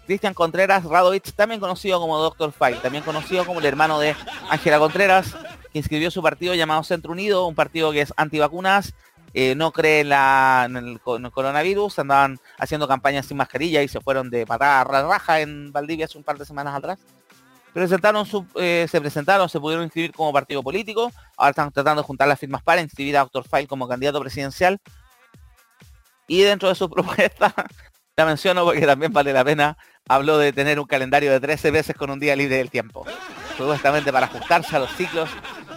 Cristian 0.06 0.34
Contreras 0.34 0.86
Radovich, 0.86 1.34
también 1.34 1.60
conocido 1.60 2.00
como 2.00 2.18
Doctor 2.18 2.52
File, 2.52 2.80
también 2.82 3.04
conocido 3.04 3.46
como 3.46 3.60
el 3.60 3.66
hermano 3.66 4.00
de 4.00 4.16
Ángela 4.50 4.80
Contreras, 4.80 5.36
que 5.72 5.78
inscribió 5.78 6.10
su 6.10 6.24
partido 6.24 6.56
llamado 6.56 6.84
Centro 6.84 7.12
Unido, 7.12 7.46
un 7.46 7.54
partido 7.54 7.92
que 7.92 8.02
es 8.02 8.14
antivacunas, 8.18 8.96
eh, 9.36 9.54
no 9.54 9.72
cree 9.72 10.02
en, 10.02 10.08
el, 10.78 11.00
en 11.06 11.26
el 11.26 11.32
coronavirus, 11.32 12.00
andaban 12.00 12.40
haciendo 12.58 12.88
campañas 12.88 13.28
sin 13.28 13.38
mascarilla 13.38 13.84
y 13.84 13.88
se 13.88 14.02
fueron 14.02 14.32
de 14.32 14.48
patada 14.48 14.82
a 14.82 14.84
raja 14.84 15.42
en 15.42 15.72
Valdivia 15.72 16.06
hace 16.06 16.18
un 16.18 16.24
par 16.24 16.40
de 16.40 16.46
semanas 16.46 16.76
atrás. 16.76 17.00
Presentaron 17.74 18.26
eh, 18.56 18.88
se 18.90 19.00
presentaron, 19.00 19.48
se 19.48 19.60
pudieron 19.60 19.86
inscribir 19.86 20.12
como 20.12 20.34
partido 20.34 20.64
político, 20.64 21.12
ahora 21.38 21.52
están 21.52 21.72
tratando 21.72 22.02
de 22.02 22.08
juntar 22.08 22.28
las 22.28 22.40
firmas 22.40 22.64
para 22.64 22.82
inscribir 22.82 23.18
a 23.18 23.22
Doctor 23.22 23.48
File 23.48 23.68
como 23.68 23.88
candidato 23.88 24.20
presidencial. 24.20 24.80
Y 26.28 26.42
dentro 26.42 26.70
de 26.70 26.76
su 26.76 26.90
propuesta, 26.90 27.54
la 28.18 28.26
menciono 28.26 28.66
porque 28.66 28.86
también 28.86 29.14
vale 29.14 29.34
la 29.34 29.46
pena, 29.46 29.78
habló 30.08 30.38
de 30.38 30.52
tener 30.52 30.80
un 30.80 30.86
calendario 30.86 31.32
de 31.32 31.40
13 31.40 31.72
meses 31.72 31.96
con 31.96 32.10
un 32.10 32.20
día 32.20 32.36
libre 32.36 32.58
del 32.58 32.72
tiempo. 32.72 33.06
Supuestamente 33.56 34.12
para 34.12 34.26
ajustarse 34.26 34.76
a 34.76 34.80
los 34.80 34.92
ciclos, 34.96 35.30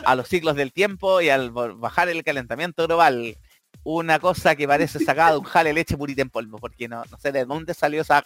a 0.04 0.14
los 0.14 0.28
ciclos 0.28 0.56
del 0.56 0.72
tiempo 0.72 1.20
y 1.20 1.28
al 1.28 1.50
bajar 1.50 2.08
el 2.08 2.24
calentamiento 2.24 2.86
global. 2.86 3.36
Una 3.84 4.18
cosa 4.18 4.54
que 4.54 4.68
parece 4.68 4.98
sacada 4.98 5.32
de 5.32 5.38
un 5.38 5.44
jale 5.44 5.72
leche 5.72 5.96
purita 5.96 6.22
en 6.22 6.30
polvo, 6.30 6.58
porque 6.58 6.88
no, 6.88 7.02
no 7.10 7.18
sé 7.18 7.32
de 7.32 7.44
dónde 7.44 7.74
salió 7.74 8.02
esa 8.02 8.22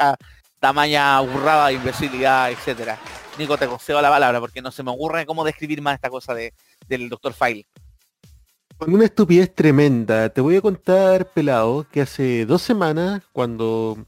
tamaña 0.60 1.20
burrada, 1.20 1.72
imbecilidad, 1.72 2.50
etcétera. 2.50 2.98
Nico, 3.38 3.58
te 3.58 3.66
concedo 3.66 4.00
la 4.00 4.08
palabra 4.08 4.40
porque 4.40 4.62
no 4.62 4.70
se 4.70 4.82
me 4.82 4.90
ocurre 4.90 5.26
cómo 5.26 5.44
describir 5.44 5.82
más 5.82 5.94
esta 5.94 6.08
cosa 6.08 6.34
de, 6.34 6.54
del 6.88 7.08
doctor 7.08 7.32
File. 7.32 7.66
Con 8.78 8.92
una 8.92 9.04
estupidez 9.04 9.54
tremenda. 9.54 10.28
Te 10.30 10.40
voy 10.40 10.56
a 10.56 10.60
contar, 10.60 11.30
pelado, 11.32 11.86
que 11.90 12.02
hace 12.02 12.46
dos 12.46 12.62
semanas, 12.62 13.22
cuando 13.32 14.06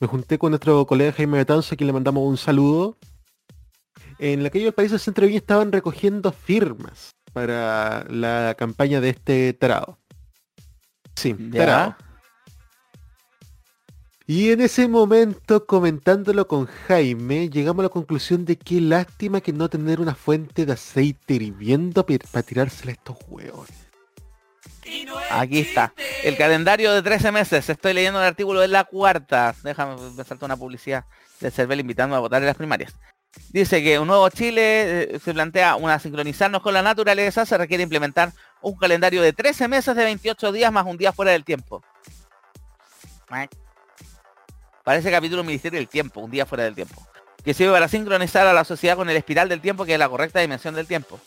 me 0.00 0.06
junté 0.06 0.38
con 0.38 0.50
nuestro 0.50 0.86
colega 0.86 1.12
Jaime 1.12 1.38
Betanzo, 1.38 1.74
a 1.74 1.76
quien 1.76 1.86
le 1.86 1.92
mandamos 1.92 2.26
un 2.26 2.36
saludo, 2.36 2.96
en 4.18 4.44
aquellos 4.44 4.74
países 4.74 5.02
centro 5.02 5.22
de 5.22 5.28
Viña 5.28 5.38
estaban 5.38 5.72
recogiendo 5.72 6.32
firmas 6.32 7.14
para 7.32 8.04
la 8.08 8.54
campaña 8.58 9.00
de 9.00 9.10
este 9.10 9.52
tarado. 9.52 9.98
Sí, 11.16 11.34
Ya. 11.50 11.96
Y 14.30 14.52
en 14.52 14.60
ese 14.60 14.86
momento, 14.86 15.66
comentándolo 15.66 16.46
con 16.46 16.66
Jaime, 16.66 17.50
llegamos 17.50 17.80
a 17.80 17.86
la 17.86 17.88
conclusión 17.88 18.44
de 18.44 18.56
qué 18.56 18.80
lástima 18.80 19.40
que 19.40 19.52
no 19.52 19.68
tener 19.68 20.00
una 20.00 20.14
fuente 20.14 20.64
de 20.64 20.74
aceite 20.74 21.34
hirviendo 21.34 22.06
para 22.06 22.42
tirársela 22.44 22.92
a 22.92 22.94
estos 22.94 23.16
huevos. 23.26 23.68
Aquí 25.32 25.58
está. 25.58 25.92
El 26.22 26.36
calendario 26.36 26.92
de 26.92 27.02
13 27.02 27.32
meses. 27.32 27.68
Estoy 27.68 27.92
leyendo 27.92 28.20
el 28.20 28.26
artículo 28.28 28.60
de 28.60 28.68
la 28.68 28.84
cuarta. 28.84 29.52
Déjame, 29.64 29.96
me 29.96 30.24
una 30.42 30.56
publicidad 30.56 31.06
de 31.40 31.50
Cervel 31.50 31.80
invitándome 31.80 32.18
a 32.18 32.20
votar 32.20 32.40
en 32.40 32.46
las 32.46 32.56
primarias. 32.56 32.94
Dice 33.48 33.82
que 33.82 33.98
un 33.98 34.06
nuevo 34.06 34.28
Chile 34.28 35.14
eh, 35.16 35.18
se 35.18 35.34
plantea 35.34 35.74
una 35.74 35.98
sincronizarnos 35.98 36.62
con 36.62 36.72
la 36.72 36.82
naturaleza. 36.82 37.44
Se 37.44 37.58
requiere 37.58 37.82
implementar 37.82 38.32
un 38.62 38.76
calendario 38.76 39.22
de 39.22 39.32
13 39.32 39.66
meses 39.66 39.96
de 39.96 40.04
28 40.04 40.52
días 40.52 40.72
más 40.72 40.86
un 40.86 40.98
día 40.98 41.10
fuera 41.10 41.32
del 41.32 41.44
tiempo. 41.44 41.82
Mac. 44.90 45.00
Parece 45.00 45.10
capítulo 45.12 45.44
Ministerio 45.44 45.78
del 45.78 45.88
Tiempo, 45.88 46.20
un 46.20 46.32
día 46.32 46.46
fuera 46.46 46.64
del 46.64 46.74
tiempo. 46.74 47.00
Que 47.44 47.54
sirve 47.54 47.72
para 47.72 47.86
sincronizar 47.86 48.46
a 48.48 48.52
la 48.52 48.64
sociedad 48.64 48.96
con 48.96 49.08
el 49.08 49.16
espiral 49.16 49.48
del 49.48 49.60
tiempo, 49.60 49.84
que 49.84 49.92
es 49.92 49.98
la 49.98 50.08
correcta 50.08 50.40
dimensión 50.40 50.74
del 50.74 50.88
tiempo. 50.88 51.20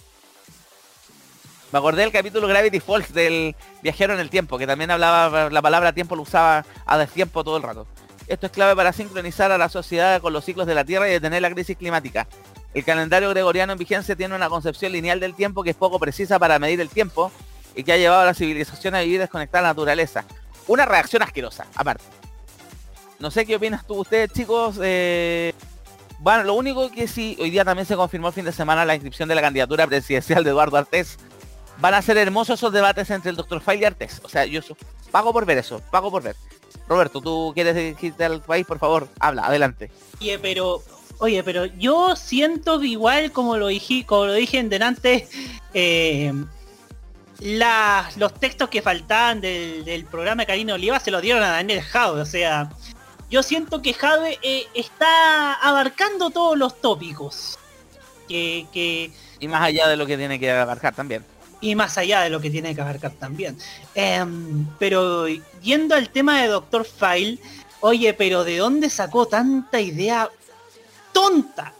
Me 1.71 1.79
acordé 1.79 2.01
del 2.01 2.11
capítulo 2.11 2.45
Gravity 2.47 2.81
Falls 2.81 3.13
del 3.13 3.55
viajero 3.81 4.13
en 4.13 4.19
el 4.19 4.29
tiempo, 4.29 4.57
que 4.57 4.67
también 4.67 4.91
hablaba, 4.91 5.49
la 5.49 5.61
palabra 5.61 5.93
tiempo 5.93 6.15
lo 6.15 6.23
usaba 6.23 6.65
a 6.85 6.97
destiempo 6.97 7.43
todo 7.43 7.55
el 7.55 7.63
rato. 7.63 7.87
Esto 8.27 8.47
es 8.47 8.51
clave 8.51 8.75
para 8.75 8.91
sincronizar 8.91 9.51
a 9.51 9.57
la 9.57 9.69
sociedad 9.69 10.21
con 10.21 10.33
los 10.33 10.43
ciclos 10.43 10.67
de 10.67 10.75
la 10.75 10.83
Tierra 10.83 11.07
y 11.07 11.13
detener 11.13 11.41
la 11.41 11.49
crisis 11.49 11.77
climática. 11.77 12.27
El 12.73 12.83
calendario 12.83 13.29
gregoriano 13.29 13.71
en 13.71 13.79
vigencia 13.79 14.15
tiene 14.15 14.35
una 14.35 14.49
concepción 14.49 14.91
lineal 14.91 15.21
del 15.21 15.35
tiempo 15.35 15.63
que 15.63 15.69
es 15.69 15.75
poco 15.75 15.99
precisa 15.99 16.37
para 16.37 16.59
medir 16.59 16.81
el 16.81 16.89
tiempo 16.89 17.31
y 17.75 17.83
que 17.83 17.93
ha 17.93 17.97
llevado 17.97 18.21
a 18.21 18.25
la 18.25 18.33
civilización 18.33 18.93
a 18.93 18.99
vivir 19.01 19.21
desconectada 19.21 19.59
a 19.59 19.63
la 19.63 19.69
naturaleza. 19.69 20.25
Una 20.67 20.85
reacción 20.85 21.23
asquerosa, 21.23 21.65
aparte. 21.75 22.03
No 23.23 23.31
sé 23.31 23.45
qué 23.45 23.55
opinas 23.55 23.87
tú, 23.87 24.01
ustedes 24.01 24.33
chicos. 24.33 24.75
eh, 24.83 25.53
Bueno, 26.19 26.43
lo 26.43 26.55
único 26.55 26.91
que 26.91 27.07
sí, 27.07 27.37
hoy 27.39 27.51
día 27.51 27.63
también 27.63 27.85
se 27.85 27.95
confirmó 27.95 28.27
el 28.27 28.33
fin 28.33 28.43
de 28.43 28.51
semana 28.51 28.83
la 28.83 28.95
inscripción 28.95 29.29
de 29.29 29.35
la 29.35 29.41
candidatura 29.41 29.87
presidencial 29.87 30.43
de 30.43 30.49
Eduardo 30.49 30.75
Artés. 30.75 31.17
Van 31.77 31.93
a 31.93 32.01
ser 32.01 32.17
hermosos 32.17 32.59
esos 32.59 32.73
debates 32.73 33.09
entre 33.11 33.29
el 33.29 33.37
doctor 33.37 33.61
File 33.61 33.77
y 33.77 33.85
Artés. 33.85 34.19
O 34.25 34.27
sea, 34.27 34.45
yo 34.45 34.59
pago 35.09 35.31
por 35.31 35.45
ver 35.45 35.57
eso, 35.57 35.81
pago 35.89 36.11
por 36.11 36.21
ver. 36.21 36.35
Roberto, 36.85 37.21
tú 37.21 37.53
quieres 37.53 37.75
dirigirte 37.75 38.25
al 38.25 38.41
país, 38.41 38.65
por 38.65 38.77
favor, 38.77 39.07
habla, 39.21 39.43
adelante. 39.45 39.89
Oye, 40.19 40.37
pero, 40.39 40.83
oye, 41.19 41.43
pero 41.45 41.63
yo 41.63 42.17
siento 42.17 42.77
que 42.81 42.87
igual 42.87 43.31
como 43.31 43.55
lo 43.55 43.67
dije, 43.67 44.05
como 44.05 44.25
lo 44.25 44.33
dije 44.33 44.59
en 44.59 44.67
delante, 44.67 45.29
eh, 45.73 46.33
los 47.39 48.33
textos 48.39 48.67
que 48.67 48.81
faltaban 48.81 49.39
del, 49.39 50.05
programa 50.11 50.41
de 50.43 50.47
Karina 50.47 50.73
Oliva 50.73 50.99
se 50.99 51.09
los 51.09 51.21
dieron 51.21 51.41
a 51.41 51.51
Daniel 51.51 51.81
Jadwe, 51.81 52.21
o 52.21 52.25
sea, 52.25 52.69
yo 53.33 53.41
siento 53.41 53.81
que 53.81 53.95
Jadwe 53.95 54.37
eh, 54.43 54.67
está 54.75 55.53
abarcando 55.53 56.29
todos 56.29 56.55
los 56.55 56.79
tópicos. 56.79 57.57
Que, 58.27 58.67
que, 58.71 59.11
Y 59.39 59.47
más 59.47 59.63
allá 59.63 59.87
de 59.87 59.97
lo 59.97 60.05
que 60.05 60.17
tiene 60.17 60.39
que 60.39 60.51
abarcar 60.51 60.93
también. 60.93 61.25
y 61.59 61.73
más 61.73 61.97
allá 61.97 62.21
de 62.21 62.29
lo 62.29 62.39
que 62.39 62.51
tiene 62.51 62.75
que 62.75 62.81
abarcar 62.81 63.11
también. 63.13 63.57
Em, 63.95 64.67
pero 64.77 65.27
yendo 65.63 65.95
al 65.95 66.09
tema 66.09 66.43
de 66.43 66.47
Doctor 66.49 66.85
File, 66.85 67.39
oye, 67.79 68.13
pero 68.13 68.43
¿de 68.43 68.57
dónde 68.57 68.91
sacó 68.91 69.25
tanta 69.25 69.81
idea 69.81 70.29
tonta? 71.11 71.73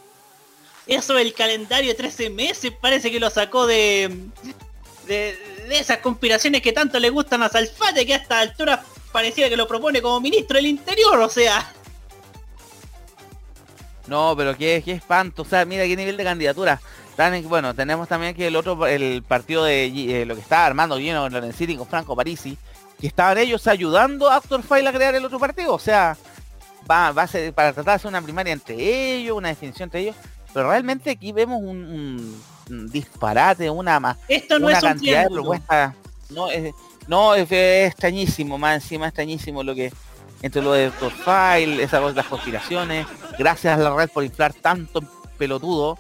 Eso 0.88 1.14
del 1.14 1.36
calendario 1.36 1.92
de 1.92 1.96
13 1.96 2.32
meses 2.32 2.74
parece 2.82 3.12
que 3.12 3.20
lo 3.20 3.30
sacó 3.30 3.68
de, 3.68 4.10
de, 5.06 5.38
de 5.70 5.80
esas 5.80 6.00
conspiraciones 6.00 6.64
que 6.64 6.74
tanto 6.74 7.00
le 7.00 7.12
gustan 7.12 7.44
a 7.44 7.50
Salfate, 7.50 8.08
que 8.08 8.16
a 8.16 8.18
esta 8.18 8.40
altura 8.40 8.84
pareciera 9.14 9.50
que 9.50 9.56
lo 9.56 9.66
propone 9.68 10.02
como 10.02 10.20
ministro 10.20 10.58
del 10.58 10.66
Interior, 10.66 11.18
o 11.20 11.30
sea... 11.30 11.72
No, 14.08 14.34
pero 14.36 14.58
qué, 14.58 14.82
qué 14.84 14.92
espanto. 14.92 15.44
O 15.44 15.46
sea, 15.46 15.64
mira 15.66 15.86
qué 15.86 15.96
nivel 15.96 16.18
de 16.18 16.24
candidatura. 16.26 16.82
Tan 17.16 17.34
en- 17.36 17.48
bueno, 17.48 17.74
tenemos 17.74 18.08
también 18.10 18.36
que 18.36 18.48
el 18.48 18.56
otro, 18.56 18.86
el 18.86 19.24
partido 19.24 19.64
de 19.64 19.86
eh, 19.86 20.26
lo 20.26 20.36
que 20.36 20.42
estaba 20.42 20.66
armando 20.66 21.00
lleno 21.00 21.30
Lorenzini 21.30 21.78
con 21.78 21.88
Franco 21.88 22.16
Parisi, 22.16 22.58
que 23.00 23.08
estaban 23.08 23.38
ellos 23.38 23.66
ayudando 23.68 24.30
a 24.30 24.36
Actor 24.36 24.62
File 24.62 24.90
a 24.90 24.94
crear 24.94 25.16
el 25.16 25.24
otro 25.24 25.40
partido. 25.40 25.74
O 25.74 25.80
sea, 25.80 26.18
va, 26.90 27.12
va 27.14 27.24
a 27.24 27.28
ser 27.28 27.54
para 27.54 27.72
tratar 27.72 27.94
de 27.94 27.96
hacer 27.96 28.10
una 28.10 28.22
primaria 28.22 28.52
entre 28.52 28.76
ellos, 29.16 29.38
una 29.38 29.48
definición 29.50 29.88
entre 29.88 30.02
ellos. 30.02 30.16
Pero 30.54 30.70
realmente 30.70 31.10
aquí 31.12 31.32
vemos 31.32 31.60
un, 31.62 31.78
un- 31.86 32.44
un 32.70 32.92
disparate, 32.92 33.70
una 33.70 34.00
más. 34.02 34.18
Esto 34.28 34.60
no 34.60 34.68
una 34.68 34.78
es 34.78 34.84
un 34.84 34.90
cantidad 34.90 35.24
de 35.24 35.30
propuestas. 35.30 35.94
No, 36.30 36.50
es, 36.52 36.74
no 37.08 37.36
es, 37.36 37.52
es 37.52 37.92
extrañísimo, 37.92 38.58
más 38.58 38.76
encima 38.76 39.08
extrañísimo 39.08 39.64
lo 39.64 39.76
que 39.76 39.92
entre 40.42 40.62
lo 40.62 40.74
de 40.74 40.86
Doctor 40.86 41.12
File, 41.12 41.82
esas 41.84 42.14
las 42.16 42.26
conspiraciones, 42.26 43.08
gracias 43.40 43.78
a 43.80 43.82
la 43.82 43.96
red 43.96 44.10
por 44.10 44.24
inflar 44.24 44.54
tanto 44.54 45.02
pelotudo. 45.38 45.98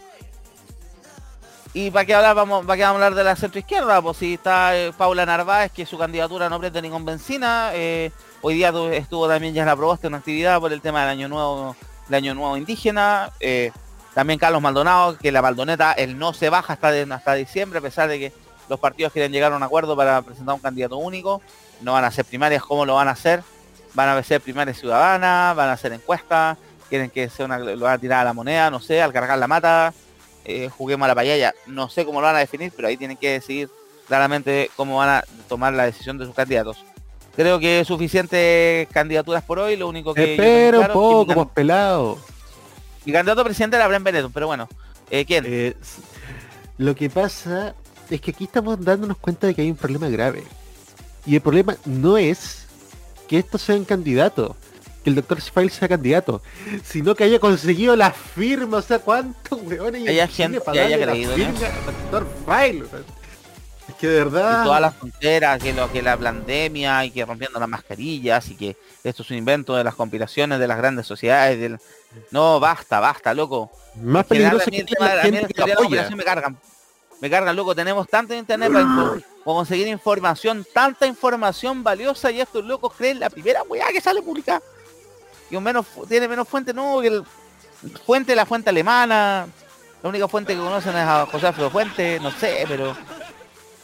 ¿Y 1.76 1.90
para 1.90 2.06
qué 2.06 2.14
hablar? 2.14 2.36
Vamos, 2.36 2.66
¿para 2.66 2.78
qué 2.78 2.84
vamos 2.84 3.02
a 3.02 3.06
hablar 3.06 3.16
de 3.18 3.24
la 3.24 3.36
centro 3.36 3.58
izquierda? 3.60 4.00
Pues 4.02 4.18
si 4.18 4.36
está 4.36 4.78
eh, 4.78 4.94
Paula 4.96 5.26
Narváez, 5.26 5.72
que 5.72 5.86
su 5.88 5.98
candidatura 5.98 6.48
no 6.50 6.60
prende 6.60 6.82
ningún 6.82 7.04
benzina. 7.04 7.72
eh, 7.74 8.12
hoy 8.42 8.54
día 8.56 8.72
tu- 8.72 8.90
estuvo 8.90 9.28
también 9.28 9.54
ya 9.56 9.66
la 9.66 9.76
probaste 9.76 10.08
una 10.08 10.18
actividad 10.18 10.60
por 10.60 10.72
el 10.72 10.82
tema 10.82 11.02
del 11.02 11.10
año 11.10 11.28
nuevo, 11.30 11.76
del 12.10 12.16
año 12.16 12.36
nuevo 12.36 12.58
indígena. 12.58 13.32
eh, 13.40 13.72
también 14.14 14.38
Carlos 14.38 14.62
Maldonado, 14.62 15.18
que 15.18 15.32
la 15.32 15.42
Maldoneta, 15.42 15.94
él 15.94 16.20
no 16.20 16.34
se 16.34 16.50
baja 16.50 16.74
hasta, 16.74 16.90
hasta 16.90 17.34
diciembre, 17.34 17.80
a 17.80 17.82
pesar 17.82 18.08
de 18.08 18.20
que 18.20 18.34
los 18.70 18.80
partidos 18.80 19.14
quieren 19.14 19.32
llegar 19.32 19.52
a 19.54 19.56
un 19.56 19.64
acuerdo 19.64 19.96
para 19.96 20.22
presentar 20.22 20.56
un 20.56 20.62
candidato 20.62 20.98
único. 20.98 21.42
No 21.82 21.94
van 21.94 22.04
a 22.04 22.08
hacer 22.08 22.26
primarias, 22.26 22.64
¿cómo 22.64 22.86
lo 22.86 22.96
van 22.96 23.08
a 23.08 23.12
hacer? 23.12 23.44
Van 23.94 24.10
a 24.10 24.24
ser 24.24 24.42
primarias 24.42 24.80
ciudadanas, 24.80 25.56
van 25.56 25.70
a 25.70 25.74
hacer 25.74 25.94
encuestas, 25.94 26.58
quieren 26.90 27.10
que 27.10 27.30
sea 27.30 27.46
una, 27.46 27.60
lo 27.60 27.80
van 27.80 27.94
a 27.94 27.98
tirar 27.98 28.22
a 28.22 28.24
la 28.24 28.34
moneda, 28.34 28.72
no 28.72 28.80
sé, 28.80 29.02
al 29.02 29.14
cargar 29.14 29.38
la 29.38 29.48
mata, 29.48 29.94
eh, 30.46 30.70
juguemos 30.70 31.06
a 31.06 31.10
la 31.10 31.16
payaya. 31.16 31.54
No 31.68 31.90
sé 31.90 32.06
cómo 32.06 32.22
lo 32.22 32.28
van 32.28 32.38
a 32.38 32.40
definir, 32.40 32.72
pero 32.76 32.88
ahí 32.88 32.98
tienen 32.98 33.18
que 33.18 33.32
decidir 33.32 33.70
claramente 34.08 34.72
cómo 34.76 34.98
van 34.98 35.10
a 35.10 35.24
tomar 35.48 35.74
la 35.74 35.86
decisión 35.86 36.18
de 36.18 36.26
sus 36.26 36.36
candidatos. 36.36 36.84
Creo 37.36 37.60
que 37.60 37.84
suficientes 37.86 38.88
candidaturas 38.90 39.44
por 39.44 39.60
hoy, 39.60 39.76
lo 39.76 39.88
único 39.88 40.14
que... 40.14 40.32
un 40.32 40.36
claro 40.36 40.82
que 40.82 40.88
mi 40.88 40.94
poco, 40.94 41.34
pues 41.34 41.48
pelado. 41.54 42.20
mi 43.06 43.12
candidato 43.12 43.42
a 43.42 43.44
presidente 43.44 43.76
era 43.76 43.88
Bren 43.88 44.04
Benetton, 44.04 44.32
pero 44.32 44.48
bueno. 44.48 44.70
Eh, 45.10 45.26
¿Quién? 45.26 45.44
Eh, 45.48 45.76
lo 46.78 46.96
que 46.96 47.10
pasa 47.10 47.76
es 48.10 48.22
que 48.22 48.32
aquí 48.32 48.46
estamos 48.46 48.84
dándonos 48.84 49.18
cuenta 49.18 49.48
de 49.48 49.56
que 49.56 49.62
hay 49.62 49.70
un 49.70 49.78
problema 49.78 50.10
grave. 50.10 50.44
Y 51.26 51.36
el 51.36 51.42
problema 51.42 51.76
no 51.86 52.18
es 52.18 52.66
que 53.28 53.40
estos 53.40 53.62
sean 53.62 53.86
candidatos, 53.86 54.56
que 55.04 55.10
el 55.10 55.16
doctor 55.16 55.42
File 55.42 55.70
sea 55.70 55.88
candidato, 55.88 56.42
sino 56.84 57.16
que 57.16 57.24
haya 57.24 57.40
conseguido 57.40 57.96
la 57.96 58.12
firma. 58.12 58.78
O 58.78 58.82
sea, 58.82 59.00
¿cuántos 59.00 59.62
weones 59.62 60.08
hay 60.08 60.28
gente 60.28 60.60
para 60.60 60.74
que 60.74 60.80
haya 60.82 60.98
la 60.98 61.12
creído 61.12 61.34
en 61.34 61.56
firma 61.56 61.68
al 61.68 61.86
doctor 61.86 62.28
File? 62.46 62.86
Es 63.88 63.96
que 63.96 64.08
de 64.08 64.16
y 64.16 64.18
verdad... 64.20 64.64
todas 64.64 64.82
las 64.82 64.96
fronteras, 64.96 65.62
que 65.62 65.74
lo 65.74 65.92
que 65.92 66.02
la 66.02 66.18
pandemia 66.18 67.06
y 67.06 67.12
que 67.12 67.26
rompiendo 67.26 67.60
las 67.60 67.68
mascarillas 67.68 68.50
y 68.50 68.56
que 68.56 68.78
esto 69.04 69.24
es 69.24 69.32
un 69.32 69.38
invento 69.38 69.76
de 69.76 69.84
las 69.84 69.96
conspiraciones 69.96 70.60
de 70.60 70.68
las 70.68 70.78
grandes 70.78 71.06
sociedades. 71.06 71.60
Del... 71.60 71.80
No, 72.32 72.60
basta, 72.60 73.00
basta, 73.00 73.34
loco. 73.34 73.72
Más 74.02 74.26
peligroso 74.26 74.72
que 74.72 74.86
la 75.00 75.22
gente 75.22 75.54
la 75.56 76.16
me 76.16 76.24
cargan. 76.24 76.58
Me 77.24 77.30
cargan, 77.30 77.56
loco. 77.56 77.74
Tenemos 77.74 78.06
tanto 78.10 78.36
internet 78.36 78.70
para, 78.74 79.18
conseguir 79.46 79.88
información, 79.88 80.68
tanta 80.74 81.08
información 81.08 81.82
valiosa 81.82 82.30
y 82.30 82.42
estos 82.42 82.66
locos 82.66 82.94
creen 82.98 83.18
la 83.18 83.30
primera 83.30 83.64
weá 83.64 83.88
que 83.94 84.02
sale 84.02 84.22
publicada. 84.22 84.62
Que 85.50 85.56
un 85.56 85.64
menos 85.64 85.86
tiene 86.10 86.28
menos 86.28 86.46
fuente, 86.50 86.74
no, 86.74 87.00
que 87.00 87.08
el 87.08 87.24
fuente, 88.06 88.36
la 88.36 88.46
fuente 88.46 88.72
alemana. 88.72 89.48
La 90.02 90.10
única 90.10 90.28
fuente 90.28 90.54
que 90.54 90.60
conocen 90.60 90.98
es 90.98 91.08
a 91.08 91.26
José 91.26 91.48
Alfredo 91.48 91.70
Fuente, 91.70 92.20
no 92.20 92.30
sé, 92.30 92.66
pero 92.68 92.94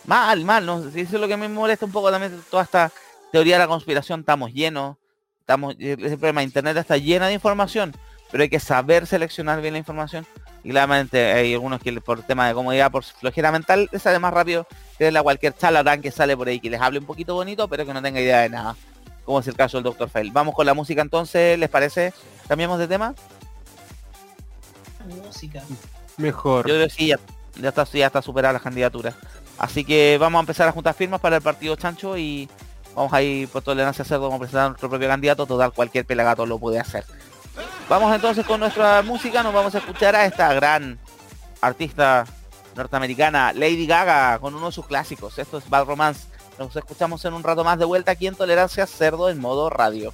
mal, 0.06 0.44
mal, 0.44 0.66
no 0.66 0.82
sé, 0.92 1.00
eso 1.00 1.16
es 1.16 1.22
lo 1.22 1.30
que 1.30 1.38
me 1.38 1.48
molesta 1.48 1.86
un 1.86 1.94
poco 1.94 2.12
también 2.12 2.44
toda 2.52 2.64
esta 2.64 2.92
teoría 3.32 3.56
de 3.56 3.60
la 3.60 3.68
conspiración, 3.70 4.20
estamos 4.20 4.52
llenos, 4.52 4.98
estamos, 5.40 5.76
el 5.80 6.18
problema, 6.18 6.44
internet 6.44 6.76
está 6.76 6.98
llena 6.98 7.28
de 7.28 7.36
información, 7.36 7.96
pero 8.32 8.44
hay 8.44 8.50
que 8.50 8.60
saber 8.60 9.08
seleccionar 9.08 9.62
bien 9.62 9.76
la 9.76 9.80
información 9.80 10.28
y 10.64 10.70
claramente 10.70 11.32
hay 11.32 11.54
algunos 11.54 11.82
que 11.82 11.94
por 12.02 12.24
tema 12.24 12.48
de 12.48 12.54
comodidad, 12.54 12.92
por 12.92 13.04
flojera 13.04 13.52
mental, 13.52 13.90
les 13.92 14.02
sale 14.02 14.20
más 14.20 14.34
rápido 14.34 14.68
creerle 14.98 15.20
a 15.20 15.24
cualquier 15.24 15.56
charlatán 15.56 16.02
que 16.02 16.12
sale 16.12 16.36
por 16.36 16.48
ahí, 16.48 16.60
que 16.60 16.70
les 16.70 16.82
hable 16.82 17.00
un 17.00 17.06
poquito 17.06 17.36
bonito, 17.36 17.68
pero 17.68 17.86
que 17.86 17.94
no 17.94 18.02
tenga 18.02 18.20
idea 18.20 18.42
de 18.42 18.50
nada, 18.50 18.76
como 19.26 19.40
es 19.40 19.48
el 19.48 19.56
caso 19.56 19.78
del 19.78 19.84
Dr. 19.84 20.10
Fail. 20.10 20.32
Vamos 20.32 20.54
con 20.54 20.66
la 20.66 20.74
música 20.74 21.02
entonces, 21.02 21.58
¿les 21.58 21.70
parece? 21.70 22.14
¿Cambiamos 22.48 22.80
de 22.80 22.88
tema? 22.88 23.16
Música. 25.26 25.64
Mejor. 26.18 26.68
Yo 26.68 26.76
creo 26.76 26.88
que 26.88 26.94
sí, 26.94 27.08
ya, 27.08 27.20
ya 27.56 27.70
está, 27.70 27.86
ya 27.86 28.08
está 28.08 28.22
superada 28.22 28.54
las 28.54 28.62
candidaturas. 28.62 29.16
Así 29.58 29.84
que 29.84 30.18
vamos 30.20 30.40
a 30.40 30.42
empezar 30.42 30.68
a 30.68 30.72
juntar 30.72 30.94
firmas 30.94 31.20
para 31.20 31.38
el 31.38 31.42
partido 31.42 31.76
Chancho 31.76 32.18
y 32.18 32.50
vamos 32.96 33.14
a 33.14 33.22
ir 33.22 33.48
por 33.48 33.62
tolerancia 33.62 34.04
cerdo, 34.06 34.24
vamos 34.24 34.38
a 34.38 34.40
presentar 34.40 34.66
a 34.66 34.70
nuestro 34.70 34.90
propio 34.90 35.08
candidato, 35.08 35.46
total 35.46 35.72
cualquier 35.74 36.06
pelagato 36.06 36.46
lo 36.46 36.60
puede 36.60 36.80
hacer. 36.80 37.06
Vamos 37.90 38.14
entonces 38.14 38.46
con 38.46 38.60
nuestra 38.60 39.02
música, 39.02 39.42
nos 39.42 39.52
vamos 39.52 39.74
a 39.74 39.80
escuchar 39.80 40.16
a 40.16 40.24
esta 40.26 40.54
gran 40.54 41.00
artista 41.60 42.24
norteamericana, 42.76 43.52
Lady 43.52 43.88
Gaga, 43.88 44.38
con 44.38 44.54
uno 44.54 44.68
de 44.68 44.72
sus 44.72 44.86
clásicos. 44.86 45.40
Esto 45.40 45.58
es 45.58 45.68
Bad 45.68 45.86
Romance. 45.86 46.28
Nos 46.60 46.76
escuchamos 46.76 47.26
en 47.26 47.34
un 47.34 47.42
rato 47.42 47.64
más 47.64 47.80
de 47.80 47.86
vuelta 47.86 48.12
aquí 48.12 48.28
en 48.28 48.36
Tolerancia 48.36 48.86
Cerdo 48.86 49.28
en 49.32 49.40
modo 49.40 49.72
radio. 49.72 50.14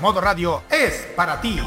Modo 0.00 0.20
Radio 0.20 0.62
es 0.70 1.08
para 1.16 1.40
ti. 1.40 1.58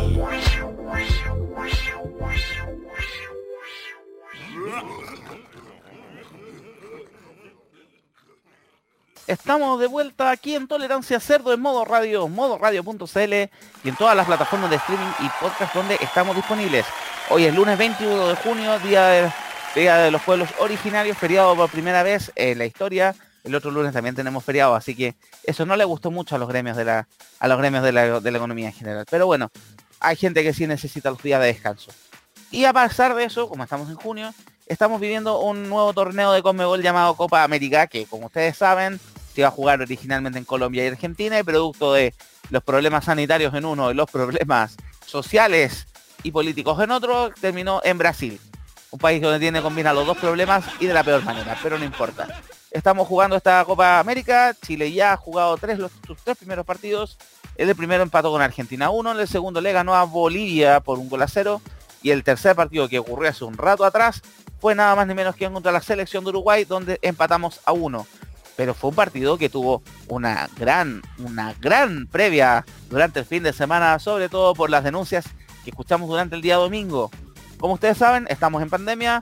Estamos 9.25 9.79
de 9.79 9.87
vuelta 9.87 10.29
aquí 10.29 10.55
en 10.55 10.67
Tolerancia 10.67 11.19
Cerdo 11.19 11.53
en 11.53 11.59
modo 11.59 11.85
radio, 11.85 12.27
modo 12.27 12.57
radio.cl 12.57 13.33
y 13.83 13.89
en 13.89 13.95
todas 13.95 14.15
las 14.15 14.27
plataformas 14.27 14.69
de 14.69 14.75
streaming 14.75 15.11
y 15.19 15.29
podcast 15.41 15.73
donde 15.73 15.97
estamos 15.99 16.35
disponibles. 16.35 16.85
Hoy 17.29 17.45
es 17.45 17.55
lunes 17.55 17.77
21 17.77 18.27
de 18.27 18.35
junio, 18.35 18.79
día 18.79 19.07
de, 19.07 19.31
día 19.75 19.97
de 19.97 20.11
los 20.11 20.21
pueblos 20.21 20.49
originarios, 20.59 21.17
feriado 21.17 21.55
por 21.55 21.69
primera 21.69 22.03
vez 22.03 22.31
en 22.35 22.57
la 22.59 22.65
historia. 22.65 23.15
El 23.49 23.55
otro 23.55 23.71
lunes 23.71 23.93
también 23.93 24.15
tenemos 24.15 24.43
feriado, 24.43 24.75
así 24.75 24.95
que 24.95 25.15
eso 25.43 25.65
no 25.65 25.75
le 25.75 25.83
gustó 25.83 26.11
mucho 26.11 26.35
a 26.35 26.37
los 26.37 26.47
gremios 26.47 26.77
de 26.77 26.85
la, 26.85 27.07
a 27.39 27.47
los 27.47 27.57
gremios 27.57 27.83
de 27.83 27.91
la, 27.91 28.19
de 28.19 28.31
la 28.31 28.37
economía 28.37 28.67
en 28.67 28.73
general. 28.73 29.05
Pero 29.09 29.25
bueno, 29.25 29.51
hay 29.99 30.15
gente 30.15 30.43
que 30.43 30.53
sí 30.53 30.67
necesita 30.67 31.09
los 31.09 31.21
días 31.21 31.41
de 31.41 31.47
descanso. 31.47 31.91
Y 32.51 32.65
a 32.65 32.73
pesar 32.73 33.15
de 33.15 33.25
eso, 33.25 33.49
como 33.49 33.63
estamos 33.63 33.89
en 33.89 33.95
junio, 33.95 34.33
estamos 34.67 35.01
viviendo 35.01 35.39
un 35.39 35.67
nuevo 35.67 35.93
torneo 35.93 36.31
de 36.31 36.43
Conmebol 36.43 36.81
llamado 36.81 37.15
Copa 37.15 37.43
América, 37.43 37.87
que 37.87 38.05
como 38.05 38.27
ustedes 38.27 38.55
saben, 38.55 38.99
se 39.33 39.41
iba 39.41 39.47
a 39.47 39.51
jugar 39.51 39.81
originalmente 39.81 40.37
en 40.37 40.45
Colombia 40.45 40.85
y 40.85 40.87
Argentina 40.87 41.39
y 41.39 41.43
producto 41.43 41.93
de 41.93 42.13
los 42.51 42.63
problemas 42.63 43.05
sanitarios 43.05 43.53
en 43.55 43.65
uno 43.65 43.89
y 43.89 43.95
los 43.95 44.09
problemas 44.09 44.77
sociales 45.05 45.87
y 46.21 46.31
políticos 46.31 46.81
en 46.83 46.91
otro, 46.91 47.31
terminó 47.41 47.81
en 47.83 47.97
Brasil. 47.97 48.39
Un 48.91 48.99
país 48.99 49.21
donde 49.21 49.39
tiene 49.39 49.61
combina 49.61 49.91
los 49.91 50.05
dos 50.05 50.17
problemas 50.17 50.65
y 50.79 50.85
de 50.85 50.93
la 50.93 51.03
peor 51.03 51.23
manera, 51.23 51.57
pero 51.63 51.79
no 51.79 51.85
importa. 51.85 52.27
Estamos 52.71 53.07
jugando 53.07 53.35
esta 53.35 53.65
Copa 53.65 53.99
América, 53.99 54.55
Chile 54.61 54.91
ya 54.91 55.13
ha 55.13 55.17
jugado 55.17 55.57
tres, 55.57 55.79
los, 55.79 55.91
sus 56.05 56.17
tres 56.17 56.37
primeros 56.37 56.65
partidos. 56.65 57.17
El 57.55 57.75
primero 57.75 58.03
empató 58.03 58.31
con 58.31 58.41
Argentina 58.41 58.91
1, 58.91 59.19
el 59.19 59.27
segundo 59.27 59.59
le 59.59 59.73
ganó 59.73 59.95
a 59.95 60.03
Bolivia 60.03 60.79
por 60.79 60.99
un 60.99 61.09
gol 61.09 61.23
a 61.23 61.27
cero 61.27 61.61
y 62.03 62.11
el 62.11 62.23
tercer 62.23 62.55
partido 62.55 62.87
que 62.87 62.99
ocurrió 62.99 63.29
hace 63.29 63.43
un 63.43 63.57
rato 63.57 63.83
atrás 63.83 64.21
fue 64.59 64.75
nada 64.75 64.95
más 64.95 65.07
ni 65.07 65.13
menos 65.13 65.35
que 65.35 65.49
contra 65.49 65.71
la 65.71 65.81
selección 65.81 66.23
de 66.23 66.29
Uruguay 66.29 66.65
donde 66.65 66.99
empatamos 67.01 67.59
a 67.65 67.71
uno. 67.71 68.05
Pero 68.55 68.73
fue 68.73 68.89
un 68.89 68.95
partido 68.95 69.37
que 69.37 69.49
tuvo 69.49 69.81
una 70.07 70.49
gran, 70.57 71.01
una 71.17 71.55
gran 71.59 72.07
previa 72.07 72.65
durante 72.89 73.19
el 73.19 73.25
fin 73.25 73.41
de 73.41 73.53
semana, 73.53 73.97
sobre 73.99 74.29
todo 74.29 74.53
por 74.53 74.69
las 74.69 74.83
denuncias 74.83 75.25
que 75.63 75.69
escuchamos 75.69 76.09
durante 76.09 76.35
el 76.35 76.41
día 76.41 76.57
domingo. 76.57 77.09
Como 77.57 77.73
ustedes 77.75 77.97
saben, 77.97 78.27
estamos 78.29 78.61
en 78.61 78.69
pandemia. 78.69 79.21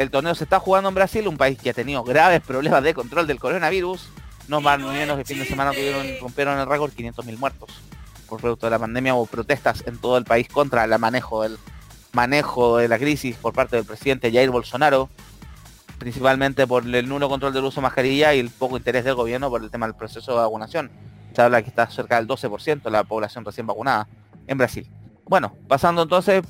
El 0.00 0.10
torneo 0.10 0.34
se 0.34 0.44
está 0.44 0.58
jugando 0.58 0.88
en 0.88 0.94
Brasil, 0.94 1.28
un 1.28 1.36
país 1.36 1.58
que 1.58 1.68
ha 1.68 1.74
tenido 1.74 2.02
graves 2.02 2.40
problemas 2.40 2.82
de 2.82 2.94
control 2.94 3.26
del 3.26 3.38
coronavirus. 3.38 4.08
No 4.48 4.62
más 4.62 4.80
ni 4.80 4.86
menos 4.86 5.16
que 5.16 5.20
el 5.20 5.26
fin 5.26 5.38
de 5.38 5.44
semana 5.44 5.72
tuvieron, 5.72 6.06
rompieron 6.22 6.58
el 6.58 6.66
récord 6.66 6.90
500.000 6.90 7.36
muertos. 7.36 7.68
Por 8.26 8.40
producto 8.40 8.64
de 8.64 8.70
la 8.70 8.78
pandemia 8.78 9.14
hubo 9.14 9.26
protestas 9.26 9.84
en 9.86 9.98
todo 9.98 10.16
el 10.16 10.24
país 10.24 10.48
contra 10.48 10.84
el 10.84 10.98
manejo 10.98 11.42
del 11.42 11.58
manejo 12.12 12.78
de 12.78 12.88
la 12.88 12.98
crisis 12.98 13.36
por 13.36 13.52
parte 13.52 13.76
del 13.76 13.84
presidente 13.84 14.32
Jair 14.32 14.48
Bolsonaro, 14.48 15.10
principalmente 15.98 16.66
por 16.66 16.86
el 16.86 17.06
nulo 17.06 17.28
control 17.28 17.52
del 17.52 17.64
uso 17.64 17.82
de 17.82 17.82
mascarilla 17.82 18.32
y 18.32 18.38
el 18.38 18.48
poco 18.48 18.78
interés 18.78 19.04
del 19.04 19.16
gobierno 19.16 19.50
por 19.50 19.62
el 19.62 19.70
tema 19.70 19.84
del 19.84 19.96
proceso 19.96 20.32
de 20.32 20.38
vacunación. 20.38 20.90
Se 21.36 21.42
habla 21.42 21.60
que 21.60 21.68
está 21.68 21.86
cerca 21.90 22.16
del 22.16 22.26
12% 22.26 22.84
de 22.84 22.90
la 22.90 23.04
población 23.04 23.44
recién 23.44 23.66
vacunada 23.66 24.08
en 24.46 24.56
Brasil. 24.56 24.90
Bueno, 25.26 25.54
pasando 25.68 26.04
entonces, 26.04 26.42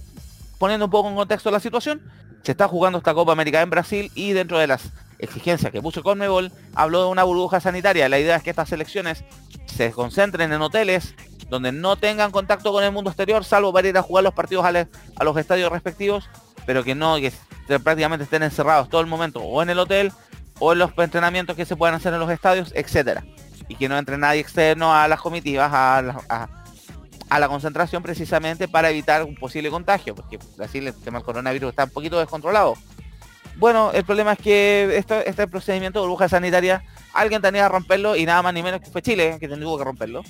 poniendo 0.57 0.85
un 0.85 0.91
poco 0.93 1.09
en 1.09 1.17
contexto 1.17 1.51
la 1.51 1.59
situación, 1.59 2.01
se 2.43 2.53
está 2.53 2.69
jugando 2.69 2.99
esta 2.99 3.15
Copa 3.15 3.33
América 3.33 3.61
en 3.61 3.71
Brasil 3.71 4.11
y 4.15 4.33
dentro 4.33 4.59
de 4.59 4.67
las 4.67 4.91
exigencias 5.19 5.71
que 5.71 5.83
puso 5.83 6.03
Conmebol, 6.03 6.51
habló 6.75 7.03
de 7.05 7.09
una 7.11 7.25
burbuja 7.25 7.61
sanitaria. 7.61 8.09
La 8.09 8.19
idea 8.19 8.37
es 8.37 8.43
que 8.43 8.51
estas 8.51 8.69
selecciones 8.71 9.25
se 9.67 9.93
concentren 9.93 10.53
en 10.53 10.63
hoteles 10.63 11.15
donde 11.49 11.73
no 11.73 11.97
tengan 11.97 12.31
contacto 12.31 12.73
con 12.73 12.83
el 12.85 12.93
mundo 12.93 13.11
exterior, 13.11 13.45
salvo 13.45 13.73
para 13.73 13.89
ir 13.89 13.99
a 13.99 14.03
jugar 14.03 14.25
los 14.25 14.35
partidos 14.35 14.65
a, 14.65 15.25
los 15.25 15.37
estadios 15.37 15.71
respectivos, 15.71 16.29
pero 16.65 16.85
que 16.85 16.95
no, 16.95 17.17
que 17.17 17.33
prácticamente 17.83 18.25
estén 18.25 18.43
encerrados 18.43 18.89
todo 18.89 19.01
el 19.01 19.07
momento 19.09 19.41
o 19.41 19.61
en 19.63 19.69
el 19.71 19.79
hotel 19.79 20.13
o 20.59 20.73
en 20.73 20.79
los 20.79 20.91
entrenamientos 20.97 21.57
que 21.57 21.65
se 21.67 21.77
puedan 21.77 21.95
hacer 21.97 22.15
en 22.15 22.21
los 22.21 22.31
estadios, 22.31 22.73
etcétera. 22.75 23.25
Y 23.69 23.75
que 23.77 23.89
no 23.89 23.99
entre 23.99 24.17
nadie 24.19 24.41
externo 24.41 24.95
a 24.95 25.07
las 25.09 25.21
comitivas, 25.21 25.71
a, 25.73 25.99
a- 26.29 26.49
a 27.31 27.39
la 27.39 27.49
concentración 27.49 28.03
precisamente 28.03 28.69
para 28.69 28.91
evitar 28.91 29.23
un 29.23 29.35
posible 29.37 29.71
contagio, 29.71 30.15
porque 30.15 30.39
Brasil 30.57 30.87
el 30.87 30.95
tema 30.95 31.19
del 31.19 31.25
coronavirus 31.25 31.71
está 31.71 31.85
un 31.85 31.91
poquito 31.91 32.19
descontrolado. 32.19 32.75
Bueno, 33.57 33.93
el 33.93 34.05
problema 34.05 34.33
es 34.33 34.39
que 34.39 34.97
esto- 34.97 35.21
este 35.21 35.47
procedimiento 35.47 36.01
de 36.01 36.07
burbuja 36.07 36.29
sanitaria, 36.29 36.83
alguien 37.13 37.41
tenía 37.43 37.63
que 37.63 37.69
romperlo 37.69 38.17
y 38.17 38.27
nada 38.27 38.43
más 38.43 38.55
ni 38.55 38.63
menos 38.63 38.81
que 38.81 38.91
fue 38.91 39.03
Chile 39.03 39.37
que 39.39 39.49
tuvo 39.49 39.79
que 39.79 39.85
romperlo. 39.85 40.23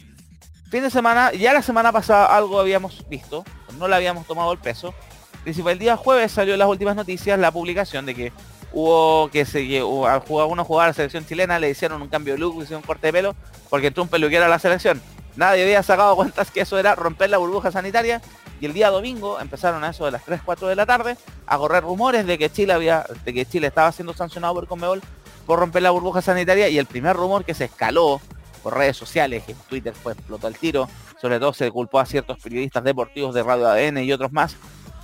Fin 0.71 0.83
de 0.83 0.91
semana, 0.91 1.33
ya 1.33 1.53
la 1.53 1.63
semana 1.63 1.91
pasada 1.91 2.27
algo 2.27 2.61
habíamos 2.61 3.09
visto, 3.09 3.45
no 3.79 3.89
le 3.89 3.97
habíamos 3.97 4.27
tomado 4.27 4.53
el 4.53 4.59
peso. 4.59 4.95
Principal 5.43 5.73
el 5.75 5.79
día 5.79 5.97
jueves 5.97 6.33
salió 6.33 6.53
en 6.53 6.59
las 6.59 6.69
últimas 6.69 6.95
noticias 6.97 7.39
la 7.39 7.51
publicación 7.51 8.05
de 8.05 8.15
que 8.15 8.33
hubo 8.73 9.29
que 9.31 9.45
se 9.45 9.63
lle- 9.65 10.07
al 10.09 10.21
jugar 10.21 10.47
uno 10.49 10.65
jugar 10.65 10.85
a 10.85 10.89
la 10.89 10.95
selección 10.95 11.27
chilena 11.27 11.59
le 11.59 11.71
hicieron 11.71 12.03
un 12.03 12.09
cambio 12.09 12.35
de 12.35 12.41
look, 12.41 12.57
hicieron 12.63 12.83
un 12.83 12.87
corte 12.87 13.07
de 13.09 13.13
pelo, 13.13 13.35
porque 13.69 13.89
entró 13.89 14.03
un 14.03 14.09
peluquero 14.09 14.45
a 14.45 14.49
la 14.49 14.59
selección. 14.59 15.01
Nadie 15.37 15.63
había 15.63 15.83
sacado 15.83 16.17
cuentas 16.17 16.51
que 16.51 16.61
eso 16.61 16.79
era 16.79 16.95
romper 16.95 17.31
la 17.31 17.39
burbuja 17.39 17.71
sanitaria. 17.71 18.21
Y 18.61 18.67
el 18.67 18.75
día 18.75 18.91
domingo 18.91 19.41
empezaron 19.41 19.83
a 19.85 19.91
eso 19.91 20.05
de 20.05 20.11
las 20.11 20.25
3, 20.25 20.43
4 20.45 20.69
de 20.69 20.77
la 20.77 20.85
tarde 20.85 21.17
a 21.47 21.57
correr 21.57 21.83
rumores 21.83 22.27
de 22.27 22.37
que 22.37 22.51
Chile 22.51 22.75
había, 22.75 23.07
de 23.25 23.33
que 23.33 23.47
Chile 23.47 23.69
estaba 23.69 23.91
siendo 23.91 24.13
sancionado 24.13 24.55
por 24.55 24.67
Conmebol 24.67 25.01
por 25.47 25.59
romper 25.59 25.83
la 25.83 25.91
burbuja 25.91 26.21
sanitaria. 26.21 26.69
Y 26.69 26.79
el 26.79 26.87
primer 26.87 27.17
rumor 27.17 27.45
que 27.45 27.55
se 27.55 27.65
escaló 27.65 28.21
por 28.63 28.77
redes 28.77 28.97
sociales, 28.97 29.45
en 29.49 29.57
Twitter 29.69 29.95
fue 29.95 30.13
explotó 30.13 30.47
el 30.47 30.57
tiro, 30.57 30.89
sobre 31.21 31.39
todo 31.39 31.55
se 31.55 31.71
culpó 31.71 32.01
a 32.01 32.07
ciertos 32.07 32.39
periodistas 32.39 32.85
deportivos 32.85 33.35
de 33.35 33.43
Radio 33.43 33.69
ADN 33.69 33.99
y 33.99 34.13
otros 34.13 34.33
más. 34.33 34.57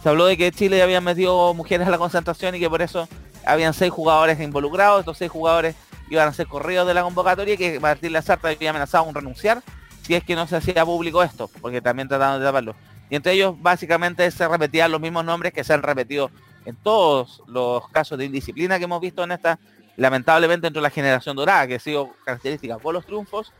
Se 0.03 0.11
habló 0.11 0.27
de 0.27 0.37
que 0.37 0.53
Chile 0.53 0.83
había 0.83 1.01
metido 1.01 1.55
mujeres 1.55 1.87
a 1.87 1.91
la 1.91 1.99
concentración 1.99 2.55
y 2.55 2.61
que 2.61 2.69
por 2.69 2.83
eso 2.83 3.09
habían 3.47 3.75
seis 3.75 3.91
jugadores 3.91 4.39
involucrados, 4.41 5.01
estos 5.01 5.19
seis 5.19 5.31
jugadores 5.31 5.75
iban 6.11 6.29
a 6.29 6.33
ser 6.33 6.47
corridos 6.47 6.87
de 6.87 6.95
la 6.95 7.03
convocatoria 7.03 7.55
y 7.55 7.57
que 7.57 7.81
Martín 7.81 8.13
Lazarta 8.13 8.49
había 8.49 8.71
amenazado 8.71 9.07
con 9.07 9.15
renunciar 9.15 9.63
si 10.07 10.15
es 10.15 10.23
que 10.23 10.37
no 10.37 10.47
se 10.47 10.55
hacía 10.55 10.85
público 10.85 11.21
esto, 11.21 11.51
porque 11.61 11.81
también 11.81 12.07
trataban 12.07 12.39
de 12.39 12.47
taparlo. 12.47 12.77
Y 13.11 13.17
entre 13.17 13.33
ellos 13.33 13.61
básicamente 13.61 14.31
se 14.31 14.47
repetían 14.47 14.93
los 14.93 15.01
mismos 15.01 15.25
nombres 15.25 15.53
que 15.53 15.65
se 15.65 15.75
han 15.75 15.83
repetido 15.83 16.31
en 16.65 16.77
todos 16.77 17.43
los 17.49 17.89
casos 17.89 18.17
de 18.17 18.25
indisciplina 18.25 18.79
que 18.79 18.85
hemos 18.85 19.01
visto 19.01 19.25
en 19.25 19.33
esta, 19.33 19.59
lamentablemente 19.97 20.69
entre 20.69 20.81
la 20.81 20.91
generación 20.91 21.35
dorada, 21.35 21.67
que 21.67 21.75
ha 21.75 21.81
sido 21.81 22.11
característica 22.25 22.79
por 22.79 22.95
los 22.95 23.05
triunfos, 23.05 23.53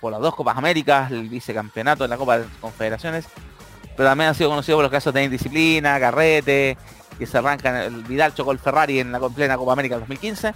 por 0.00 0.10
las 0.10 0.20
dos 0.20 0.34
Copas 0.34 0.56
Américas, 0.56 1.12
el 1.12 1.28
vicecampeonato 1.28 2.02
de 2.02 2.08
la 2.08 2.16
Copa 2.16 2.38
de 2.38 2.46
Confederaciones, 2.60 3.26
pero 3.96 4.08
también 4.08 4.30
ha 4.30 4.34
sido 4.34 4.50
conocido 4.50 4.78
por 4.78 4.82
los 4.82 4.92
casos 4.92 5.14
de 5.14 5.22
indisciplina, 5.22 6.00
carrete, 6.00 6.76
que 7.16 7.26
se 7.26 7.38
arrancan, 7.38 7.76
el 7.76 8.02
Vidal 8.02 8.34
chocó 8.34 8.50
el 8.50 8.58
Ferrari 8.58 8.98
en 8.98 9.12
la 9.12 9.20
plena 9.20 9.56
Copa 9.56 9.72
América 9.72 9.94
del 9.94 10.00
2015. 10.00 10.54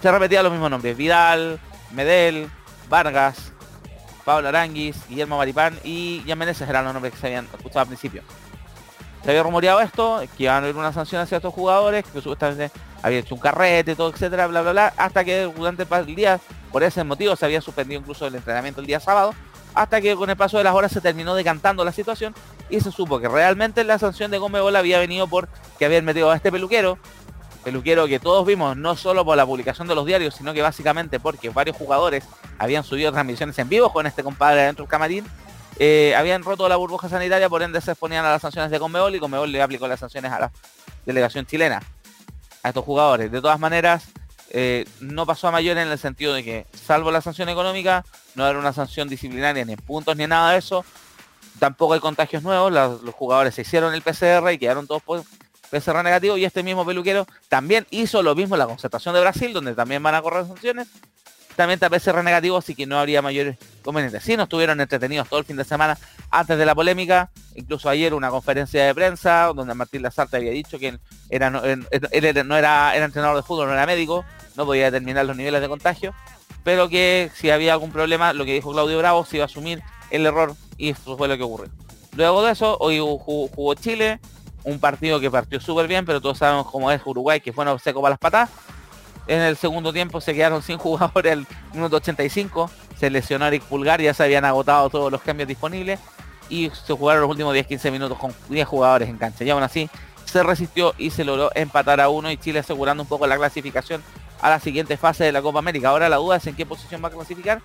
Se 0.00 0.12
repetían 0.12 0.44
los 0.44 0.52
mismos 0.52 0.70
nombres, 0.70 0.96
Vidal, 0.96 1.58
Medel, 1.90 2.48
Vargas, 2.88 3.52
Pablo 4.24 4.48
Aranguis, 4.48 4.96
Guillermo 5.08 5.38
Maripán 5.38 5.78
y 5.84 6.22
Jan 6.26 6.42
eran 6.42 6.84
los 6.84 6.94
nombres 6.94 7.14
que 7.14 7.20
se 7.20 7.26
habían 7.26 7.46
escuchado 7.46 7.80
al 7.80 7.86
principio. 7.86 8.22
Se 9.22 9.30
había 9.30 9.42
rumoreado 9.42 9.80
esto, 9.80 10.22
que 10.36 10.44
iban 10.44 10.56
a 10.56 10.58
haber 10.58 10.76
una 10.76 10.92
sanción 10.92 11.20
hacia 11.20 11.36
estos 11.36 11.52
jugadores, 11.52 12.04
que 12.04 12.20
supuestamente 12.20 12.70
había 13.02 13.18
hecho 13.18 13.34
un 13.34 13.40
carrete, 13.40 13.94
todo, 13.94 14.10
etcétera, 14.10 14.46
bla, 14.46 14.62
bla, 14.62 14.72
bla, 14.72 14.94
hasta 14.96 15.24
que 15.24 15.42
durante 15.42 15.86
el 15.90 16.14
día, 16.14 16.40
por 16.72 16.82
ese 16.82 17.04
motivo, 17.04 17.36
se 17.36 17.44
había 17.44 17.60
suspendido 17.60 18.00
incluso 18.00 18.26
el 18.26 18.34
entrenamiento 18.34 18.80
el 18.80 18.86
día 18.86 18.98
sábado, 18.98 19.34
hasta 19.74 20.00
que 20.00 20.16
con 20.16 20.30
el 20.30 20.36
paso 20.36 20.58
de 20.58 20.64
las 20.64 20.74
horas 20.74 20.90
se 20.90 21.00
terminó 21.00 21.34
decantando 21.34 21.84
la 21.84 21.92
situación 21.92 22.34
y 22.70 22.80
se 22.80 22.90
supo 22.90 23.20
que 23.20 23.28
realmente 23.28 23.84
la 23.84 23.98
sanción 23.98 24.30
de 24.30 24.38
Comebol 24.38 24.74
había 24.74 24.98
venido 24.98 25.26
por 25.26 25.48
que 25.78 25.84
habían 25.84 26.04
metido 26.04 26.30
a 26.30 26.36
este 26.36 26.50
peluquero, 26.50 26.98
peluquero 27.64 28.06
que 28.06 28.18
todos 28.18 28.46
vimos 28.46 28.76
no 28.76 28.96
solo 28.96 29.24
por 29.24 29.36
la 29.36 29.46
publicación 29.46 29.86
de 29.88 29.94
los 29.94 30.06
diarios, 30.06 30.34
sino 30.34 30.52
que 30.52 30.62
básicamente 30.62 31.20
porque 31.20 31.50
varios 31.50 31.76
jugadores 31.76 32.24
habían 32.58 32.84
subido 32.84 33.12
transmisiones 33.12 33.58
en 33.58 33.68
vivo 33.68 33.92
con 33.92 34.06
este 34.06 34.22
compadre 34.22 34.62
dentro 34.62 34.84
del 34.84 34.90
camarín, 34.90 35.24
eh, 35.78 36.14
habían 36.14 36.42
roto 36.42 36.68
la 36.68 36.76
burbuja 36.76 37.08
sanitaria, 37.08 37.48
por 37.48 37.62
ende 37.62 37.80
se 37.80 37.92
exponían 37.92 38.24
a 38.24 38.30
las 38.30 38.42
sanciones 38.42 38.70
de 38.70 38.78
Conmebol 38.78 39.14
y 39.14 39.18
Conmebol 39.18 39.50
le 39.50 39.62
aplicó 39.62 39.88
las 39.88 40.00
sanciones 40.00 40.30
a 40.30 40.38
la 40.38 40.52
delegación 41.06 41.46
chilena, 41.46 41.82
a 42.62 42.68
estos 42.68 42.84
jugadores. 42.84 43.32
De 43.32 43.40
todas 43.40 43.58
maneras, 43.58 44.08
eh, 44.50 44.84
no 45.00 45.24
pasó 45.26 45.48
a 45.48 45.52
mayor 45.52 45.78
en 45.78 45.88
el 45.88 45.98
sentido 45.98 46.34
de 46.34 46.44
que, 46.44 46.66
salvo 46.74 47.10
la 47.10 47.20
sanción 47.20 47.48
económica, 47.48 48.04
no 48.34 48.46
era 48.46 48.58
una 48.58 48.72
sanción 48.72 49.08
disciplinaria 49.08 49.64
ni 49.64 49.72
en 49.72 49.78
puntos 49.78 50.16
ni 50.16 50.26
nada 50.26 50.52
de 50.52 50.58
eso. 50.58 50.84
tampoco 51.58 51.94
hay 51.94 52.00
contagios 52.00 52.42
nuevos, 52.42 52.72
los, 52.72 53.14
jugadores 53.14 53.54
se 53.54 53.62
hicieron 53.62 53.94
el 53.94 54.02
PCR 54.02 54.50
y 54.52 54.58
quedaron 54.58 54.86
todos 54.86 55.02
po- 55.70 55.76
PCR 55.78 56.02
negativos 56.02 56.38
y 56.38 56.44
este 56.44 56.62
mismo 56.62 56.84
peluquero 56.84 57.26
también 57.48 57.86
hizo 57.90 58.22
lo 58.22 58.34
mismo 58.34 58.54
en 58.56 58.60
la 58.60 58.66
concentración 58.66 59.14
de 59.14 59.20
Brasil, 59.20 59.52
donde 59.52 59.74
también 59.74 60.02
van 60.02 60.14
a 60.14 60.22
correr 60.22 60.46
sanciones. 60.46 60.88
También 61.56 61.74
está 61.82 61.90
PCR 61.90 62.22
negativo, 62.24 62.56
así 62.56 62.74
que 62.74 62.86
no 62.86 62.98
habría 62.98 63.20
mayores 63.20 63.58
convenientes. 63.82 64.22
Sí, 64.22 64.36
nos 64.36 64.44
estuvieron 64.44 64.80
entretenidos 64.80 65.28
todo 65.28 65.40
el 65.40 65.44
fin 65.44 65.56
de 65.56 65.64
semana 65.64 65.98
antes 66.30 66.56
de 66.56 66.64
la 66.64 66.74
polémica, 66.74 67.28
incluso 67.54 67.88
ayer 67.90 68.14
una 68.14 68.30
conferencia 68.30 68.84
de 68.86 68.94
prensa 68.94 69.52
donde 69.54 69.74
Martín 69.74 70.00
Lazarte 70.02 70.36
había 70.38 70.52
dicho 70.52 70.78
que 70.78 70.88
él, 70.88 71.00
era, 71.28 71.50
no, 71.50 71.62
era- 72.56 72.96
entrenador 72.96 73.36
de 73.36 73.42
fútbol, 73.42 73.66
no 73.66 73.74
era 73.74 73.84
médico, 73.84 74.24
no 74.56 74.64
podía 74.64 74.86
determinar 74.90 75.26
los 75.26 75.36
niveles 75.36 75.60
de 75.60 75.68
contagio, 75.68 76.14
pero 76.64 76.88
que 76.88 77.30
si 77.34 77.50
había 77.50 77.72
algún 77.74 77.92
problema, 77.92 78.32
lo 78.32 78.44
que 78.44 78.54
dijo 78.54 78.72
Claudio 78.72 78.96
Bravo, 78.98 79.26
se 79.26 79.36
iba 79.36 79.44
a 79.44 79.46
asumir 79.46 79.82
el 80.10 80.24
error 80.24 80.54
y 80.78 80.90
eso 80.90 81.16
fue 81.18 81.28
lo 81.28 81.36
que 81.36 81.42
ocurrió. 81.42 81.70
Luego 82.16 82.42
de 82.44 82.52
eso, 82.52 82.76
hoy 82.80 82.98
jugó 83.00 83.74
Chile, 83.74 84.18
un 84.64 84.78
partido 84.78 85.20
que 85.20 85.30
partió 85.30 85.60
súper 85.60 85.88
bien, 85.88 86.04
pero 86.04 86.20
todos 86.20 86.38
sabemos 86.38 86.66
cómo 86.70 86.90
es 86.90 87.00
Uruguay, 87.04 87.40
que 87.40 87.52
fue 87.52 87.64
bueno, 87.64 87.78
seco 87.78 88.00
para 88.00 88.10
las 88.10 88.18
patas. 88.18 88.50
En 89.26 89.40
el 89.40 89.56
segundo 89.56 89.92
tiempo 89.92 90.20
se 90.20 90.34
quedaron 90.34 90.62
sin 90.64 90.78
jugadores 90.78 91.32
al 91.32 91.46
minuto 91.72 91.96
85, 91.96 92.70
se 92.98 93.10
lesionó 93.10 93.46
Eric 93.46 93.62
Pulgar, 93.64 94.00
ya 94.00 94.14
se 94.14 94.24
habían 94.24 94.44
agotado 94.44 94.90
todos 94.90 95.10
los 95.10 95.22
cambios 95.22 95.48
disponibles 95.48 96.00
y 96.48 96.70
se 96.70 96.92
jugaron 96.92 97.22
los 97.22 97.30
últimos 97.30 97.54
10-15 97.54 97.92
minutos 97.92 98.18
con 98.18 98.34
10 98.48 98.66
jugadores 98.66 99.08
en 99.08 99.16
cancha. 99.16 99.44
Y 99.44 99.50
aún 99.50 99.62
así 99.62 99.88
se 100.24 100.42
resistió 100.42 100.94
y 100.98 101.10
se 101.10 101.24
logró 101.24 101.50
empatar 101.54 102.00
a 102.00 102.08
uno 102.08 102.30
y 102.30 102.36
Chile 102.36 102.58
asegurando 102.58 103.02
un 103.02 103.08
poco 103.08 103.26
la 103.26 103.36
clasificación 103.36 104.02
a 104.40 104.50
la 104.50 104.60
siguiente 104.60 104.96
fase 104.96 105.24
de 105.24 105.32
la 105.32 105.42
Copa 105.42 105.58
América. 105.58 105.90
Ahora 105.90 106.08
la 106.08 106.16
duda 106.16 106.36
es 106.36 106.46
en 106.46 106.56
qué 106.56 106.66
posición 106.66 107.02
va 107.02 107.08
a 107.08 107.12
clasificar 107.12 107.62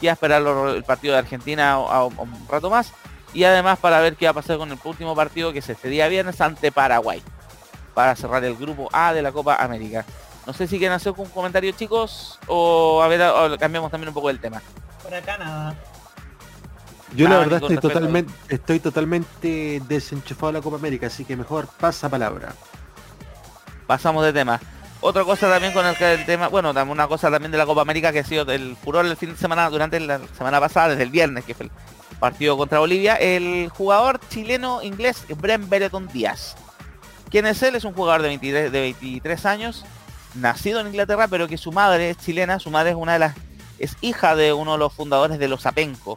y 0.00 0.08
a 0.08 0.12
esperar 0.12 0.42
el 0.42 0.84
partido 0.84 1.14
de 1.14 1.20
Argentina 1.20 1.78
un 1.78 2.48
rato 2.48 2.68
más 2.68 2.92
y 3.32 3.44
además 3.44 3.78
para 3.78 4.00
ver 4.00 4.16
qué 4.16 4.26
va 4.26 4.30
a 4.30 4.34
pasar 4.34 4.58
con 4.58 4.70
el 4.70 4.78
último 4.82 5.14
partido 5.14 5.52
que 5.52 5.58
es 5.60 5.68
este 5.68 5.88
día 5.88 6.08
viernes 6.08 6.40
ante 6.40 6.72
Paraguay 6.72 7.22
para 7.94 8.14
cerrar 8.14 8.44
el 8.44 8.56
grupo 8.56 8.88
A 8.92 9.12
de 9.14 9.22
la 9.22 9.32
Copa 9.32 9.56
América. 9.56 10.04
No 10.46 10.52
sé 10.52 10.66
si 10.66 10.78
quieren 10.78 10.94
hacer 10.94 11.12
un 11.16 11.28
comentario 11.28 11.72
chicos 11.72 12.38
o 12.46 13.02
a 13.02 13.08
ver 13.08 13.22
o 13.22 13.58
cambiamos 13.58 13.90
también 13.90 14.08
un 14.08 14.14
poco 14.14 14.30
el 14.30 14.38
tema. 14.38 14.62
Por 15.02 15.14
acá 15.14 15.38
nada. 15.38 15.74
Yo 17.14 17.28
la 17.28 17.38
verdad 17.38 17.62
estoy 17.62 17.78
totalmente, 17.78 18.32
estoy 18.48 18.80
totalmente 18.80 19.80
desenchufado 19.88 20.48
de 20.48 20.58
la 20.58 20.62
Copa 20.62 20.76
América, 20.76 21.06
así 21.06 21.24
que 21.24 21.36
mejor 21.36 21.68
pasa 21.68 22.08
palabra. 22.08 22.52
Pasamos 23.86 24.24
de 24.24 24.32
tema. 24.32 24.60
Otra 25.00 25.24
cosa 25.24 25.48
también 25.48 25.72
con 25.72 25.86
el, 25.86 25.96
que 25.96 26.14
el 26.14 26.26
tema, 26.26 26.48
bueno, 26.48 26.70
una 26.70 27.06
cosa 27.06 27.30
también 27.30 27.52
de 27.52 27.58
la 27.58 27.66
Copa 27.66 27.82
América 27.82 28.12
que 28.12 28.20
ha 28.20 28.24
sido 28.24 28.50
el 28.52 28.76
furor 28.76 29.06
el 29.06 29.16
fin 29.16 29.30
de 29.30 29.36
semana, 29.36 29.70
durante 29.70 30.00
la 30.00 30.20
semana 30.36 30.58
pasada, 30.58 30.88
desde 30.90 31.04
el 31.04 31.10
viernes, 31.10 31.44
que 31.44 31.54
fue 31.54 31.66
el 31.66 31.72
partido 32.18 32.56
contra 32.56 32.78
Bolivia, 32.78 33.14
el 33.14 33.68
jugador 33.68 34.20
chileno 34.28 34.82
inglés 34.82 35.24
Bren 35.36 35.68
Bereton 35.68 36.08
Díaz. 36.08 36.56
¿Quién 37.30 37.46
es 37.46 37.62
él? 37.62 37.74
Es 37.74 37.84
un 37.84 37.92
jugador 37.92 38.22
de 38.22 38.28
23, 38.28 38.72
de 38.72 38.80
23 38.80 39.46
años, 39.46 39.84
nacido 40.34 40.80
en 40.80 40.88
Inglaterra, 40.88 41.28
pero 41.28 41.48
que 41.48 41.58
su 41.58 41.72
madre 41.72 42.10
es 42.10 42.18
chilena, 42.18 42.58
su 42.58 42.70
madre 42.70 42.90
es 42.90 42.96
una 42.96 43.14
de 43.14 43.18
las, 43.18 43.36
es 43.78 43.96
hija 44.00 44.36
de 44.36 44.52
uno 44.52 44.72
de 44.72 44.78
los 44.78 44.92
fundadores 44.92 45.38
de 45.38 45.48
los 45.48 45.66
Apenco, 45.66 46.16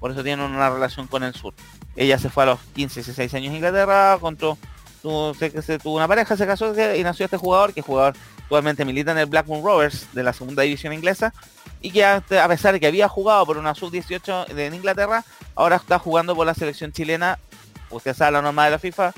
por 0.00 0.10
eso 0.10 0.22
tienen 0.22 0.44
una 0.44 0.70
relación 0.70 1.06
con 1.06 1.22
el 1.22 1.34
sur. 1.34 1.54
Ella 1.94 2.18
se 2.18 2.28
fue 2.28 2.42
a 2.42 2.46
los 2.46 2.60
15, 2.74 3.00
16 3.00 3.34
años 3.34 3.52
a 3.52 3.56
Inglaterra, 3.56 4.18
contó 4.20 4.58
tuvo, 5.02 5.34
se, 5.34 5.62
se 5.62 5.78
tuvo 5.78 5.96
una 5.96 6.08
pareja, 6.08 6.36
se 6.36 6.46
casó 6.46 6.74
y 6.94 7.02
nació 7.02 7.24
este 7.24 7.36
jugador, 7.36 7.72
que 7.72 7.80
es 7.80 7.86
jugador 7.86 8.14
actualmente 8.38 8.84
milita 8.84 9.12
en 9.12 9.18
el 9.18 9.26
Blackburn 9.26 9.64
Rovers 9.64 10.08
de 10.12 10.22
la 10.22 10.32
segunda 10.32 10.62
división 10.62 10.92
inglesa 10.92 11.32
y 11.80 11.90
que 11.90 12.04
a, 12.04 12.20
pesar 12.20 12.72
de 12.72 12.80
que 12.80 12.86
había 12.86 13.08
jugado 13.08 13.44
por 13.46 13.58
una 13.58 13.74
sub-18 13.74 14.46
de- 14.46 14.66
en 14.66 14.74
Inglaterra, 14.74 15.24
ahora 15.54 15.76
está 15.76 15.98
jugando 15.98 16.34
por 16.34 16.46
la 16.46 16.54
selección 16.54 16.92
chilena, 16.92 17.38
usted 17.90 18.14
sabe 18.14 18.32
la 18.32 18.42
norma 18.42 18.64
de 18.64 18.70
la 18.72 18.78
FIFA, 18.78 19.12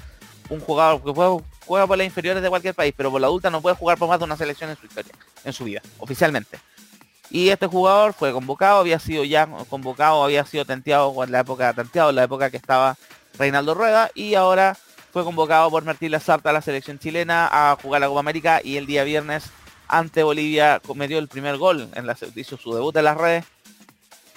un 0.50 0.60
jugador 0.60 1.02
que 1.02 1.10
juega, 1.12 1.36
juega 1.66 1.86
por 1.86 1.98
las 1.98 2.06
inferiores 2.06 2.42
de 2.42 2.48
cualquier 2.48 2.74
país, 2.74 2.94
pero 2.96 3.10
por 3.10 3.20
la 3.20 3.26
adulta 3.26 3.50
no 3.50 3.60
puede 3.60 3.76
jugar 3.76 3.98
por 3.98 4.08
más 4.08 4.18
de 4.18 4.24
una 4.24 4.36
selección 4.36 4.70
en 4.70 4.76
su 4.76 4.86
historia, 4.86 5.12
en 5.44 5.52
su 5.52 5.64
vida, 5.64 5.82
oficialmente. 5.98 6.58
Y 7.30 7.50
este 7.50 7.66
jugador 7.66 8.14
fue 8.14 8.32
convocado, 8.32 8.80
había 8.80 8.98
sido 8.98 9.22
ya 9.24 9.46
convocado, 9.68 10.24
había 10.24 10.46
sido 10.46 10.64
tanteado 10.64 11.12
en 11.22 11.30
la 11.32 11.40
época, 11.40 11.72
tanteado 11.74 12.08
en 12.10 12.16
la 12.16 12.22
época 12.24 12.50
que 12.50 12.56
estaba 12.56 12.96
Reinaldo 13.38 13.74
Rueda 13.74 14.10
y 14.14 14.34
ahora 14.34 14.76
fue 15.12 15.24
convocado 15.24 15.70
por 15.70 15.84
Martín 15.84 16.10
Lazarta 16.10 16.48
a 16.50 16.52
la 16.54 16.62
selección 16.62 16.98
chilena 16.98 17.48
a 17.52 17.76
jugar 17.80 18.00
la 18.00 18.08
Copa 18.08 18.20
América 18.20 18.60
y 18.64 18.78
el 18.78 18.86
día 18.86 19.04
viernes 19.04 19.44
ante 19.88 20.22
Bolivia 20.22 20.80
cometió 20.86 21.18
el 21.18 21.28
primer 21.28 21.56
gol, 21.56 21.88
en 21.94 22.06
la, 22.06 22.16
hizo 22.34 22.56
su 22.56 22.74
debut 22.74 22.96
en 22.96 23.04
las 23.04 23.16
redes 23.16 23.44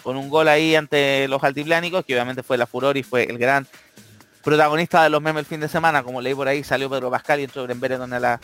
con 0.02 0.18
un 0.18 0.30
gol 0.30 0.47
ahí 0.47 0.76
ante 0.76 1.28
los 1.28 1.43
altiplánicos, 1.43 2.04
que 2.06 2.14
obviamente 2.14 2.41
fue 2.41 2.58
la 2.58 2.66
furor 2.66 2.97
y 2.97 3.04
fue 3.04 3.24
el 3.24 3.38
gran 3.38 3.68
protagonista 4.43 5.04
de 5.04 5.10
los 5.10 5.22
memes 5.22 5.41
el 5.41 5.45
fin 5.45 5.60
de 5.60 5.68
semana, 5.68 6.02
como 6.02 6.22
leí 6.22 6.34
por 6.34 6.47
ahí, 6.47 6.64
salió 6.64 6.89
Pedro 6.89 7.12
Pascal 7.12 7.39
y 7.39 7.43
entró 7.43 7.68
Bereton 7.68 8.12
a 8.14 8.20
la 8.20 8.41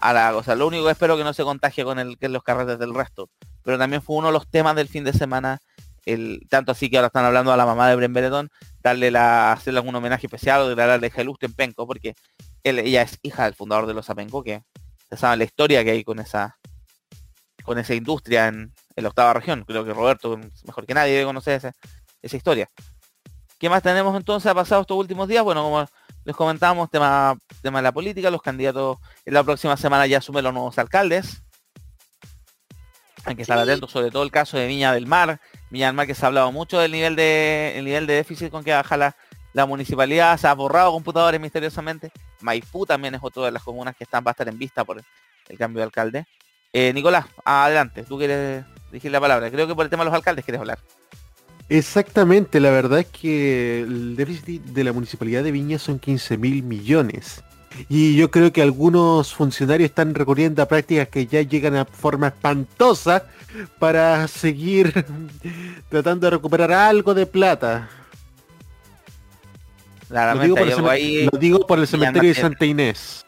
a 0.00 0.12
la 0.12 0.32
cosa. 0.32 0.54
Lo 0.54 0.66
único 0.66 0.84
que 0.84 0.92
espero 0.92 1.16
que 1.16 1.24
no 1.24 1.32
se 1.32 1.42
contagie 1.42 1.84
con 1.84 1.98
el 1.98 2.18
que 2.18 2.28
los 2.28 2.42
carretes 2.42 2.78
del 2.78 2.94
resto. 2.94 3.30
Pero 3.62 3.78
también 3.78 4.02
fue 4.02 4.16
uno 4.16 4.28
de 4.28 4.32
los 4.32 4.48
temas 4.48 4.76
del 4.76 4.88
fin 4.88 5.04
de 5.04 5.12
semana. 5.12 5.58
El, 6.06 6.46
tanto 6.48 6.72
así 6.72 6.88
que 6.88 6.96
ahora 6.96 7.08
están 7.08 7.24
hablando 7.24 7.52
a 7.52 7.56
la 7.56 7.66
mamá 7.66 7.88
de 7.88 7.96
Bren 7.96 8.12
Bereton, 8.12 8.50
darle 8.82 9.10
la, 9.10 9.52
hacerle 9.52 9.80
algún 9.80 9.94
homenaje 9.94 10.26
especial 10.26 10.62
o 10.62 10.68
declararle 10.68 11.10
Geluste 11.10 11.46
en 11.46 11.52
Penco, 11.52 11.86
porque 11.86 12.14
él, 12.62 12.78
ella 12.78 13.02
es 13.02 13.18
hija 13.22 13.44
del 13.44 13.54
fundador 13.54 13.86
de 13.86 13.94
los 13.94 14.08
Apenco, 14.08 14.42
que 14.42 14.62
se 15.10 15.16
sabe 15.16 15.36
la 15.38 15.44
historia 15.44 15.84
que 15.84 15.90
hay 15.92 16.04
con 16.04 16.18
esa 16.18 16.58
con 17.62 17.78
esa 17.78 17.94
industria 17.94 18.48
en, 18.48 18.72
en 18.96 19.02
la 19.02 19.10
octava 19.10 19.34
región. 19.34 19.64
Creo 19.66 19.84
que 19.84 19.92
Roberto, 19.92 20.38
mejor 20.64 20.86
que 20.86 20.94
nadie, 20.94 21.12
debe 21.12 21.26
conocer 21.26 21.54
esa, 21.54 21.72
esa 22.22 22.36
historia. 22.36 22.68
¿Qué 23.58 23.68
más 23.68 23.82
tenemos 23.82 24.16
entonces 24.16 24.50
ha 24.50 24.54
pasado 24.54 24.80
estos 24.82 24.96
últimos 24.96 25.28
días? 25.28 25.44
Bueno, 25.44 25.62
como 25.64 25.84
les 26.24 26.34
comentábamos, 26.36 26.90
tema, 26.90 27.36
tema 27.60 27.80
de 27.80 27.82
la 27.82 27.92
política, 27.92 28.30
los 28.30 28.40
candidatos 28.40 28.98
en 29.26 29.34
la 29.34 29.44
próxima 29.44 29.76
semana 29.76 30.06
ya 30.06 30.18
asumen 30.18 30.44
los 30.44 30.54
nuevos 30.54 30.78
alcaldes. 30.78 31.42
Hay 33.24 33.34
que 33.36 33.42
estar 33.42 33.58
Sí. 33.58 33.62
atentos, 33.64 33.90
sobre 33.90 34.10
todo 34.10 34.22
el 34.22 34.30
caso 34.30 34.56
de 34.56 34.66
Viña 34.66 34.92
del 34.94 35.06
Mar. 35.06 35.40
Viña 35.70 35.86
del 35.86 35.96
Mar 35.96 36.06
que 36.06 36.14
se 36.14 36.24
ha 36.24 36.28
hablado 36.28 36.50
mucho 36.52 36.78
del 36.78 36.92
nivel 36.92 37.16
de 37.16 37.74
el 37.76 37.84
nivel 37.84 38.06
de 38.06 38.14
déficit 38.14 38.50
con 38.50 38.64
que 38.64 38.72
baja 38.72 38.96
la, 38.96 39.16
la 39.58 39.66
municipalidad, 39.66 40.38
se 40.38 40.46
ha 40.46 40.54
borrado 40.54 40.92
computadores 40.92 41.40
misteriosamente. 41.40 42.12
Maipú 42.40 42.86
también 42.86 43.14
es 43.16 43.20
otra 43.22 43.44
de 43.44 43.50
las 43.50 43.62
comunas 43.62 43.96
que 43.96 44.04
están 44.04 44.24
va 44.24 44.30
a 44.30 44.32
estar 44.32 44.48
en 44.48 44.56
vista 44.56 44.84
por 44.84 45.02
el, 45.48 45.58
cambio 45.58 45.80
de 45.80 45.84
alcalde. 45.84 46.26
Eh, 46.72 46.92
Nicolás, 46.92 47.26
adelante, 47.44 48.04
tú 48.04 48.18
quieres 48.18 48.64
dirigir 48.90 49.10
la 49.10 49.20
palabra. 49.20 49.50
Creo 49.50 49.66
que 49.66 49.74
por 49.74 49.84
el 49.84 49.90
tema 49.90 50.04
de 50.04 50.10
los 50.10 50.14
alcaldes 50.14 50.44
quieres 50.44 50.60
hablar. 50.60 50.78
Exactamente, 51.68 52.60
la 52.60 52.70
verdad 52.70 53.00
es 53.00 53.06
que 53.06 53.80
el 53.80 54.16
déficit 54.16 54.62
de 54.62 54.84
la 54.84 54.92
municipalidad 54.92 55.42
de 55.42 55.50
Viña 55.50 55.78
son 55.78 55.98
15 55.98 56.38
mil 56.38 56.62
millones. 56.62 57.42
Y 57.88 58.16
yo 58.16 58.30
creo 58.30 58.52
que 58.52 58.62
algunos 58.62 59.34
funcionarios 59.34 59.90
están 59.90 60.14
recurriendo 60.14 60.62
a 60.62 60.68
prácticas 60.68 61.08
que 61.08 61.26
ya 61.26 61.42
llegan 61.42 61.74
a 61.74 61.84
forma 61.84 62.28
espantosa 62.28 63.24
para 63.78 64.26
seguir 64.28 65.04
tratando 65.88 66.26
de 66.26 66.30
recuperar 66.30 66.72
algo 66.72 67.12
de 67.12 67.26
plata. 67.26 67.88
Lo 70.10 70.42
digo, 70.42 70.56
por 70.56 70.90
ahí- 70.90 71.28
lo 71.30 71.38
digo 71.38 71.66
por 71.66 71.78
el 71.78 71.86
cementerio 71.86 72.34
de. 72.34 72.40
Santa 72.40 72.64
Inés. 72.64 73.26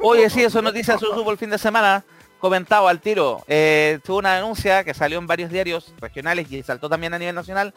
Oye, 0.00 0.28
sí, 0.30 0.42
eso 0.42 0.62
noticias 0.62 1.00
se 1.00 1.06
supo 1.06 1.30
el 1.30 1.38
fin 1.38 1.50
de 1.50 1.58
semana. 1.58 2.04
Comentado 2.38 2.88
al 2.88 3.00
tiro. 3.00 3.44
Eh, 3.46 4.00
tuvo 4.04 4.18
una 4.18 4.34
denuncia 4.34 4.82
que 4.82 4.94
salió 4.94 5.18
en 5.18 5.26
varios 5.28 5.50
diarios 5.50 5.94
regionales 6.00 6.50
y 6.50 6.62
saltó 6.62 6.88
también 6.88 7.14
a 7.14 7.18
nivel 7.18 7.34
nacional. 7.34 7.72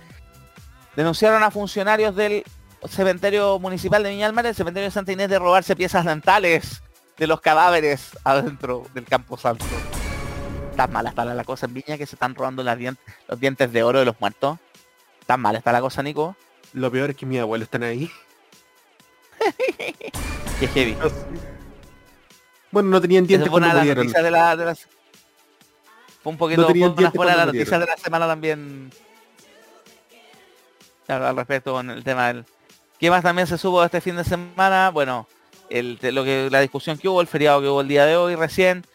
Denunciaron 0.96 1.44
a 1.44 1.52
funcionarios 1.52 2.16
del 2.16 2.44
cementerio 2.90 3.60
municipal 3.60 4.02
de 4.02 4.10
Viña 4.10 4.26
del 4.26 4.34
Mar, 4.36 4.46
el 4.46 4.56
cementerio 4.56 4.88
de 4.88 4.92
Santa 4.92 5.12
Inés, 5.12 5.30
de 5.30 5.40
robarse 5.40 5.76
piezas 5.76 6.06
dentales 6.06 6.82
de 7.18 7.28
los 7.28 7.42
cadáveres 7.42 8.12
adentro 8.24 8.84
del 8.94 9.06
Campo 9.06 9.38
Santo. 9.38 9.66
Tan 10.76 10.92
mala 10.92 11.10
está 11.10 11.26
la 11.26 11.44
cosa 11.44 11.68
en 11.68 11.74
Viña 11.74 11.98
que 11.98 12.06
se 12.06 12.16
están 12.16 12.36
robando 12.36 12.64
las 12.64 12.78
los 13.28 13.40
dientes 13.40 13.72
de 13.72 13.84
oro 13.84 14.00
de 14.00 14.06
los 14.06 14.20
muertos. 14.20 14.58
Tan 15.26 15.42
mala 15.42 15.60
está 15.60 15.72
la 15.72 15.82
cosa, 15.82 16.02
Nico. 16.04 16.36
Lo 16.74 16.92
peor 16.92 17.12
es 17.12 17.16
que 17.16 17.26
mis 17.26 17.40
abuelos 17.40 17.68
están 17.68 17.84
ahí. 17.84 18.10
Heavy. 20.74 20.98
Bueno, 22.72 22.90
no 22.90 23.02
tenían 23.02 23.26
dientes 23.28 23.50
cuando 23.50 23.68
de 23.70 23.74
las 23.74 23.86
murieron. 23.86 24.08
de 24.12 24.32
la, 24.32 24.56
de 24.56 24.66
las- 24.66 24.88
Fue 26.24 26.32
un 26.32 26.38
poquito 26.38 26.62
No 26.62 26.68
tenían 26.68 26.96
dientes 26.96 27.22
la 27.24 27.46
noticia 27.46 27.80
de 27.80 27.86
la 27.86 27.98
semana 27.98 28.28
también. 28.28 28.92
Claro, 31.06 31.28
al 31.28 31.36
respecto 31.36 31.74
con 31.74 31.90
el 31.90 32.04
tema 32.04 32.28
del. 32.28 32.46
¿Qué 33.00 33.10
más 33.10 33.24
también 33.24 33.48
se 33.48 33.58
supo 33.58 33.84
este 33.84 34.02
fin 34.02 34.16
de 34.16 34.24
semana? 34.24 34.90
Bueno, 34.90 35.28
el, 35.70 35.98
de 36.00 36.12
lo 36.12 36.24
que 36.24 36.48
la 36.52 36.62
discusión 36.62 36.98
que 36.98 37.08
hubo, 37.08 37.22
el 37.22 37.28
feriado 37.28 37.62
que 37.62 37.68
hubo 37.68 37.82
el 37.82 37.88
día 37.88 38.06
de 38.06 38.16
hoy 38.18 38.36
recién. 38.36 38.86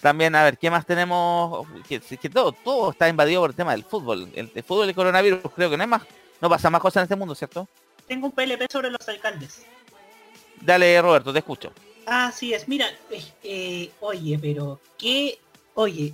También, 0.00 0.34
a 0.34 0.42
ver, 0.42 0.56
¿qué 0.56 0.70
más 0.70 0.86
tenemos? 0.86 1.66
Que, 1.86 2.00
que 2.00 2.30
todo, 2.30 2.52
todo 2.52 2.90
está 2.90 3.08
invadido 3.08 3.42
por 3.42 3.50
el 3.50 3.56
tema 3.56 3.72
del 3.72 3.84
fútbol. 3.84 4.30
El, 4.34 4.50
el 4.54 4.62
fútbol 4.64 4.86
y 4.86 4.88
el 4.90 4.94
coronavirus, 4.94 5.40
creo 5.54 5.68
que 5.68 5.76
no 5.76 5.82
hay 5.82 5.88
más, 5.88 6.02
no 6.40 6.48
pasa 6.48 6.70
más 6.70 6.80
cosas 6.80 7.02
en 7.02 7.04
este 7.04 7.16
mundo, 7.16 7.34
¿cierto? 7.34 7.68
Tengo 8.08 8.26
un 8.26 8.32
PLP 8.32 8.62
sobre 8.72 8.90
los 8.90 9.06
alcaldes. 9.06 9.66
Dale, 10.60 11.00
Roberto, 11.00 11.32
te 11.32 11.38
escucho. 11.38 11.72
Así 12.06 12.52
es, 12.52 12.66
mira, 12.66 12.86
eh, 13.42 13.90
oye, 14.00 14.38
pero 14.40 14.80
qué, 14.98 15.38
oye, 15.74 16.12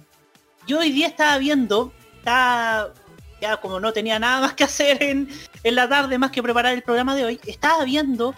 yo 0.67 0.81
hoy 0.81 0.91
día 0.91 1.07
estaba 1.07 1.39
viendo, 1.39 1.93
estaba 2.19 2.93
ya 3.41 3.57
como 3.59 3.81
no 3.81 3.93
tenía 3.93 4.19
nada 4.19 4.41
más 4.41 4.55
que 4.55 4.65
hacer 4.65 5.03
en, 5.03 5.29
en 5.63 5.75
la 5.75 5.89
tarde 5.89 6.19
más 6.19 6.31
que 6.31 6.43
preparar 6.43 6.75
el 6.75 6.83
programa 6.83 7.15
de 7.17 7.25
hoy, 7.25 7.41
estaba 7.47 7.85
viendo 7.85 8.35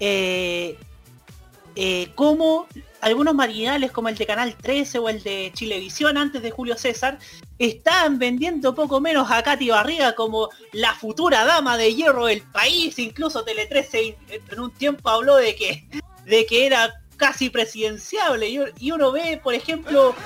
eh, 0.00 0.76
eh, 1.80 2.10
cómo 2.16 2.66
algunos 3.00 3.36
marinales 3.36 3.92
como 3.92 4.08
el 4.08 4.16
de 4.16 4.26
Canal 4.26 4.56
13 4.56 4.98
o 4.98 5.08
el 5.08 5.22
de 5.22 5.52
Chilevisión 5.54 6.18
antes 6.18 6.42
de 6.42 6.50
Julio 6.50 6.76
César 6.76 7.20
estaban 7.60 8.18
vendiendo 8.18 8.74
poco 8.74 9.00
menos 9.00 9.30
a 9.30 9.44
Katy 9.44 9.70
Barriga 9.70 10.16
como 10.16 10.48
la 10.72 10.92
futura 10.94 11.44
dama 11.44 11.76
de 11.76 11.94
hierro 11.94 12.26
del 12.26 12.42
país, 12.42 12.98
incluso 12.98 13.44
Tele 13.44 13.66
13 13.66 14.18
en 14.50 14.60
un 14.60 14.72
tiempo 14.72 15.08
habló 15.08 15.36
de 15.36 15.54
que, 15.54 15.86
de 16.24 16.46
que 16.46 16.66
era 16.66 16.92
casi 17.16 17.48
presidenciable 17.48 18.72
y, 18.76 18.90
uno 18.90 19.12
ve 19.12 19.40
por 19.40 19.54
ejemplo 19.54 20.16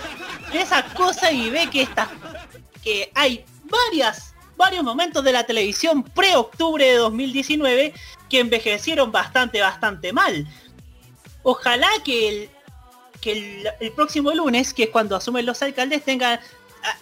esas 0.54 0.84
cosas 0.94 1.34
y 1.34 1.50
ve 1.50 1.68
que 1.70 3.10
hay 3.14 3.44
varias 3.64 4.32
varios 4.56 4.84
momentos 4.84 5.24
de 5.24 5.32
la 5.32 5.44
televisión 5.44 6.02
pre-octubre 6.02 6.84
de 6.84 6.94
2019 6.94 7.92
que 8.30 8.40
envejecieron 8.40 9.10
bastante, 9.10 9.60
bastante 9.60 10.12
mal. 10.12 10.46
Ojalá 11.42 11.88
que 12.04 12.28
el, 12.28 12.50
que 13.20 13.64
el, 13.80 13.92
próximo 13.92 14.32
lunes, 14.32 14.72
que 14.74 14.84
es 14.84 14.88
cuando 14.90 15.16
asumen 15.16 15.46
los 15.46 15.62
alcaldes, 15.62 16.04
tengan 16.04 16.40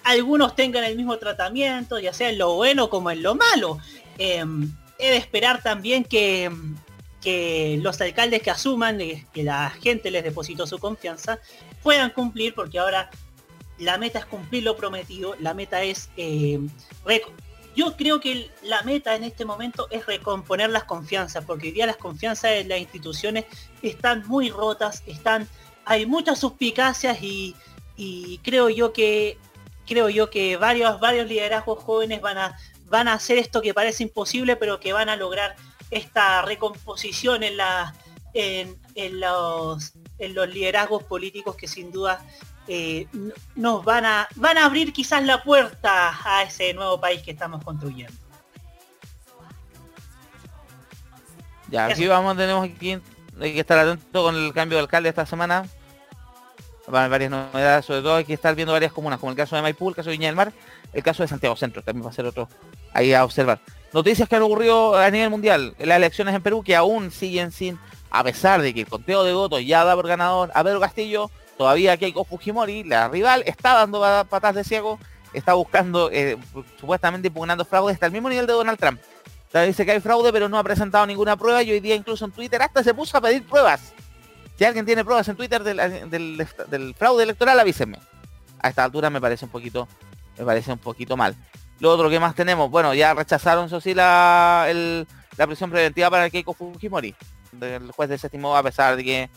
algunos 0.04 0.54
tengan 0.54 0.84
el 0.84 0.96
mismo 0.96 1.16
tratamiento, 1.16 1.98
ya 1.98 2.12
sea 2.12 2.28
en 2.30 2.38
lo 2.38 2.54
bueno 2.54 2.90
como 2.90 3.10
en 3.10 3.22
lo 3.22 3.34
malo. 3.34 3.78
Eh, 4.18 4.44
he 4.98 5.10
de 5.10 5.16
esperar 5.16 5.62
también 5.62 6.04
que, 6.04 6.50
que 7.22 7.78
los 7.82 8.00
alcaldes 8.00 8.42
que 8.42 8.50
asuman, 8.50 9.00
eh, 9.00 9.26
que 9.32 9.42
la 9.42 9.70
gente 9.70 10.10
les 10.10 10.24
depositó 10.24 10.66
su 10.66 10.78
confianza, 10.78 11.38
puedan 11.82 12.10
cumplir, 12.10 12.54
porque 12.54 12.78
ahora 12.78 13.10
la 13.78 13.96
meta 13.96 14.18
es 14.18 14.26
cumplir 14.26 14.64
lo 14.64 14.76
prometido, 14.76 15.34
la 15.40 15.54
meta 15.54 15.82
es... 15.82 16.10
eh, 16.16 16.60
yo 17.80 17.96
creo 17.96 18.20
que 18.20 18.50
la 18.62 18.82
meta 18.82 19.14
en 19.14 19.24
este 19.24 19.46
momento 19.46 19.88
es 19.90 20.04
recomponer 20.04 20.68
las 20.68 20.84
confianzas, 20.84 21.46
porque 21.46 21.68
hoy 21.68 21.72
día 21.72 21.86
las 21.86 21.96
confianzas 21.96 22.50
en 22.52 22.68
las 22.68 22.78
instituciones 22.78 23.46
están 23.80 24.26
muy 24.26 24.50
rotas, 24.50 25.02
están, 25.06 25.48
hay 25.86 26.04
muchas 26.04 26.38
suspicacias 26.38 27.18
y, 27.22 27.56
creo 28.42 28.68
yo 28.70 28.92
que 28.92 29.38
creo 29.86 30.08
yo 30.08 30.30
que 30.30 30.56
varios, 30.56 31.00
varios 31.00 31.26
liderazgos 31.26 31.82
jóvenes 31.82 32.20
van 32.20 32.38
a, 32.38 32.56
van 32.86 33.08
a 33.08 33.14
hacer 33.14 33.38
esto 33.38 33.62
que 33.62 33.74
parece 33.74 34.02
imposible, 34.02 34.56
pero 34.56 34.78
que 34.78 34.92
van 34.92 35.08
a 35.08 35.16
lograr 35.16 35.56
esta 35.90 36.42
recomposición 36.42 37.42
en 37.42 37.56
la 37.56 37.94
en 38.32 39.20
los 39.20 39.92
en 40.18 40.34
los 40.34 40.48
liderazgos 40.48 41.02
políticos 41.02 41.56
que 41.56 41.66
sin 41.66 41.90
duda 41.90 42.24
eh, 42.68 43.06
nos 43.54 43.84
van 43.84 44.04
a 44.04 44.28
van 44.36 44.58
a 44.58 44.66
abrir 44.66 44.92
quizás 44.92 45.24
la 45.24 45.42
puerta 45.42 46.16
a 46.24 46.42
ese 46.42 46.72
nuevo 46.74 47.00
país 47.00 47.22
que 47.22 47.32
estamos 47.32 47.64
construyendo. 47.64 48.12
Ya, 51.68 51.86
aquí 51.86 52.04
Eso. 52.04 52.10
vamos, 52.10 52.36
tenemos 52.36 52.64
aquí, 52.64 52.98
hay 53.40 53.54
que 53.54 53.60
estar 53.60 53.78
atento 53.78 54.22
con 54.22 54.34
el 54.34 54.52
cambio 54.52 54.78
de 54.78 54.82
alcalde 54.82 55.08
esta 55.08 55.26
semana. 55.26 55.64
Van 56.86 57.02
a 57.02 57.04
haber 57.04 57.10
varias 57.10 57.30
novedades, 57.30 57.84
sobre 57.84 58.02
todo 58.02 58.16
hay 58.16 58.24
que 58.24 58.34
estar 58.34 58.54
viendo 58.56 58.72
varias 58.72 58.92
comunas, 58.92 59.20
como 59.20 59.30
el 59.30 59.36
caso 59.36 59.54
de 59.54 59.62
Maipú, 59.62 59.88
el 59.88 59.94
caso 59.94 60.10
de 60.10 60.16
Viña 60.16 60.26
del 60.26 60.34
Mar, 60.34 60.52
el 60.92 61.02
caso 61.04 61.22
de 61.22 61.28
Santiago 61.28 61.54
Centro, 61.54 61.82
también 61.82 62.04
va 62.04 62.10
a 62.10 62.12
ser 62.12 62.26
otro 62.26 62.48
ahí 62.92 63.14
a 63.14 63.24
observar. 63.24 63.60
Noticias 63.92 64.28
que 64.28 64.36
han 64.36 64.42
ocurrido 64.42 64.96
a 64.96 65.08
nivel 65.10 65.30
mundial, 65.30 65.74
las 65.78 65.96
elecciones 65.96 66.34
en 66.34 66.42
Perú 66.42 66.64
que 66.64 66.74
aún 66.74 67.12
siguen 67.12 67.52
sin, 67.52 67.78
a 68.10 68.24
pesar 68.24 68.60
de 68.60 68.74
que 68.74 68.80
el 68.80 68.88
conteo 68.88 69.22
de 69.22 69.32
votos 69.32 69.64
ya 69.64 69.84
da 69.84 69.94
por 69.94 70.08
ganador 70.08 70.50
a 70.52 70.64
Pedro 70.64 70.80
Castillo, 70.80 71.30
todavía 71.60 71.94
Keiko 71.98 72.24
Fujimori, 72.24 72.84
la 72.84 73.08
rival, 73.08 73.42
está 73.44 73.74
dando 73.74 74.00
pa- 74.00 74.24
patas 74.24 74.54
de 74.54 74.64
ciego, 74.64 74.98
está 75.34 75.52
buscando, 75.52 76.08
eh, 76.10 76.38
supuestamente 76.80 77.28
impugnando 77.28 77.66
fraude 77.66 77.92
hasta 77.92 78.06
el 78.06 78.12
mismo 78.12 78.30
nivel 78.30 78.46
de 78.46 78.54
Donald 78.54 78.78
Trump. 78.78 78.98
Dice 79.52 79.84
que 79.84 79.92
hay 79.92 80.00
fraude, 80.00 80.32
pero 80.32 80.48
no 80.48 80.58
ha 80.58 80.64
presentado 80.64 81.04
ninguna 81.06 81.36
prueba 81.36 81.62
y 81.62 81.70
hoy 81.70 81.80
día 81.80 81.94
incluso 81.94 82.24
en 82.24 82.30
Twitter 82.32 82.62
hasta 82.62 82.82
se 82.82 82.94
puso 82.94 83.18
a 83.18 83.20
pedir 83.20 83.46
pruebas. 83.46 83.92
Si 84.56 84.64
alguien 84.64 84.86
tiene 84.86 85.04
pruebas 85.04 85.28
en 85.28 85.36
Twitter 85.36 85.62
del, 85.62 86.08
del- 86.08 86.46
del 86.68 86.94
fraude 86.94 87.24
electoral, 87.24 87.60
avísenme. 87.60 87.98
A 88.58 88.70
esta 88.70 88.82
altura 88.84 89.10
me 89.10 89.20
parece 89.20 89.44
un 89.44 89.50
poquito, 89.50 89.86
me 90.38 90.44
parece 90.46 90.72
un 90.72 90.78
poquito 90.78 91.14
mal. 91.14 91.36
Lo 91.78 91.90
otro 91.90 92.08
que 92.08 92.18
más 92.18 92.34
tenemos, 92.34 92.70
bueno, 92.70 92.94
ya 92.94 93.12
rechazaron, 93.12 93.66
eso 93.66 93.82
sí, 93.82 93.92
la, 93.92 94.66
la 95.36 95.46
prisión 95.46 95.68
preventiva 95.70 96.08
para 96.08 96.30
Keiko 96.30 96.54
Fujimori. 96.54 97.14
El 97.60 97.92
juez 97.92 98.08
desestimó 98.08 98.56
a 98.56 98.62
pesar 98.62 98.96
de 98.96 99.04
que 99.04 99.30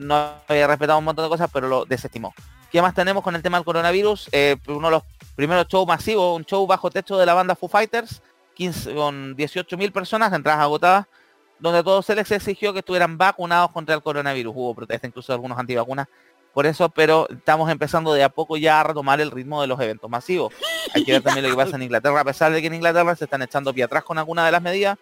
no 0.00 0.32
había 0.48 0.66
respetado 0.66 0.98
un 0.98 1.04
montón 1.04 1.24
de 1.24 1.28
cosas, 1.28 1.50
pero 1.52 1.68
lo 1.68 1.84
desestimó. 1.84 2.34
¿Qué 2.72 2.80
más 2.80 2.94
tenemos 2.94 3.22
con 3.22 3.34
el 3.34 3.42
tema 3.42 3.58
del 3.58 3.64
coronavirus? 3.64 4.28
Eh, 4.32 4.56
uno 4.68 4.88
de 4.88 4.92
los 4.92 5.02
primeros 5.36 5.66
shows 5.68 5.86
masivos, 5.86 6.36
un 6.36 6.44
show 6.44 6.66
bajo 6.66 6.90
techo 6.90 7.18
de 7.18 7.26
la 7.26 7.34
banda 7.34 7.54
Foo 7.54 7.68
Fighters, 7.68 8.22
15, 8.54 8.94
con 8.94 9.36
18.000 9.36 9.92
personas, 9.92 10.32
entradas 10.32 10.62
agotadas, 10.62 11.06
donde 11.58 11.82
todos 11.82 12.06
se 12.06 12.14
les 12.14 12.30
exigió 12.30 12.72
que 12.72 12.78
estuvieran 12.78 13.18
vacunados 13.18 13.70
contra 13.72 13.94
el 13.94 14.02
coronavirus. 14.02 14.54
Hubo 14.56 14.74
protesta 14.74 15.06
incluso 15.06 15.32
de 15.32 15.34
algunos 15.34 15.58
antivacunas 15.58 16.08
por 16.52 16.66
eso, 16.66 16.88
pero 16.88 17.28
estamos 17.30 17.70
empezando 17.70 18.12
de 18.12 18.24
a 18.24 18.28
poco 18.28 18.56
ya 18.56 18.80
a 18.80 18.82
retomar 18.82 19.20
el 19.20 19.30
ritmo 19.30 19.60
de 19.60 19.68
los 19.68 19.78
eventos 19.80 20.10
masivos. 20.10 20.52
Hay 20.94 21.04
que 21.04 21.12
ver 21.12 21.22
también 21.22 21.44
lo 21.44 21.50
que 21.50 21.56
pasa 21.56 21.76
en 21.76 21.82
Inglaterra, 21.82 22.20
a 22.20 22.24
pesar 22.24 22.52
de 22.52 22.60
que 22.60 22.66
en 22.66 22.74
Inglaterra 22.74 23.14
se 23.14 23.24
están 23.24 23.42
echando 23.42 23.72
pie 23.72 23.84
atrás 23.84 24.02
con 24.02 24.18
alguna 24.18 24.44
de 24.44 24.52
las 24.52 24.62
medidas 24.62 24.98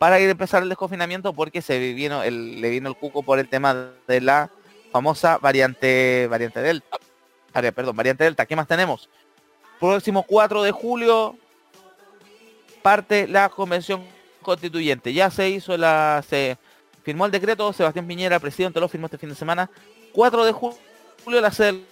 para 0.00 0.18
ir 0.18 0.28
a 0.28 0.30
empezar 0.32 0.62
el 0.62 0.70
desconfinamiento 0.70 1.34
porque 1.34 1.60
se 1.60 1.78
vino 1.92 2.22
el, 2.22 2.62
le 2.62 2.70
vino 2.70 2.88
el 2.88 2.96
cuco 2.96 3.22
por 3.22 3.38
el 3.38 3.50
tema 3.50 3.90
de 4.08 4.22
la 4.22 4.48
famosa 4.90 5.36
variante 5.36 6.26
variante 6.30 6.62
Delta. 6.62 6.96
Vari- 7.52 7.70
Perdón, 7.74 7.94
variante 7.96 8.24
Delta. 8.24 8.46
¿Qué 8.46 8.56
más 8.56 8.66
tenemos? 8.66 9.10
Próximo 9.78 10.22
4 10.22 10.62
de 10.62 10.72
julio 10.72 11.36
parte 12.82 13.28
la 13.28 13.50
convención 13.50 14.02
constituyente. 14.40 15.12
Ya 15.12 15.30
se 15.30 15.50
hizo 15.50 15.76
la 15.76 16.24
se 16.26 16.56
firmó 17.02 17.26
el 17.26 17.32
decreto, 17.32 17.70
Sebastián 17.74 18.06
Piñera, 18.06 18.40
presidente, 18.40 18.80
lo 18.80 18.88
firmó 18.88 19.06
este 19.06 19.18
fin 19.18 19.28
de 19.28 19.34
semana. 19.34 19.70
4 20.12 20.46
de 20.46 20.52
ju- 20.54 20.76
julio 21.24 21.40
la 21.42 21.50
sede 21.50 21.72
del 21.72 21.86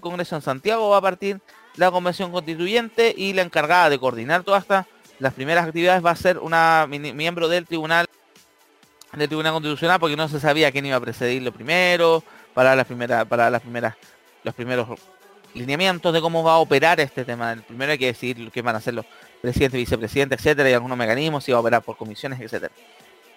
Congreso 0.00 0.36
en 0.36 0.42
Santiago 0.42 0.90
va 0.90 0.98
a 0.98 1.02
partir 1.02 1.40
la 1.74 1.90
convención 1.90 2.30
constituyente 2.30 3.12
y 3.16 3.32
la 3.32 3.42
encargada 3.42 3.90
de 3.90 3.98
coordinar 3.98 4.44
todas 4.44 4.62
estas 4.62 4.86
las 5.18 5.34
primeras 5.34 5.66
actividades 5.66 6.04
va 6.04 6.10
a 6.10 6.16
ser 6.16 6.38
una 6.38 6.86
miembro 6.88 7.48
del 7.48 7.66
tribunal 7.66 8.06
del 9.12 9.28
tribunal 9.28 9.52
constitucional 9.52 9.98
porque 9.98 10.16
no 10.16 10.28
se 10.28 10.38
sabía 10.38 10.70
quién 10.70 10.86
iba 10.86 10.96
a 10.96 11.00
precedirlo 11.00 11.52
primero 11.52 12.22
para 12.54 12.76
las 12.76 12.86
primeras 12.86 13.24
para 13.26 13.50
las 13.50 13.62
primeras 13.62 13.94
los 14.44 14.54
primeros 14.54 14.98
lineamientos 15.54 16.12
de 16.12 16.20
cómo 16.20 16.44
va 16.44 16.52
a 16.52 16.58
operar 16.58 17.00
este 17.00 17.24
tema 17.24 17.52
el 17.52 17.62
primero 17.62 17.92
hay 17.92 17.98
que 17.98 18.06
decidir 18.06 18.50
qué 18.50 18.62
van 18.62 18.74
a 18.74 18.78
hacer 18.78 18.94
los 18.94 19.06
presidentes 19.40 19.78
vicepresidentes 19.78 20.38
etcétera 20.38 20.70
y 20.70 20.74
algunos 20.74 20.96
mecanismos 20.96 21.42
si 21.44 21.52
va 21.52 21.58
a 21.58 21.60
operar 21.60 21.82
por 21.82 21.96
comisiones 21.96 22.40
etcétera 22.40 22.72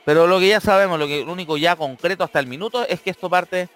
pero 0.03 0.27
lo 0.27 0.39
que 0.39 0.49
ya 0.49 0.59
sabemos 0.59 0.99
lo 0.99 1.07
que 1.07 1.23
lo 1.25 1.31
único 1.31 1.57
ya 1.57 1.75
concreto 1.75 2.23
hasta 2.23 2.39
el 2.39 2.47
minuto 2.47 2.85
es 2.87 3.01
que 3.01 3.11
esto 3.11 3.29
parte 3.29 3.69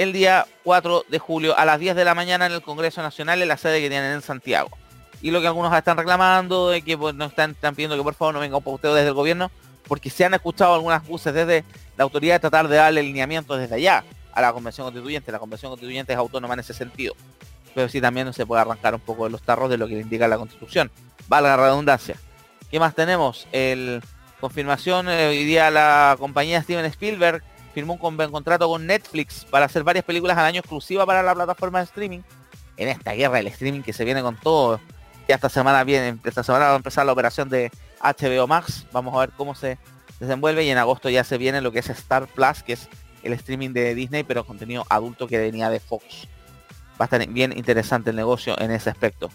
el 0.00 0.14
día 0.14 0.46
4 0.64 1.04
de 1.08 1.18
julio 1.18 1.56
a 1.58 1.66
las 1.66 1.78
10 1.78 1.94
de 1.94 2.04
la 2.06 2.14
mañana 2.14 2.46
en 2.46 2.52
el 2.52 2.62
Congreso 2.62 3.02
Nacional 3.02 3.42
en 3.42 3.48
la 3.48 3.58
sede 3.58 3.82
que 3.82 3.90
tienen 3.90 4.12
en 4.12 4.22
Santiago. 4.22 4.70
Y 5.22 5.30
lo 5.30 5.40
que 5.40 5.46
algunos 5.46 5.72
están 5.76 5.96
reclamando 5.96 6.70
de 6.70 6.82
que 6.82 6.96
pues, 6.96 7.14
no 7.14 7.26
están, 7.26 7.50
están 7.52 7.74
pidiendo 7.74 7.96
que 7.96 8.02
por 8.02 8.14
favor 8.14 8.34
no 8.34 8.40
venga 8.40 8.56
un 8.56 8.62
posteo 8.62 8.94
desde 8.94 9.08
el 9.08 9.14
gobierno, 9.14 9.50
porque 9.86 10.08
se 10.10 10.24
han 10.24 10.34
escuchado 10.34 10.74
algunas 10.74 11.06
voces 11.06 11.34
desde 11.34 11.64
la 11.96 12.04
autoridad 12.04 12.36
de 12.36 12.40
tratar 12.40 12.68
de 12.68 12.76
darle 12.76 13.02
lineamientos 13.02 13.58
desde 13.58 13.74
allá 13.74 14.04
a 14.32 14.40
la 14.40 14.52
Convención 14.52 14.86
Constituyente. 14.86 15.32
La 15.32 15.38
Convención 15.38 15.70
Constituyente 15.70 16.12
es 16.12 16.18
autónoma 16.18 16.54
en 16.54 16.60
ese 16.60 16.72
sentido. 16.72 17.14
Pero 17.74 17.88
sí 17.88 18.00
también 18.00 18.32
se 18.32 18.46
puede 18.46 18.62
arrancar 18.62 18.94
un 18.94 19.00
poco 19.00 19.24
de 19.24 19.30
los 19.30 19.42
tarros 19.42 19.68
de 19.70 19.76
lo 19.76 19.86
que 19.86 19.94
le 19.94 20.00
indica 20.00 20.26
la 20.26 20.38
Constitución. 20.38 20.90
Valga 21.28 21.56
la 21.56 21.62
redundancia. 21.64 22.16
¿Qué 22.70 22.80
más 22.80 22.94
tenemos? 22.94 23.46
El 23.52 24.02
confirmación, 24.40 25.08
eh, 25.10 25.28
hoy 25.28 25.44
día 25.44 25.70
la 25.70 26.16
compañía 26.18 26.62
Steven 26.62 26.84
Spielberg 26.86 27.42
firmó 27.74 27.92
un 27.94 27.98
conven- 28.00 28.30
contrato 28.30 28.66
con 28.68 28.86
Netflix 28.86 29.44
para 29.44 29.66
hacer 29.66 29.84
varias 29.84 30.04
películas 30.04 30.38
al 30.38 30.46
año 30.46 30.60
exclusiva 30.60 31.04
para 31.04 31.22
la 31.22 31.34
plataforma 31.34 31.78
de 31.80 31.84
streaming. 31.84 32.20
En 32.76 32.88
esta 32.88 33.12
guerra 33.12 33.36
del 33.36 33.48
streaming 33.48 33.82
que 33.82 33.92
se 33.92 34.04
viene 34.04 34.22
con 34.22 34.36
todo. 34.36 34.80
Ya 35.30 35.36
esta 35.36 35.48
semana 35.48 35.84
viene, 35.84 36.18
esta 36.24 36.42
semana 36.42 36.64
va 36.64 36.72
a 36.72 36.76
empezar 36.76 37.06
la 37.06 37.12
operación 37.12 37.48
de 37.48 37.70
HBO 38.02 38.48
Max. 38.48 38.84
Vamos 38.90 39.14
a 39.14 39.20
ver 39.20 39.30
cómo 39.36 39.54
se 39.54 39.78
desenvuelve 40.18 40.64
y 40.64 40.70
en 40.70 40.76
agosto 40.76 41.08
ya 41.08 41.22
se 41.22 41.38
viene 41.38 41.60
lo 41.60 41.70
que 41.70 41.78
es 41.78 41.88
Star 41.88 42.26
Plus, 42.26 42.64
que 42.64 42.72
es 42.72 42.88
el 43.22 43.32
streaming 43.34 43.70
de 43.70 43.94
Disney, 43.94 44.24
pero 44.24 44.44
contenido 44.44 44.84
adulto 44.88 45.28
que 45.28 45.38
venía 45.38 45.70
de 45.70 45.78
Fox. 45.78 46.26
Va 47.00 47.04
a 47.04 47.04
estar 47.04 47.24
bien 47.28 47.56
interesante 47.56 48.10
el 48.10 48.16
negocio 48.16 48.60
en 48.60 48.72
ese 48.72 48.90
aspecto. 48.90 49.30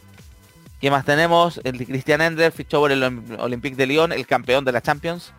¿Qué 0.81 0.91
más 0.91 1.05
tenemos? 1.05 1.61
El 1.63 1.77
Christian 1.85 2.19
Ender 2.19 2.51
fichó 2.51 2.81
por 2.81 2.91
el 2.91 3.01
Olympique 3.39 3.77
de 3.77 3.85
Lyon, 3.85 4.11
el 4.11 4.27
campeón 4.27 4.65
de 4.65 4.73
la 4.73 4.81
Champions. 4.81 5.31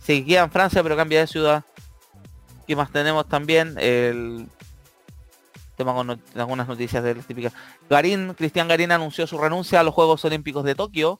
Seguía 0.00 0.44
en 0.44 0.52
Francia, 0.52 0.80
pero 0.84 0.96
cambia 0.96 1.18
de 1.18 1.26
ciudad. 1.26 1.64
¿Qué 2.68 2.76
más 2.76 2.92
tenemos 2.92 3.28
también? 3.28 3.74
El 3.80 4.46
tema 5.78 5.94
con 5.94 6.20
algunas 6.36 6.68
noticias 6.68 7.02
de 7.02 7.14
las 7.14 7.24
típicas. 7.26 7.54
Garín, 7.88 8.34
Cristian 8.34 8.68
Garín 8.68 8.92
anunció 8.92 9.26
su 9.26 9.38
renuncia 9.38 9.80
a 9.80 9.82
los 9.82 9.94
Juegos 9.94 10.22
Olímpicos 10.26 10.64
de 10.64 10.74
Tokio. 10.74 11.18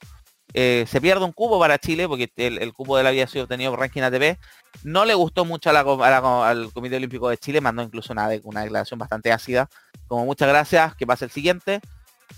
Eh, 0.54 0.84
se 0.88 1.00
pierde 1.00 1.24
un 1.24 1.32
cubo 1.32 1.59
para 1.59 1.78
Chile 1.78 2.06
porque 2.09 2.30
el, 2.36 2.59
el 2.59 2.72
cubo 2.72 2.96
de 2.96 3.02
él 3.02 3.06
había 3.06 3.26
sido 3.26 3.44
obtenido 3.44 3.70
por 3.70 3.80
Ranking 3.80 4.02
ATP. 4.02 4.38
No 4.82 5.04
le 5.06 5.14
gustó 5.14 5.44
mucho 5.46 5.70
a 5.70 5.72
la 5.72 5.80
a 5.80 6.11
la- 6.11 6.48
al 6.48 6.72
Comité 6.72 6.96
Olímpico 6.96 7.28
de 7.30 7.38
Chile, 7.38 7.61
mandó 7.61 7.82
incluso 7.82 8.12
una, 8.12 8.28
una 8.44 8.62
declaración 8.62 8.98
bastante 8.98 9.32
ácida. 9.32 9.68
Como 10.06 10.24
muchas 10.26 10.48
gracias, 10.48 10.94
que 10.96 11.06
pase 11.06 11.24
el 11.24 11.30
siguiente. 11.30 11.80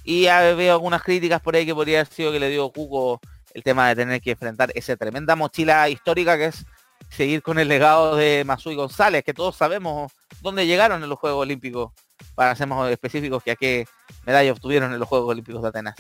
Y 0.04 0.24
veo 0.26 0.72
algunas 0.74 1.02
críticas 1.02 1.40
por 1.40 1.54
ahí 1.56 1.66
que 1.66 1.74
podría 1.74 2.00
haber 2.00 2.12
sido 2.12 2.30
que 2.32 2.38
le 2.40 2.48
dio 2.48 2.70
Cuco 2.70 3.20
el 3.54 3.62
tema 3.64 3.88
de 3.88 3.96
tener 3.96 4.20
que 4.20 4.32
enfrentar 4.32 4.70
esa 4.74 4.96
tremenda 4.96 5.34
mochila 5.36 5.88
histórica 5.88 6.36
que 6.36 6.46
es 6.46 6.64
seguir 7.08 7.42
con 7.42 7.58
el 7.58 7.66
legado 7.66 8.14
de 8.14 8.44
Masui 8.46 8.76
González, 8.76 9.24
que 9.24 9.34
todos 9.34 9.56
sabemos 9.56 10.12
dónde 10.40 10.66
llegaron 10.66 11.02
en 11.02 11.08
los 11.08 11.18
Juegos 11.18 11.42
Olímpicos, 11.42 11.90
para 12.34 12.54
ser 12.54 12.66
más 12.66 12.90
específicos, 12.90 13.42
que 13.42 13.50
a 13.52 13.56
qué 13.56 13.86
medalla 14.26 14.52
obtuvieron 14.52 14.92
en 14.92 14.98
los 14.98 15.08
Juegos 15.08 15.30
Olímpicos 15.30 15.62
de 15.62 15.68
Atenas. 15.68 15.94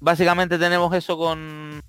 Básicamente 0.00 0.58
tenemos 0.58 0.94
eso 0.94 1.16
con... 1.18 1.82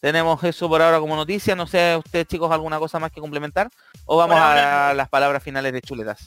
Tenemos 0.00 0.42
eso 0.44 0.68
por 0.68 0.80
ahora 0.80 0.98
como 0.98 1.14
noticia. 1.14 1.54
No 1.54 1.66
sé, 1.66 1.96
ustedes 1.96 2.26
chicos, 2.26 2.50
alguna 2.50 2.78
cosa 2.78 2.98
más 2.98 3.12
que 3.12 3.20
complementar. 3.20 3.68
O 4.06 4.16
vamos 4.16 4.38
a 4.40 4.94
las 4.94 5.08
palabras 5.10 5.42
finales 5.42 5.72
de 5.72 5.82
chuletas. 5.82 6.26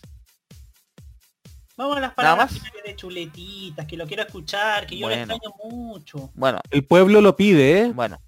Vamos 1.76 1.98
a 1.98 2.02
las 2.02 2.10
Nada 2.10 2.16
palabras 2.16 2.52
más. 2.52 2.62
finales 2.62 2.84
de 2.84 2.96
chuletitas, 2.96 3.88
que 3.88 3.98
lo 3.98 4.06
quiero 4.06 4.22
escuchar, 4.24 4.86
que 4.86 4.96
yo 4.98 5.10
lo 5.10 5.16
Bueno. 5.16 5.34
extraño 5.34 5.56
mucho. 5.64 6.30
Bueno, 6.36 6.60
El 6.70 6.86
pueblo 6.86 7.20
lo 7.20 7.36
pide, 7.36 7.80
¿eh? 7.82 7.92
bueno. 7.96 8.20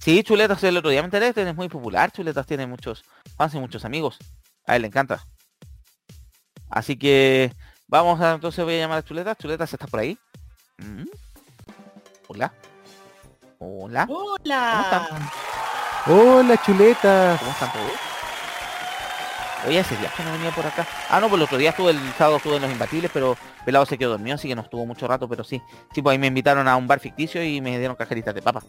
Sí, 0.00 0.22
Chuletas 0.22 0.62
el 0.64 0.76
otro 0.76 0.90
día 0.90 1.00
me 1.02 1.06
enteré, 1.06 1.28
es 1.34 1.56
muy 1.56 1.68
popular, 1.68 2.10
Chuletas 2.12 2.46
tiene 2.46 2.66
muchos 2.66 3.04
fans 3.36 3.54
y 3.54 3.58
muchos 3.58 3.84
amigos. 3.86 4.18
A 4.66 4.76
él 4.76 4.82
le 4.82 4.88
encanta. 4.88 5.24
Así 6.70 6.96
que 6.96 7.52
vamos 7.88 8.20
a 8.20 8.32
entonces 8.32 8.64
voy 8.64 8.74
a 8.76 8.78
llamar 8.78 8.98
a 8.98 9.02
Chuletas. 9.02 9.36
Chuletas, 9.38 9.72
¿estás 9.72 9.90
por 9.90 10.00
ahí? 10.00 10.16
Mm. 10.78 11.04
Hola. 12.28 12.52
Hola. 13.58 14.06
¡Hola! 14.08 15.08
Hola, 16.06 16.56
chuletas. 16.62 17.38
¿Cómo 17.38 17.50
están 17.50 17.72
todos? 17.72 17.92
Oye, 19.66 19.80
ese 19.80 19.96
día 19.98 20.10
que 20.16 20.22
no 20.22 20.32
venía 20.32 20.50
por 20.50 20.66
acá. 20.66 20.86
Ah, 21.10 21.20
no, 21.20 21.28
pues 21.28 21.38
el 21.38 21.44
otro 21.44 21.58
día 21.58 21.70
estuve, 21.70 21.90
el 21.90 22.12
sábado 22.16 22.38
estuve 22.38 22.56
en 22.56 22.62
Los 22.62 22.70
Imbatibles, 22.70 23.10
pero 23.12 23.36
Pelado 23.66 23.84
se 23.84 23.98
quedó 23.98 24.12
dormido, 24.12 24.36
así 24.36 24.48
que 24.48 24.54
no 24.54 24.62
estuvo 24.62 24.86
mucho 24.86 25.06
rato, 25.06 25.28
pero 25.28 25.44
sí. 25.44 25.60
Sí, 25.92 26.00
pues 26.00 26.12
ahí 26.12 26.18
me 26.18 26.28
invitaron 26.28 26.66
a 26.68 26.76
un 26.76 26.86
bar 26.86 27.00
ficticio 27.00 27.44
y 27.44 27.60
me 27.60 27.78
dieron 27.78 27.96
cajeritas 27.96 28.34
de 28.34 28.40
papa. 28.40 28.62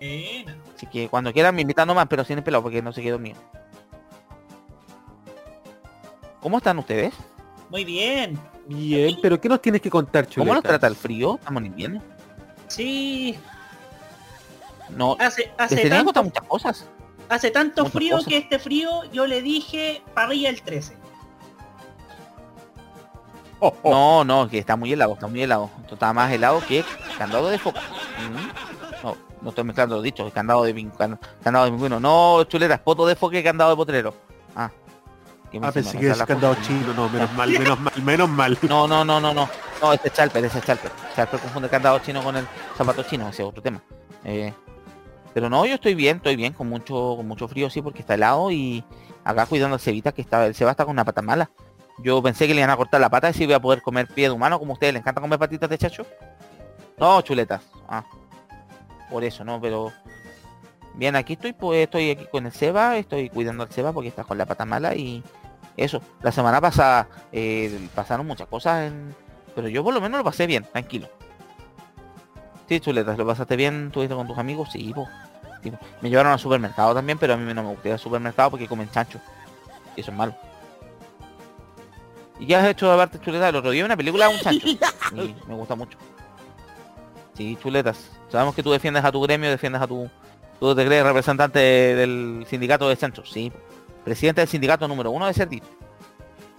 Buena. 0.00 0.56
Así 0.74 0.86
que 0.86 1.08
cuando 1.08 1.32
quieran 1.32 1.54
me 1.54 1.60
invitan 1.62 1.86
nomás, 1.86 2.06
pero 2.08 2.24
sin 2.24 2.38
el 2.38 2.44
pelado, 2.44 2.62
porque 2.62 2.80
no 2.80 2.92
se 2.92 3.02
quedó 3.02 3.12
dormido. 3.12 3.36
¿Cómo 6.42 6.58
están 6.58 6.78
ustedes? 6.78 7.14
Muy 7.70 7.84
bien. 7.84 8.38
Bien, 8.66 9.16
pero 9.22 9.40
¿qué 9.40 9.48
nos 9.48 9.62
tienes 9.62 9.80
que 9.80 9.88
contar, 9.90 10.26
chuletas? 10.26 10.42
¿Cómo 10.42 10.54
nos 10.54 10.62
trata 10.62 10.86
el 10.88 10.96
frío? 10.96 11.36
¿Estamos 11.36 11.60
en 11.60 11.66
invierno? 11.66 12.02
Sí, 12.68 13.38
No, 14.90 15.16
hace, 15.20 15.52
hace, 15.58 15.88
tanto, 15.88 16.22
muchas 16.24 16.44
cosas. 16.44 16.86
hace 17.28 17.50
tanto 17.50 17.82
muchas 17.82 17.92
frío 17.94 18.16
cosas. 18.16 18.28
que 18.28 18.36
este 18.38 18.58
frío 18.58 19.04
yo 19.12 19.26
le 19.26 19.42
dije 19.42 20.02
parrilla 20.14 20.50
el 20.50 20.62
13. 20.62 20.96
Oh, 23.60 23.74
oh. 23.82 23.90
No, 23.90 24.24
no, 24.24 24.48
que 24.48 24.58
está 24.58 24.74
muy 24.76 24.92
helado, 24.92 25.14
está 25.14 25.28
muy 25.28 25.42
helado. 25.42 25.70
Esto 25.82 25.94
está 25.94 26.12
más 26.12 26.32
helado 26.32 26.60
que 26.66 26.84
candado 27.16 27.48
de 27.48 27.58
foca. 27.58 27.80
Mm. 27.80 29.04
No, 29.04 29.16
no 29.40 29.48
estoy 29.50 29.64
mezclando 29.64 29.96
los 29.96 30.04
dichos, 30.04 30.32
candado 30.32 30.64
de 30.64 30.74
candado 31.42 31.66
de 31.66 31.70
pingüino. 31.70 32.00
No, 32.00 32.42
chuletas, 32.44 32.80
poto 32.80 33.06
de 33.06 33.14
foca 33.16 33.38
y 33.38 33.42
candado 33.44 33.70
de 33.70 33.76
potrero. 33.76 34.14
Ah. 34.56 34.70
Me 35.60 35.66
Ah, 35.66 35.72
pensé 35.72 35.98
que 35.98 36.08
candado 36.26 36.54
cosas. 36.54 36.66
chino, 36.66 36.94
no, 36.94 37.08
menos 37.08 37.32
mal, 37.36 37.50
menos 37.50 37.80
mal, 37.80 38.02
menos 38.02 38.28
mal. 38.28 38.58
No, 38.68 38.86
no, 38.88 39.04
no, 39.04 39.20
no, 39.20 39.34
no. 39.34 39.48
No, 39.80 39.92
este 39.92 40.08
es 40.08 40.14
Chalper, 40.14 40.44
ese 40.44 40.58
es 40.58 40.64
Chalper. 40.64 40.90
Chalper 41.16 41.40
confunde 41.40 41.68
candado 41.68 41.98
chino 41.98 42.22
con 42.22 42.36
el 42.36 42.46
zapato 42.76 43.02
chino, 43.02 43.28
ese 43.28 43.42
es 43.42 43.48
otro 43.48 43.62
tema. 43.62 43.82
Eh, 44.24 44.52
pero 45.34 45.48
no, 45.48 45.64
yo 45.66 45.74
estoy 45.74 45.94
bien, 45.94 46.18
estoy 46.18 46.36
bien, 46.36 46.52
con 46.52 46.68
mucho, 46.68 47.14
con 47.16 47.26
mucho 47.26 47.48
frío, 47.48 47.70
sí, 47.70 47.82
porque 47.82 48.00
está 48.00 48.14
helado 48.14 48.50
y 48.50 48.84
acá 49.24 49.46
cuidando 49.46 49.74
al 49.74 49.80
Cevita, 49.80 50.12
que 50.12 50.22
está, 50.22 50.46
el 50.46 50.54
Seba 50.54 50.72
está 50.72 50.84
con 50.84 50.92
una 50.92 51.04
pata 51.04 51.22
mala. 51.22 51.50
Yo 51.98 52.22
pensé 52.22 52.46
que 52.46 52.54
le 52.54 52.60
iban 52.60 52.70
a 52.70 52.76
cortar 52.76 53.00
la 53.00 53.10
pata 53.10 53.30
y 53.30 53.34
si 53.34 53.44
iba 53.44 53.56
a 53.56 53.60
poder 53.60 53.82
comer 53.82 54.06
pie 54.08 54.24
de 54.28 54.30
humano, 54.30 54.58
como 54.58 54.72
a 54.72 54.74
ustedes, 54.74 54.92
¿le 54.92 54.98
encanta 55.00 55.20
comer 55.20 55.38
patitas 55.38 55.68
de 55.70 55.78
chacho? 55.78 56.06
No, 56.98 57.20
chuletas. 57.22 57.62
Ah. 57.88 58.04
Por 59.10 59.24
eso, 59.24 59.44
no, 59.44 59.60
pero... 59.60 59.92
Bien, 60.94 61.16
aquí 61.16 61.34
estoy, 61.34 61.54
pues 61.54 61.84
estoy 61.84 62.10
aquí 62.10 62.26
con 62.30 62.44
el 62.44 62.52
Seba, 62.52 62.98
estoy 62.98 63.30
cuidando 63.30 63.62
al 63.62 63.70
Seba 63.72 63.92
porque 63.92 64.08
está 64.08 64.24
con 64.24 64.36
la 64.36 64.44
pata 64.44 64.66
mala 64.66 64.94
y 64.94 65.22
eso. 65.76 66.00
La 66.22 66.32
semana 66.32 66.60
pasada 66.60 67.08
eh, 67.32 67.88
pasaron 67.94 68.26
muchas 68.26 68.48
cosas, 68.48 68.88
en- 68.88 69.14
pero 69.54 69.68
yo 69.68 69.82
por 69.84 69.92
lo 69.94 70.00
menos 70.00 70.18
lo 70.18 70.24
pasé 70.24 70.46
bien, 70.46 70.64
tranquilo. 70.70 71.08
Sí, 72.68 72.80
chuletas, 72.80 73.18
¿lo 73.18 73.26
pasaste 73.26 73.56
bien? 73.56 73.86
¿Estuviste 73.88 74.14
con 74.14 74.26
tus 74.26 74.38
amigos? 74.38 74.70
Sí, 74.72 74.92
po. 74.94 75.06
Sí, 75.62 75.70
po. 75.70 75.78
Me 76.00 76.08
llevaron 76.10 76.32
al 76.32 76.38
supermercado 76.38 76.94
también, 76.94 77.18
pero 77.18 77.34
a 77.34 77.36
mí 77.36 77.52
no 77.52 77.62
me 77.62 77.68
gusta 77.70 77.88
ir 77.88 77.92
al 77.94 77.98
supermercado 78.00 78.50
porque 78.50 78.66
comen 78.66 78.90
chancho. 78.90 79.20
Y 79.96 80.00
eso 80.00 80.10
es 80.10 80.16
malo. 80.16 80.34
¿Y 82.38 82.46
qué 82.46 82.56
has 82.56 82.66
hecho 82.66 82.90
aparte, 82.90 83.20
chuletas? 83.20 83.50
El 83.50 83.56
otro 83.56 83.70
día 83.70 83.84
una 83.84 83.96
película 83.96 84.28
de 84.28 84.34
un 84.34 84.40
chancho. 84.40 84.66
Y 85.14 85.34
me 85.46 85.54
gusta 85.54 85.74
mucho. 85.74 85.98
Sí, 87.34 87.56
chuletas. 87.62 88.10
Sabemos 88.30 88.54
que 88.54 88.62
tú 88.62 88.70
defiendes 88.72 89.04
a 89.04 89.12
tu 89.12 89.20
gremio, 89.20 89.50
defiendes 89.50 89.82
a 89.82 89.86
tu... 89.86 90.08
Tú 90.58 90.74
te 90.74 90.86
crees 90.86 91.04
representante 91.04 91.58
del 91.58 92.46
sindicato 92.48 92.88
de 92.88 92.96
chanchos. 92.96 93.30
Sí. 93.30 93.52
Presidente 94.04 94.40
del 94.40 94.48
sindicato 94.48 94.88
número 94.88 95.10
uno 95.10 95.26
de 95.26 95.34
Cerdito. 95.34 95.66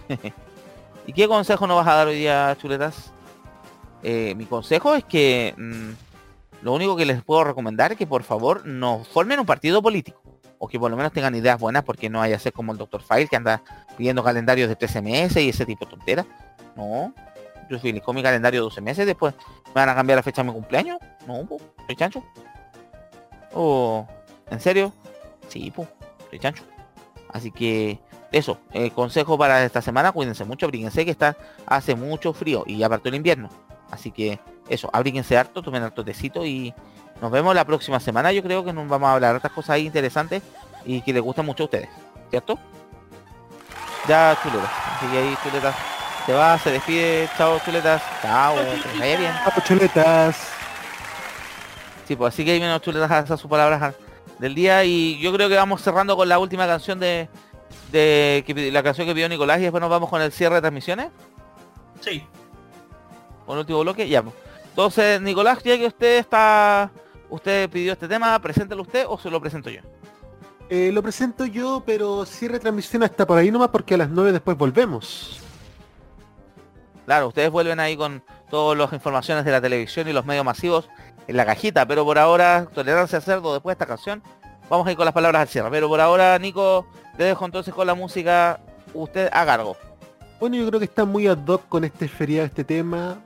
¿Y 1.07 1.13
qué 1.13 1.27
consejo 1.27 1.67
nos 1.67 1.77
vas 1.77 1.87
a 1.87 1.95
dar 1.95 2.07
hoy 2.07 2.15
día, 2.15 2.55
chuletas? 2.59 3.11
Eh, 4.01 4.33
mi 4.35 4.45
consejo 4.45 4.95
es 4.95 5.03
que 5.03 5.53
mm, 5.57 6.63
lo 6.63 6.73
único 6.73 6.95
que 6.95 7.05
les 7.05 7.21
puedo 7.23 7.43
recomendar 7.43 7.91
es 7.91 7.97
que 7.97 8.07
por 8.07 8.23
favor 8.23 8.65
no 8.65 9.03
formen 9.03 9.39
un 9.39 9.45
partido 9.45 9.81
político. 9.81 10.21
O 10.59 10.67
que 10.69 10.79
por 10.79 10.89
lo 10.89 10.95
menos 10.95 11.11
tengan 11.11 11.35
ideas 11.35 11.59
buenas 11.59 11.83
porque 11.83 12.09
no 12.09 12.19
vaya 12.19 12.37
a 12.37 12.39
ser 12.39 12.53
como 12.53 12.71
el 12.71 12.77
Dr. 12.77 13.01
File 13.01 13.27
que 13.27 13.35
anda 13.35 13.61
pidiendo 13.97 14.23
calendarios 14.23 14.69
de 14.69 14.77
13 14.77 15.01
meses 15.01 15.43
y 15.43 15.49
ese 15.49 15.65
tipo 15.65 15.83
de 15.85 15.91
tonteras. 15.91 16.25
No. 16.77 17.13
Yo 17.69 17.79
con 18.01 18.15
mi 18.15 18.23
calendario 18.23 18.61
de 18.61 18.63
12 18.63 18.81
meses, 18.81 19.05
después 19.05 19.33
me 19.67 19.73
van 19.73 19.89
a 19.89 19.95
cambiar 19.95 20.17
la 20.17 20.23
fecha 20.23 20.41
de 20.41 20.47
mi 20.47 20.53
cumpleaños. 20.53 20.97
No, 21.27 21.45
po, 21.45 21.59
soy 21.85 21.95
chancho. 21.95 22.23
Oh, 23.53 24.07
¿en 24.49 24.59
serio? 24.59 24.93
Sí, 25.49 25.71
pues, 25.75 25.87
soy 26.29 26.39
chancho. 26.39 26.63
Así 27.33 27.51
que 27.51 27.99
eso, 28.31 28.59
eh, 28.71 28.91
consejo 28.91 29.37
para 29.37 29.63
esta 29.63 29.81
semana, 29.81 30.11
cuídense 30.11 30.45
mucho, 30.45 30.65
abríguense 30.67 31.03
que 31.03 31.11
está, 31.11 31.35
hace 31.65 31.95
mucho 31.95 32.31
frío 32.33 32.63
y 32.65 32.77
ya 32.77 32.87
partió 32.89 33.09
el 33.09 33.15
invierno. 33.15 33.49
Así 33.91 34.11
que 34.11 34.39
eso, 34.69 34.89
abríguense 34.93 35.37
harto, 35.37 35.61
tomen 35.61 35.83
harto 35.83 36.05
tecito 36.05 36.45
y 36.45 36.73
nos 37.21 37.31
vemos 37.31 37.53
la 37.55 37.65
próxima 37.65 37.99
semana. 37.99 38.31
Yo 38.31 38.41
creo 38.43 38.63
que 38.63 38.71
nos 38.73 38.87
vamos 38.87 39.09
a 39.09 39.13
hablar 39.13 39.31
de 39.33 39.37
otras 39.37 39.53
cosas 39.53 39.71
ahí 39.71 39.85
interesantes 39.87 40.41
y 40.85 41.01
que 41.01 41.11
les 41.13 41.21
gustan 41.21 41.45
mucho 41.45 41.63
a 41.63 41.65
ustedes, 41.65 41.89
¿cierto? 42.29 42.57
Ya 44.07 44.37
chuletas, 44.43 44.69
así 44.97 45.07
que 45.07 45.17
ahí 45.17 45.37
chuletas 45.43 45.75
se 46.25 46.33
va, 46.33 46.57
se 46.57 46.71
despide, 46.71 47.29
chao 47.37 47.59
chuletas, 47.63 48.01
chao, 48.21 48.55
que 48.55 48.99
vaya 48.99 49.17
bien. 49.17 49.31
Chao, 49.43 49.63
chuletas. 49.65 50.37
Sí, 52.07 52.15
pues 52.15 52.33
así 52.33 52.43
que 52.43 52.51
ahí 52.51 52.59
los 52.59 52.81
chuletas 52.81 53.25
esas 53.25 53.39
sus 53.39 53.49
palabras 53.49 53.81
al- 53.81 53.95
del 54.43 54.53
día 54.55 54.83
y 54.83 55.17
yo 55.19 55.31
creo 55.33 55.47
que 55.49 55.55
vamos 55.55 55.81
cerrando 55.81 56.15
con 56.17 56.27
la 56.27 56.37
última 56.37 56.67
canción 56.67 56.99
de, 56.99 57.29
de 57.91 58.43
que 58.45 58.53
pi- 58.53 58.71
la 58.71 58.83
canción 58.83 59.07
que 59.07 59.13
pidió 59.13 59.29
Nicolás 59.29 59.59
y 59.59 59.63
después 59.63 59.79
nos 59.81 59.89
vamos 59.89 60.09
con 60.09 60.21
el 60.21 60.31
cierre 60.33 60.55
de 60.55 60.61
transmisiones, 60.61 61.07
Sí. 62.01 62.21
con 63.45 63.55
el 63.55 63.61
último 63.61 63.79
bloque, 63.79 64.07
ya. 64.09 64.21
pues. 64.21 64.35
Entonces, 64.69 65.21
Nicolás, 65.21 65.59
ya 65.63 65.77
que 65.77 65.87
usted 65.87 66.17
está, 66.19 66.91
usted 67.29 67.69
pidió 67.69 67.93
este 67.93 68.07
tema, 68.07 68.37
preséntelo 68.39 68.81
usted 68.81 69.05
o 69.07 69.17
se 69.17 69.29
lo 69.29 69.39
presento 69.39 69.69
yo. 69.69 69.79
Eh, 70.69 70.91
lo 70.91 71.01
presento 71.03 71.45
yo, 71.45 71.81
pero 71.85 72.25
cierre 72.25 72.59
transmisión 72.59 73.03
hasta 73.03 73.25
por 73.25 73.37
ahí 73.37 73.49
nomás 73.51 73.69
porque 73.69 73.93
a 73.93 73.97
las 73.97 74.09
9 74.09 74.31
después 74.33 74.57
volvemos. 74.57 75.39
Claro, 77.05 77.27
ustedes 77.27 77.51
vuelven 77.51 77.79
ahí 77.79 77.95
con 77.97 78.23
todas 78.49 78.77
las 78.77 78.91
informaciones 78.93 79.43
de 79.45 79.51
la 79.51 79.61
televisión 79.61 80.07
y 80.07 80.13
los 80.13 80.25
medios 80.25 80.45
masivos 80.45 80.89
en 81.27 81.37
la 81.37 81.45
cajita, 81.45 81.85
pero 81.85 82.03
por 82.05 82.19
ahora, 82.19 82.67
tolerancia 82.73 83.21
cerdo, 83.21 83.53
después 83.53 83.75
de 83.75 83.83
esta 83.83 83.85
canción, 83.85 84.21
vamos 84.69 84.87
a 84.87 84.91
ir 84.91 84.97
con 84.97 85.05
las 85.05 85.13
palabras 85.13 85.41
al 85.43 85.47
cierre. 85.47 85.69
Pero 85.71 85.87
por 85.87 86.01
ahora, 86.01 86.37
Nico, 86.39 86.85
te 87.17 87.23
dejo 87.23 87.45
entonces 87.45 87.73
con 87.73 87.87
la 87.87 87.93
música, 87.93 88.59
usted 88.93 89.29
a 89.31 89.45
cargo. 89.45 89.77
Bueno, 90.39 90.55
yo 90.57 90.67
creo 90.67 90.79
que 90.79 90.85
está 90.85 91.05
muy 91.05 91.27
ad 91.27 91.45
hoc 91.47 91.67
con 91.69 91.83
este 91.83 92.07
feriado, 92.07 92.45
este 92.45 92.63
tema, 92.63 93.17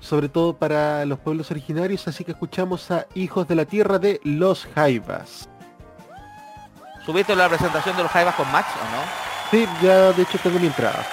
sobre 0.00 0.28
todo 0.28 0.56
para 0.56 1.04
los 1.04 1.18
pueblos 1.18 1.50
originarios, 1.50 2.08
así 2.08 2.24
que 2.24 2.32
escuchamos 2.32 2.90
a 2.90 3.06
Hijos 3.14 3.46
de 3.46 3.54
la 3.54 3.66
Tierra 3.66 3.98
de 3.98 4.20
Los 4.24 4.66
Jaivas. 4.74 5.48
¿Subiste 7.04 7.34
la 7.34 7.48
presentación 7.48 7.96
de 7.96 8.02
los 8.04 8.12
Jaivas 8.12 8.34
con 8.34 8.50
Max 8.50 8.68
o 8.74 8.96
no? 8.96 9.02
Sí, 9.50 9.68
ya 9.82 10.12
de 10.12 10.22
hecho 10.22 10.38
tengo 10.38 10.58
mi 10.58 10.66
entrada. 10.66 11.04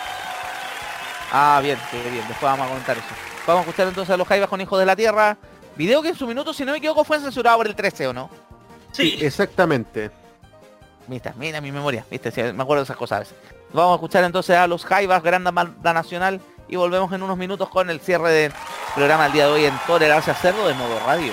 Ah, 1.32 1.60
bien, 1.62 1.78
qué 1.92 2.02
bien, 2.10 2.26
después 2.28 2.44
vamos 2.44 2.66
a 2.66 2.70
comentar 2.70 2.98
eso. 2.98 3.08
Vamos 3.46 3.60
a 3.60 3.70
escuchar 3.70 3.88
entonces 3.88 4.14
a 4.14 4.18
los 4.18 4.28
Jaivas 4.28 4.50
con 4.50 4.62
Hijos 4.62 4.80
de 4.80 4.86
la 4.86 4.96
Tierra. 4.96 5.38
Video 5.78 6.02
que 6.02 6.10
en 6.10 6.16
su 6.16 6.26
minuto, 6.26 6.54
si 6.54 6.66
no 6.66 6.72
me 6.72 6.80
equivoco, 6.80 7.04
fue 7.04 7.20
censurado 7.20 7.58
por 7.58 7.68
el 7.68 7.76
13, 7.76 8.08
¿o 8.08 8.14
no? 8.14 8.30
Sí. 8.92 9.18
Exactamente. 9.22 10.10
Mira, 11.08 11.34
mira 11.38 11.62
mi 11.62 11.72
memoria, 11.72 12.06
viste, 12.10 12.32
Sí, 12.32 12.42
me 12.42 12.64
acuerdo 12.64 12.82
de 12.82 12.84
esas 12.84 12.98
cosas 12.98 13.16
a 13.16 13.20
veces. 13.20 13.36
Vamos 13.72 13.92
a 13.92 13.96
escuchar 13.96 14.24
entonces 14.24 14.58
a 14.58 14.68
los 14.68 14.84
Jaivas, 14.84 15.24
gran 15.24 15.44
banda 15.44 15.94
nacional, 15.94 16.42
y 16.68 16.76
volvemos 16.76 17.12
en 17.14 17.22
unos 17.22 17.38
minutos 17.38 17.70
con 17.70 17.90
el 17.90 18.00
cierre 18.00 18.32
del 18.32 18.54
programa 18.96 19.24
del 19.24 19.34
día 19.34 19.46
de 19.46 19.52
hoy 19.52 19.66
en 19.66 19.78
Tolerancia 19.86 20.34
Cerdo 20.34 20.68
de 20.68 20.74
modo 20.74 21.00
radio. 21.06 21.32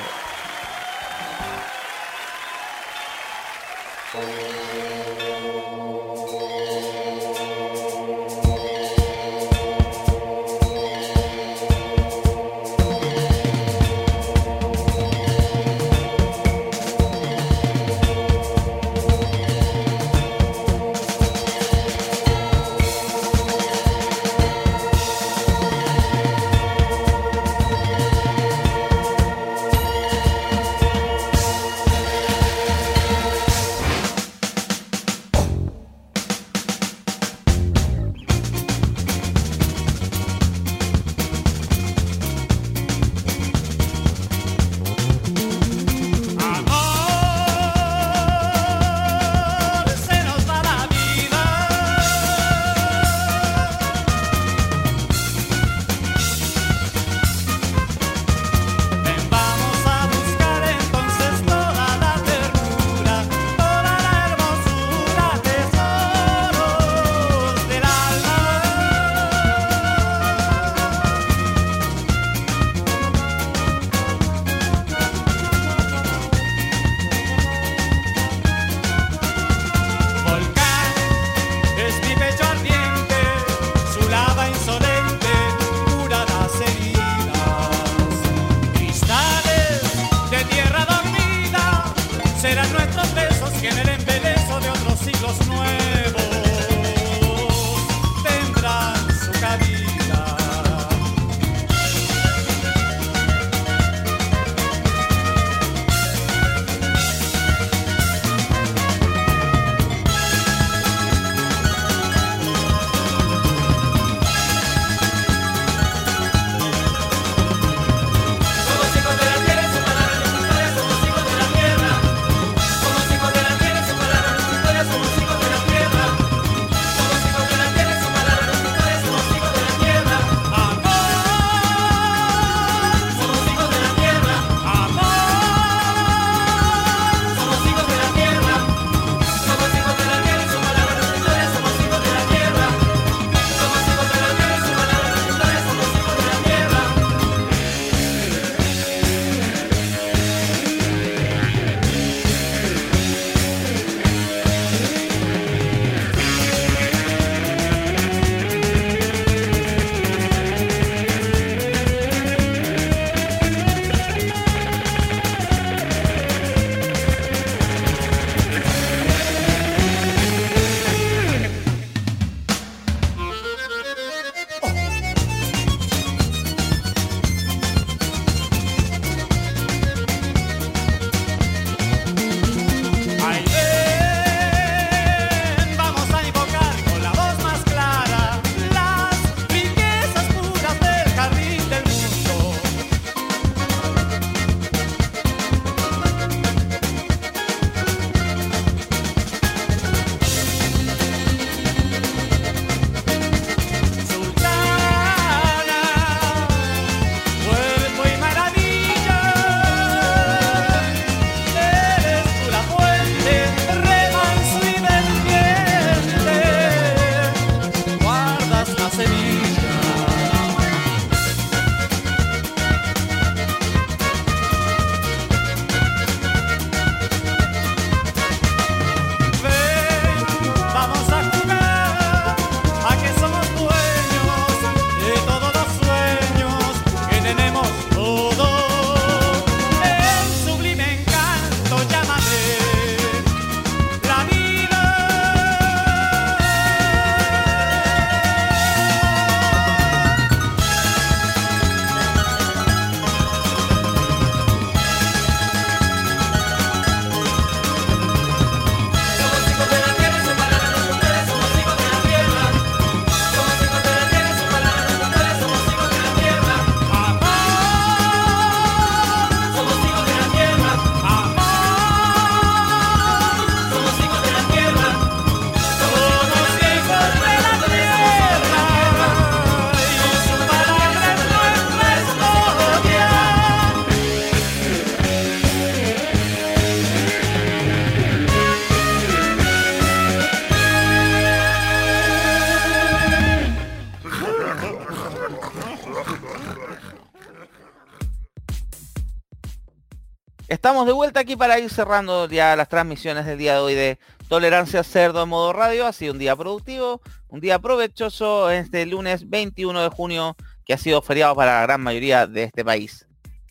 Estamos 300.85 300.97
de 300.97 300.98
vuelta 300.98 301.20
aquí 301.20 301.35
para 301.35 301.59
ir 301.59 301.70
cerrando 301.70 302.28
ya 302.28 302.55
las 302.56 302.69
transmisiones 302.69 303.24
del 303.24 303.39
día 303.39 303.55
de 303.55 303.59
hoy 303.61 303.74
de 303.74 303.98
Tolerancia 304.28 304.85
Cerdo 304.85 305.23
en 305.23 305.31
modo 305.31 305.55
radio. 305.55 305.86
Ha 305.86 305.94
sido 305.94 306.12
un 306.12 306.19
día 306.19 306.36
productivo, 306.36 307.01
un 307.28 307.40
día 307.40 307.59
provechoso 307.59 308.51
este 308.51 308.85
lunes 308.85 309.31
21 309.31 309.82
de 309.82 309.89
junio 309.89 310.36
que 310.66 310.74
ha 310.74 310.77
sido 310.77 311.01
feriado 311.01 311.35
para 311.35 311.55
la 311.55 311.62
gran 311.62 311.81
mayoría 311.81 312.27
de 312.27 312.43
este 312.43 312.66
país. 312.66 313.06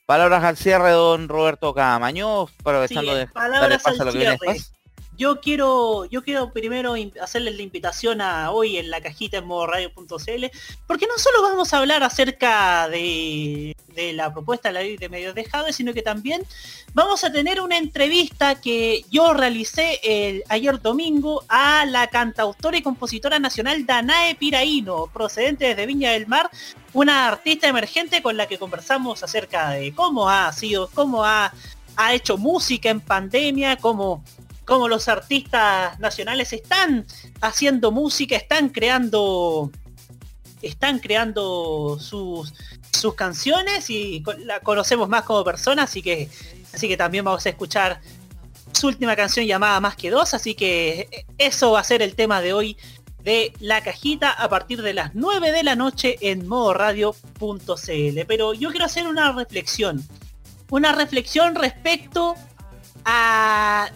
Palabras 0.05 0.43
al 0.43 0.57
cierre, 0.57 0.91
don 0.91 1.27
Roberto 1.27 1.73
Camaño, 1.73 2.43
aprovechando 2.43 3.13
Sí, 3.13 3.17
de 3.17 3.25
darle 3.25 3.33
palabras 3.33 3.87
al 3.87 3.97
lo 3.97 4.11
que 4.11 4.17
viene 4.19 4.37
cierre. 4.37 4.59
Yo 5.15 5.39
quiero, 5.41 6.05
yo 6.05 6.23
quiero 6.23 6.51
primero 6.51 6.95
hacerles 7.21 7.55
la 7.55 7.61
invitación 7.61 8.19
a 8.19 8.49
hoy 8.49 8.77
en 8.77 8.89
la 8.89 8.99
cajita 8.99 9.37
en 9.37 9.45
modo 9.45 9.67
radio.cl, 9.67 10.45
porque 10.87 11.05
no 11.05 11.17
solo 11.17 11.43
vamos 11.43 11.71
a 11.71 11.77
hablar 11.77 12.01
acerca 12.03 12.89
de, 12.89 13.75
la 14.13 14.33
propuesta 14.33 14.69
de 14.69 14.73
la 14.73 14.81
ley 14.81 14.97
de 14.97 15.09
medios 15.09 15.35
de 15.35 15.45
Jade, 15.45 15.71
sino 15.71 15.93
que 15.93 16.01
también 16.01 16.43
vamos 16.93 17.23
a 17.23 17.31
tener 17.31 17.61
una 17.61 17.77
entrevista 17.77 18.59
que 18.59 19.05
yo 19.11 19.33
realicé 19.35 20.43
ayer 20.49 20.81
domingo 20.81 21.43
a 21.47 21.85
la 21.85 22.07
cantautora 22.07 22.77
y 22.77 22.81
compositora 22.81 23.37
nacional 23.37 23.85
Danae 23.85 24.33
Piraíno, 24.33 25.07
procedente 25.13 25.65
desde 25.65 25.85
Viña 25.85 26.11
del 26.11 26.25
Mar, 26.25 26.49
una 26.93 27.27
artista 27.27 27.67
emergente 27.67 28.23
con 28.23 28.35
la 28.35 28.47
que 28.47 28.57
conversamos 28.57 29.21
acerca 29.21 29.69
de 29.71 29.93
cómo 29.93 30.27
ha 30.27 30.51
sido, 30.53 30.89
cómo 30.91 31.23
ha, 31.23 31.53
ha 31.95 32.13
hecho 32.13 32.37
música 32.37 32.89
en 32.89 32.99
pandemia, 32.99 33.77
cómo 33.77 34.23
cómo 34.65 34.87
los 34.87 35.07
artistas 35.07 35.99
nacionales 35.99 36.53
están 36.53 37.05
haciendo 37.41 37.91
música, 37.91 38.35
están 38.35 38.69
creando 38.69 39.71
están 40.61 40.99
creando 40.99 41.97
sus 41.99 42.53
sus 42.91 43.15
canciones 43.15 43.89
y 43.89 44.23
la 44.39 44.61
conocemos 44.61 45.09
más 45.09 45.23
como 45.23 45.43
persona, 45.43 45.83
así 45.83 46.01
que 46.01 46.29
así 46.73 46.87
que 46.87 46.97
también 46.97 47.25
vamos 47.25 47.45
a 47.45 47.49
escuchar 47.49 47.99
su 48.71 48.87
última 48.87 49.15
canción 49.15 49.45
llamada 49.45 49.79
Más 49.79 49.95
que 49.95 50.09
dos, 50.09 50.33
así 50.33 50.55
que 50.55 51.25
eso 51.37 51.71
va 51.71 51.81
a 51.81 51.83
ser 51.83 52.01
el 52.01 52.15
tema 52.15 52.41
de 52.41 52.53
hoy 52.53 52.77
de 53.23 53.53
la 53.59 53.81
cajita 53.81 54.31
a 54.31 54.49
partir 54.49 54.81
de 54.81 54.93
las 54.93 55.15
9 55.15 55.51
de 55.51 55.63
la 55.63 55.75
noche 55.75 56.17
en 56.21 56.47
modoradio.cl. 56.47 58.19
Pero 58.27 58.53
yo 58.53 58.69
quiero 58.69 58.85
hacer 58.85 59.07
una 59.07 59.31
reflexión. 59.31 60.05
Una 60.69 60.91
reflexión 60.91 61.55
respecto 61.55 62.35
a 63.05 63.89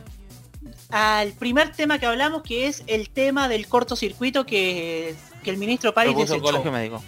al 0.90 1.34
primer 1.34 1.72
tema 1.74 2.00
que 2.00 2.06
hablamos, 2.06 2.44
que 2.44 2.68
es 2.68 2.84
el 2.88 3.10
tema 3.10 3.48
del 3.48 3.68
cortocircuito 3.68 4.46
que, 4.46 5.16
que 5.44 5.50
el 5.50 5.58
ministro 5.58 5.94
París 5.94 6.14
Propuso 6.14 6.36
el 6.36 6.42
desechó. 6.42 6.52
colegio 6.52 6.72
médico. 6.72 7.04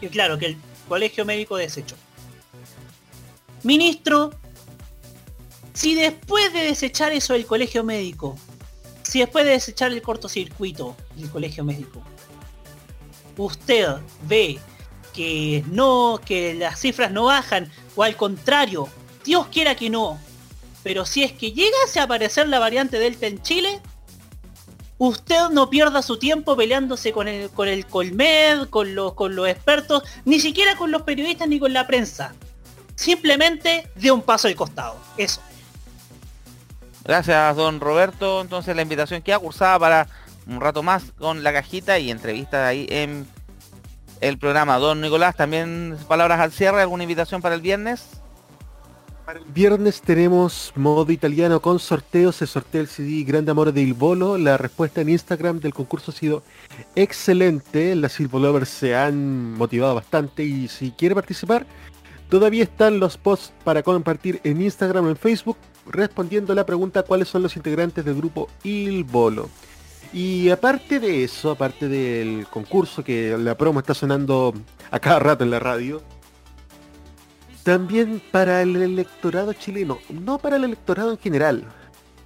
Y 0.00 0.08
claro, 0.08 0.38
que 0.38 0.46
el 0.46 0.56
colegio 0.88 1.24
médico 1.24 1.56
desechó. 1.56 1.96
Ministro, 3.62 4.32
si 5.72 5.94
después 5.94 6.52
de 6.52 6.64
desechar 6.64 7.12
eso 7.12 7.34
el 7.34 7.46
colegio 7.46 7.84
médico, 7.84 8.36
si 9.02 9.20
después 9.20 9.44
de 9.44 9.52
desechar 9.52 9.92
el 9.92 10.02
cortocircuito 10.02 10.96
del 11.14 11.30
colegio 11.30 11.62
médico, 11.64 12.02
usted 13.36 13.88
ve 14.22 14.58
que 15.14 15.62
no, 15.70 16.20
que 16.24 16.54
las 16.54 16.80
cifras 16.80 17.12
no 17.12 17.24
bajan, 17.24 17.70
o 17.94 18.02
al 18.02 18.16
contrario, 18.16 18.88
Dios 19.24 19.46
quiera 19.48 19.76
que 19.76 19.90
no, 19.90 20.18
pero 20.82 21.04
si 21.04 21.22
es 21.22 21.32
que 21.32 21.52
llegase 21.52 22.00
a 22.00 22.04
aparecer 22.04 22.48
la 22.48 22.58
variante 22.58 22.98
Delta 22.98 23.26
en 23.26 23.40
Chile, 23.42 23.80
usted 24.98 25.48
no 25.50 25.70
pierda 25.70 26.02
su 26.02 26.18
tiempo 26.18 26.56
peleándose 26.56 27.12
con 27.12 27.28
el, 27.28 27.50
con 27.50 27.68
el 27.68 27.86
Colmed, 27.86 28.68
con 28.68 28.94
los, 28.94 29.14
con 29.14 29.34
los 29.34 29.48
expertos, 29.48 30.02
ni 30.24 30.40
siquiera 30.40 30.76
con 30.76 30.90
los 30.90 31.02
periodistas 31.02 31.48
ni 31.48 31.58
con 31.58 31.72
la 31.72 31.86
prensa. 31.86 32.34
Simplemente 32.94 33.88
de 33.94 34.10
un 34.10 34.22
paso 34.22 34.48
al 34.48 34.54
costado. 34.54 34.96
Eso. 35.16 35.40
Gracias, 37.04 37.56
don 37.56 37.80
Roberto. 37.80 38.40
Entonces 38.40 38.76
la 38.76 38.82
invitación 38.82 39.22
queda 39.22 39.38
cursada 39.38 39.78
para 39.78 40.08
un 40.46 40.60
rato 40.60 40.82
más 40.82 41.12
con 41.18 41.42
la 41.42 41.52
cajita 41.52 41.98
y 41.98 42.10
entrevistas 42.10 42.66
ahí 42.66 42.86
en 42.90 43.26
el 44.20 44.38
programa. 44.38 44.78
Don 44.78 45.00
Nicolás, 45.00 45.36
también 45.36 45.96
palabras 46.06 46.40
al 46.40 46.52
cierre, 46.52 46.80
alguna 46.80 47.02
invitación 47.02 47.42
para 47.42 47.54
el 47.54 47.60
viernes. 47.60 48.21
Viernes 49.54 50.00
tenemos 50.00 50.72
modo 50.76 51.10
italiano 51.12 51.60
con 51.60 51.78
sorteos. 51.78 52.36
Se 52.36 52.46
sortea 52.46 52.80
el 52.80 52.88
CD 52.88 53.24
Grande 53.24 53.50
Amor 53.50 53.72
de 53.72 53.82
Il 53.82 53.94
Volo. 53.94 54.38
La 54.38 54.56
respuesta 54.56 55.00
en 55.00 55.08
Instagram 55.08 55.60
del 55.60 55.74
concurso 55.74 56.10
ha 56.10 56.14
sido 56.14 56.42
excelente. 56.94 57.94
Las 57.94 58.12
Silvo 58.12 58.38
Lovers 58.38 58.68
se 58.68 58.94
han 58.94 59.54
motivado 59.54 59.94
bastante 59.94 60.44
y 60.44 60.68
si 60.68 60.90
quiere 60.92 61.14
participar, 61.14 61.66
todavía 62.28 62.64
están 62.64 62.98
los 62.98 63.16
posts 63.16 63.52
para 63.64 63.82
compartir 63.82 64.40
en 64.44 64.60
Instagram 64.60 65.06
o 65.06 65.10
en 65.10 65.16
Facebook 65.16 65.56
respondiendo 65.86 66.52
a 66.52 66.56
la 66.56 66.66
pregunta 66.66 67.02
cuáles 67.02 67.28
son 67.28 67.42
los 67.42 67.56
integrantes 67.56 68.04
del 68.04 68.16
grupo 68.16 68.48
Il 68.64 69.04
Volo. 69.04 69.48
Y 70.12 70.50
aparte 70.50 71.00
de 71.00 71.24
eso, 71.24 71.52
aparte 71.52 71.88
del 71.88 72.46
concurso 72.50 73.02
que 73.02 73.36
la 73.38 73.56
promo 73.56 73.80
está 73.80 73.94
sonando 73.94 74.52
a 74.90 74.98
cada 74.98 75.18
rato 75.18 75.42
en 75.42 75.50
la 75.50 75.58
radio, 75.58 76.02
también 77.62 78.22
para 78.30 78.62
el 78.62 78.76
electorado 78.76 79.52
chileno, 79.52 79.98
no 80.10 80.38
para 80.38 80.56
el 80.56 80.64
electorado 80.64 81.12
en 81.12 81.18
general, 81.18 81.64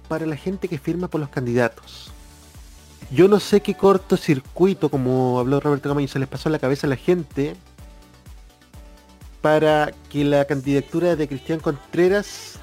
para 0.07 0.25
la 0.25 0.35
gente 0.35 0.67
que 0.67 0.77
firma 0.77 1.07
por 1.07 1.21
los 1.21 1.29
candidatos. 1.29 2.11
Yo 3.11 3.27
no 3.27 3.39
sé 3.39 3.61
qué 3.61 3.75
cortocircuito, 3.75 4.89
como 4.89 5.39
habló 5.39 5.59
Roberto 5.59 5.89
Camaño, 5.89 6.07
se 6.07 6.19
les 6.19 6.27
pasó 6.27 6.49
en 6.49 6.53
la 6.53 6.59
cabeza 6.59 6.87
a 6.87 6.89
la 6.89 6.95
gente 6.95 7.55
para 9.41 9.93
que 10.09 10.25
la 10.25 10.45
candidatura 10.45 11.15
de 11.15 11.27
Cristian 11.27 11.59
Contreras 11.59 12.59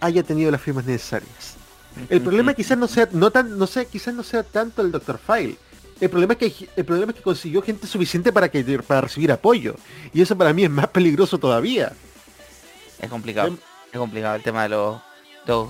haya 0.00 0.22
tenido 0.22 0.50
las 0.50 0.60
firmas 0.60 0.84
necesarias. 0.84 1.56
El 2.08 2.20
problema 2.20 2.54
quizás 2.54 2.78
no 2.78 2.88
sea, 2.88 3.08
no 3.12 3.30
tan, 3.30 3.58
no 3.58 3.66
sé, 3.66 3.86
quizás 3.86 4.14
no 4.14 4.22
sea 4.22 4.42
tanto 4.42 4.82
el 4.82 4.92
Dr. 4.92 5.18
File. 5.18 5.56
El 6.00 6.10
problema 6.10 6.32
es 6.34 6.38
que 6.54 6.68
el 6.76 6.84
problema 6.84 7.12
es 7.12 7.16
que 7.18 7.22
consiguió 7.22 7.62
gente 7.62 7.86
suficiente 7.86 8.32
para 8.32 8.48
que 8.50 8.62
para 8.86 9.02
recibir 9.02 9.30
apoyo. 9.30 9.76
Y 10.12 10.20
eso 10.22 10.36
para 10.36 10.52
mí 10.52 10.64
es 10.64 10.70
más 10.70 10.88
peligroso 10.88 11.38
todavía. 11.38 11.92
Es 13.00 13.08
complicado. 13.08 13.48
Em- 13.48 13.58
Es 13.92 13.98
complicado 13.98 14.34
el 14.36 14.42
tema 14.42 14.62
de 14.62 14.70
los, 14.70 15.00
los- 15.46 15.68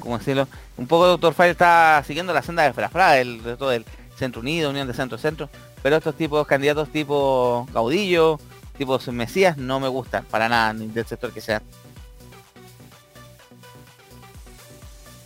¿cómo 0.00 0.18
decirlo? 0.18 0.48
Un 0.76 0.86
poco 0.88 1.06
Doctor 1.06 1.32
File 1.34 1.50
está 1.50 2.02
siguiendo 2.06 2.32
la 2.34 2.42
senda 2.42 2.64
de 2.64 2.72
Frafra, 2.72 3.12
del, 3.12 3.42
de 3.44 3.56
todo 3.56 3.70
el 3.72 3.84
Centro 4.18 4.40
Unido, 4.40 4.70
Unión 4.70 4.88
de 4.88 4.94
Centro 4.94 5.16
Centro. 5.18 5.48
Pero 5.82 5.96
estos 5.96 6.16
tipos 6.16 6.46
candidatos 6.46 6.88
tipo 6.90 7.66
Caudillo, 7.72 8.40
tipo 8.76 8.98
Mesías, 9.12 9.56
no 9.56 9.78
me 9.78 9.86
gustan 9.88 10.24
para 10.24 10.48
nada, 10.48 10.72
ni 10.72 10.86
del 10.88 11.06
sector 11.06 11.32
que 11.32 11.40
sea. 11.40 11.62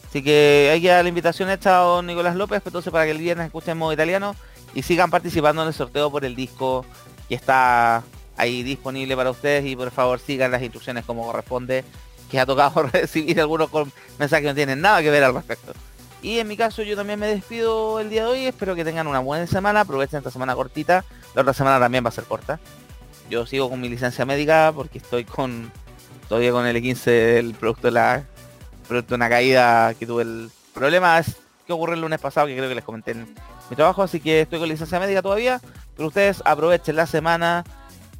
Así 0.08 0.22
que 0.22 0.70
hay 0.72 0.80
que 0.80 0.88
dar 0.88 1.04
la 1.04 1.10
invitación 1.10 1.50
hecha 1.50 1.80
a 1.80 1.82
don 1.82 2.06
Nicolás 2.06 2.34
López, 2.34 2.62
pues, 2.62 2.70
entonces 2.70 2.90
para 2.90 3.04
que 3.04 3.10
el 3.10 3.18
viernes 3.18 3.46
escuchen 3.46 3.72
en 3.72 3.78
modo 3.78 3.92
italiano 3.92 4.34
y 4.74 4.82
sigan 4.82 5.10
participando 5.10 5.60
en 5.62 5.68
el 5.68 5.74
sorteo 5.74 6.10
por 6.10 6.24
el 6.24 6.34
disco 6.34 6.86
que 7.28 7.34
está 7.34 8.02
ahí 8.38 8.62
disponible 8.62 9.14
para 9.16 9.30
ustedes. 9.30 9.66
Y 9.66 9.76
por 9.76 9.90
favor 9.90 10.18
sigan 10.18 10.50
las 10.50 10.62
instrucciones 10.62 11.04
como 11.04 11.26
corresponde, 11.26 11.84
que 12.30 12.40
ha 12.40 12.46
tocado 12.46 12.82
recibir 12.92 13.38
algunos 13.38 13.68
mensajes 14.18 14.44
que 14.44 14.48
no 14.48 14.54
tienen 14.54 14.80
nada 14.80 15.02
que 15.02 15.10
ver 15.10 15.24
al 15.24 15.34
respecto. 15.34 15.72
Y 16.22 16.38
en 16.38 16.48
mi 16.48 16.56
caso 16.56 16.82
yo 16.82 16.96
también 16.96 17.20
me 17.20 17.26
despido 17.26 18.00
el 18.00 18.08
día 18.08 18.24
de 18.24 18.30
hoy, 18.30 18.46
espero 18.46 18.74
que 18.74 18.84
tengan 18.84 19.06
una 19.06 19.20
buena 19.20 19.46
semana, 19.46 19.80
aprovechen 19.80 20.18
esta 20.18 20.30
semana 20.30 20.54
cortita, 20.54 21.04
la 21.34 21.42
otra 21.42 21.52
semana 21.52 21.78
también 21.78 22.04
va 22.04 22.08
a 22.08 22.12
ser 22.12 22.24
corta. 22.24 22.58
Yo 23.30 23.46
sigo 23.46 23.68
con 23.68 23.80
mi 23.80 23.88
licencia 23.88 24.24
médica 24.24 24.72
porque 24.74 24.98
estoy 24.98 25.24
con 25.24 25.70
todavía 26.28 26.50
con 26.50 26.66
el 26.66 26.76
E15 26.76 27.04
del 27.04 27.54
producto 27.54 27.88
de 27.88 27.92
la 27.92 28.24
producto 28.88 29.10
de 29.10 29.16
una 29.16 29.28
caída 29.28 29.94
que 29.94 30.06
tuve 30.06 30.22
el 30.22 30.50
problema. 30.74 31.18
Es 31.18 31.36
que 31.66 31.72
ocurrió 31.72 31.94
el 31.94 32.00
lunes 32.00 32.18
pasado 32.18 32.46
que 32.46 32.56
creo 32.56 32.68
que 32.68 32.74
les 32.74 32.84
comenté 32.84 33.12
en 33.12 33.34
mi 33.70 33.76
trabajo, 33.76 34.02
así 34.02 34.18
que 34.20 34.40
estoy 34.40 34.58
con 34.58 34.68
licencia 34.68 34.98
médica 34.98 35.20
todavía, 35.20 35.60
pero 35.94 36.08
ustedes 36.08 36.42
aprovechen 36.46 36.96
la 36.96 37.06
semana, 37.06 37.64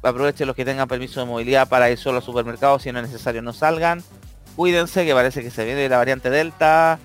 aprovechen 0.03 0.45
los 0.45 0.55
que 0.55 0.63
tengan 0.63 0.87
permiso 0.87 1.19
de 1.19 1.25
movilidad 1.25 1.67
para 1.67 1.89
ir 1.89 1.97
solo 1.97 2.17
al 2.17 2.23
supermercado, 2.23 2.77
si 2.77 2.91
no 2.91 2.99
es 2.99 3.09
necesario 3.09 3.41
no 3.41 3.51
salgan, 3.51 4.03
cuídense 4.55 5.05
que 5.05 5.13
parece 5.13 5.41
que 5.41 5.49
se 5.49 5.65
viene 5.65 5.89
la 5.89 5.97
variante 5.97 6.29
Delta. 6.29 6.99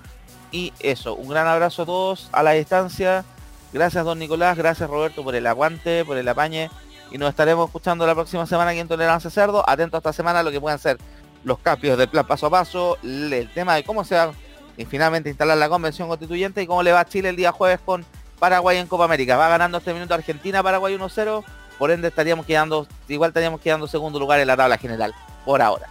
Y 0.51 0.71
eso, 0.79 1.15
un 1.15 1.27
gran 1.27 1.47
abrazo 1.47 1.81
a 1.81 1.85
todos 1.85 2.29
a 2.31 2.43
la 2.43 2.51
distancia, 2.51 3.25
gracias 3.73 4.05
don 4.05 4.19
Nicolás, 4.19 4.55
gracias 4.55 4.89
Roberto 4.89 5.23
por 5.23 5.35
el 5.35 5.47
aguante, 5.47 6.05
por 6.05 6.17
el 6.17 6.27
apañe. 6.27 6.69
Y 7.11 7.17
nos 7.17 7.29
estaremos 7.29 7.67
escuchando 7.67 8.05
la 8.05 8.13
próxima 8.13 8.45
semana 8.45 8.71
aquí 8.71 8.79
en 8.79 8.87
Tolerancia 8.87 9.29
Cerdo, 9.29 9.67
atento 9.67 9.97
esta 9.97 10.13
semana 10.13 10.39
a 10.39 10.43
lo 10.43 10.51
que 10.51 10.61
puedan 10.61 10.79
ser 10.79 10.97
los 11.45 11.59
cambios 11.59 11.97
del 11.97 12.09
plan 12.09 12.27
paso 12.27 12.47
a 12.47 12.49
paso, 12.49 12.97
el 13.03 13.49
tema 13.53 13.75
de 13.75 13.83
cómo 13.85 14.03
se 14.03 14.15
va 14.15 14.33
y 14.75 14.83
finalmente 14.83 15.29
instalar 15.29 15.57
la 15.57 15.69
convención 15.69 16.09
constituyente 16.09 16.61
y 16.61 16.67
cómo 16.67 16.83
le 16.83 16.91
va 16.91 16.99
a 16.99 17.05
Chile 17.05 17.29
el 17.29 17.37
día 17.37 17.53
jueves 17.53 17.79
con 17.85 18.05
Paraguay 18.39 18.77
en 18.77 18.87
Copa 18.87 19.05
América. 19.05 19.37
Va 19.37 19.47
ganando 19.47 19.77
este 19.77 19.93
minuto 19.93 20.13
Argentina, 20.13 20.61
Paraguay 20.61 20.97
1-0, 20.97 21.43
por 21.77 21.91
ende 21.91 22.09
estaríamos 22.09 22.45
quedando, 22.45 22.85
igual 23.07 23.29
estaríamos 23.29 23.61
quedando 23.61 23.87
segundo 23.87 24.19
lugar 24.19 24.39
en 24.41 24.47
la 24.47 24.57
tabla 24.57 24.77
general, 24.77 25.13
por 25.45 25.61
ahora. 25.61 25.87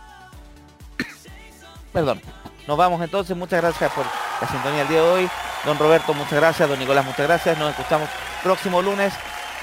Perdón. 1.93 2.21
Nos 2.67 2.79
vamos 2.79 3.03
entonces, 3.03 3.37
muchas 3.37 3.61
gracias 3.61 3.93
por 3.93 4.05
la 4.41 4.49
sintonía 4.49 4.83
el 4.83 4.89
día 4.89 5.03
de 5.03 5.09
hoy. 5.09 5.31
Don 5.67 5.79
Roberto, 5.79 6.15
muchas 6.15 6.35
gracias. 6.35 6.69
Don 6.69 6.79
Nicolás, 6.79 7.05
muchas 7.05 7.27
gracias. 7.27 7.59
Nos 7.59 7.71
escuchamos 7.71 8.09
próximo 8.43 8.81
lunes, 8.81 9.13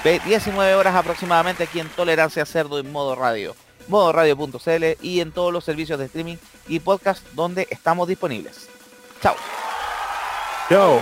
ve- 0.04 0.20
19 0.24 0.74
horas 0.74 0.94
aproximadamente 0.94 1.64
aquí 1.64 1.80
en 1.80 1.88
Tolerancia 1.88 2.46
Cerdo 2.46 2.78
en 2.78 2.90
modo 2.92 3.16
radio. 3.16 3.56
modoradio.cl 3.92 4.84
y 5.02 5.20
en 5.20 5.30
todos 5.30 5.52
los 5.52 5.64
servicios 5.64 5.98
de 5.98 6.06
streaming 6.06 6.36
y 6.66 6.80
podcast 6.80 7.24
donde 7.34 7.68
estamos 7.70 8.08
disponibles. 8.08 8.68
Chao. 9.22 9.36
Chao. 10.68 10.98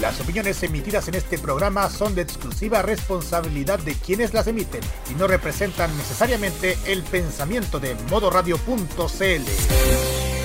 Las 0.00 0.20
opiniones 0.20 0.62
emitidas 0.62 1.08
en 1.08 1.14
este 1.14 1.38
programa 1.38 1.88
son 1.88 2.14
de 2.14 2.22
exclusiva 2.22 2.82
responsabilidad 2.82 3.78
de 3.78 3.94
quienes 3.94 4.34
las 4.34 4.46
emiten 4.46 4.82
y 5.10 5.14
no 5.14 5.26
representan 5.26 5.96
necesariamente 5.96 6.76
el 6.86 7.02
pensamiento 7.02 7.80
de 7.80 7.94
modoradio.cl. 8.10 10.43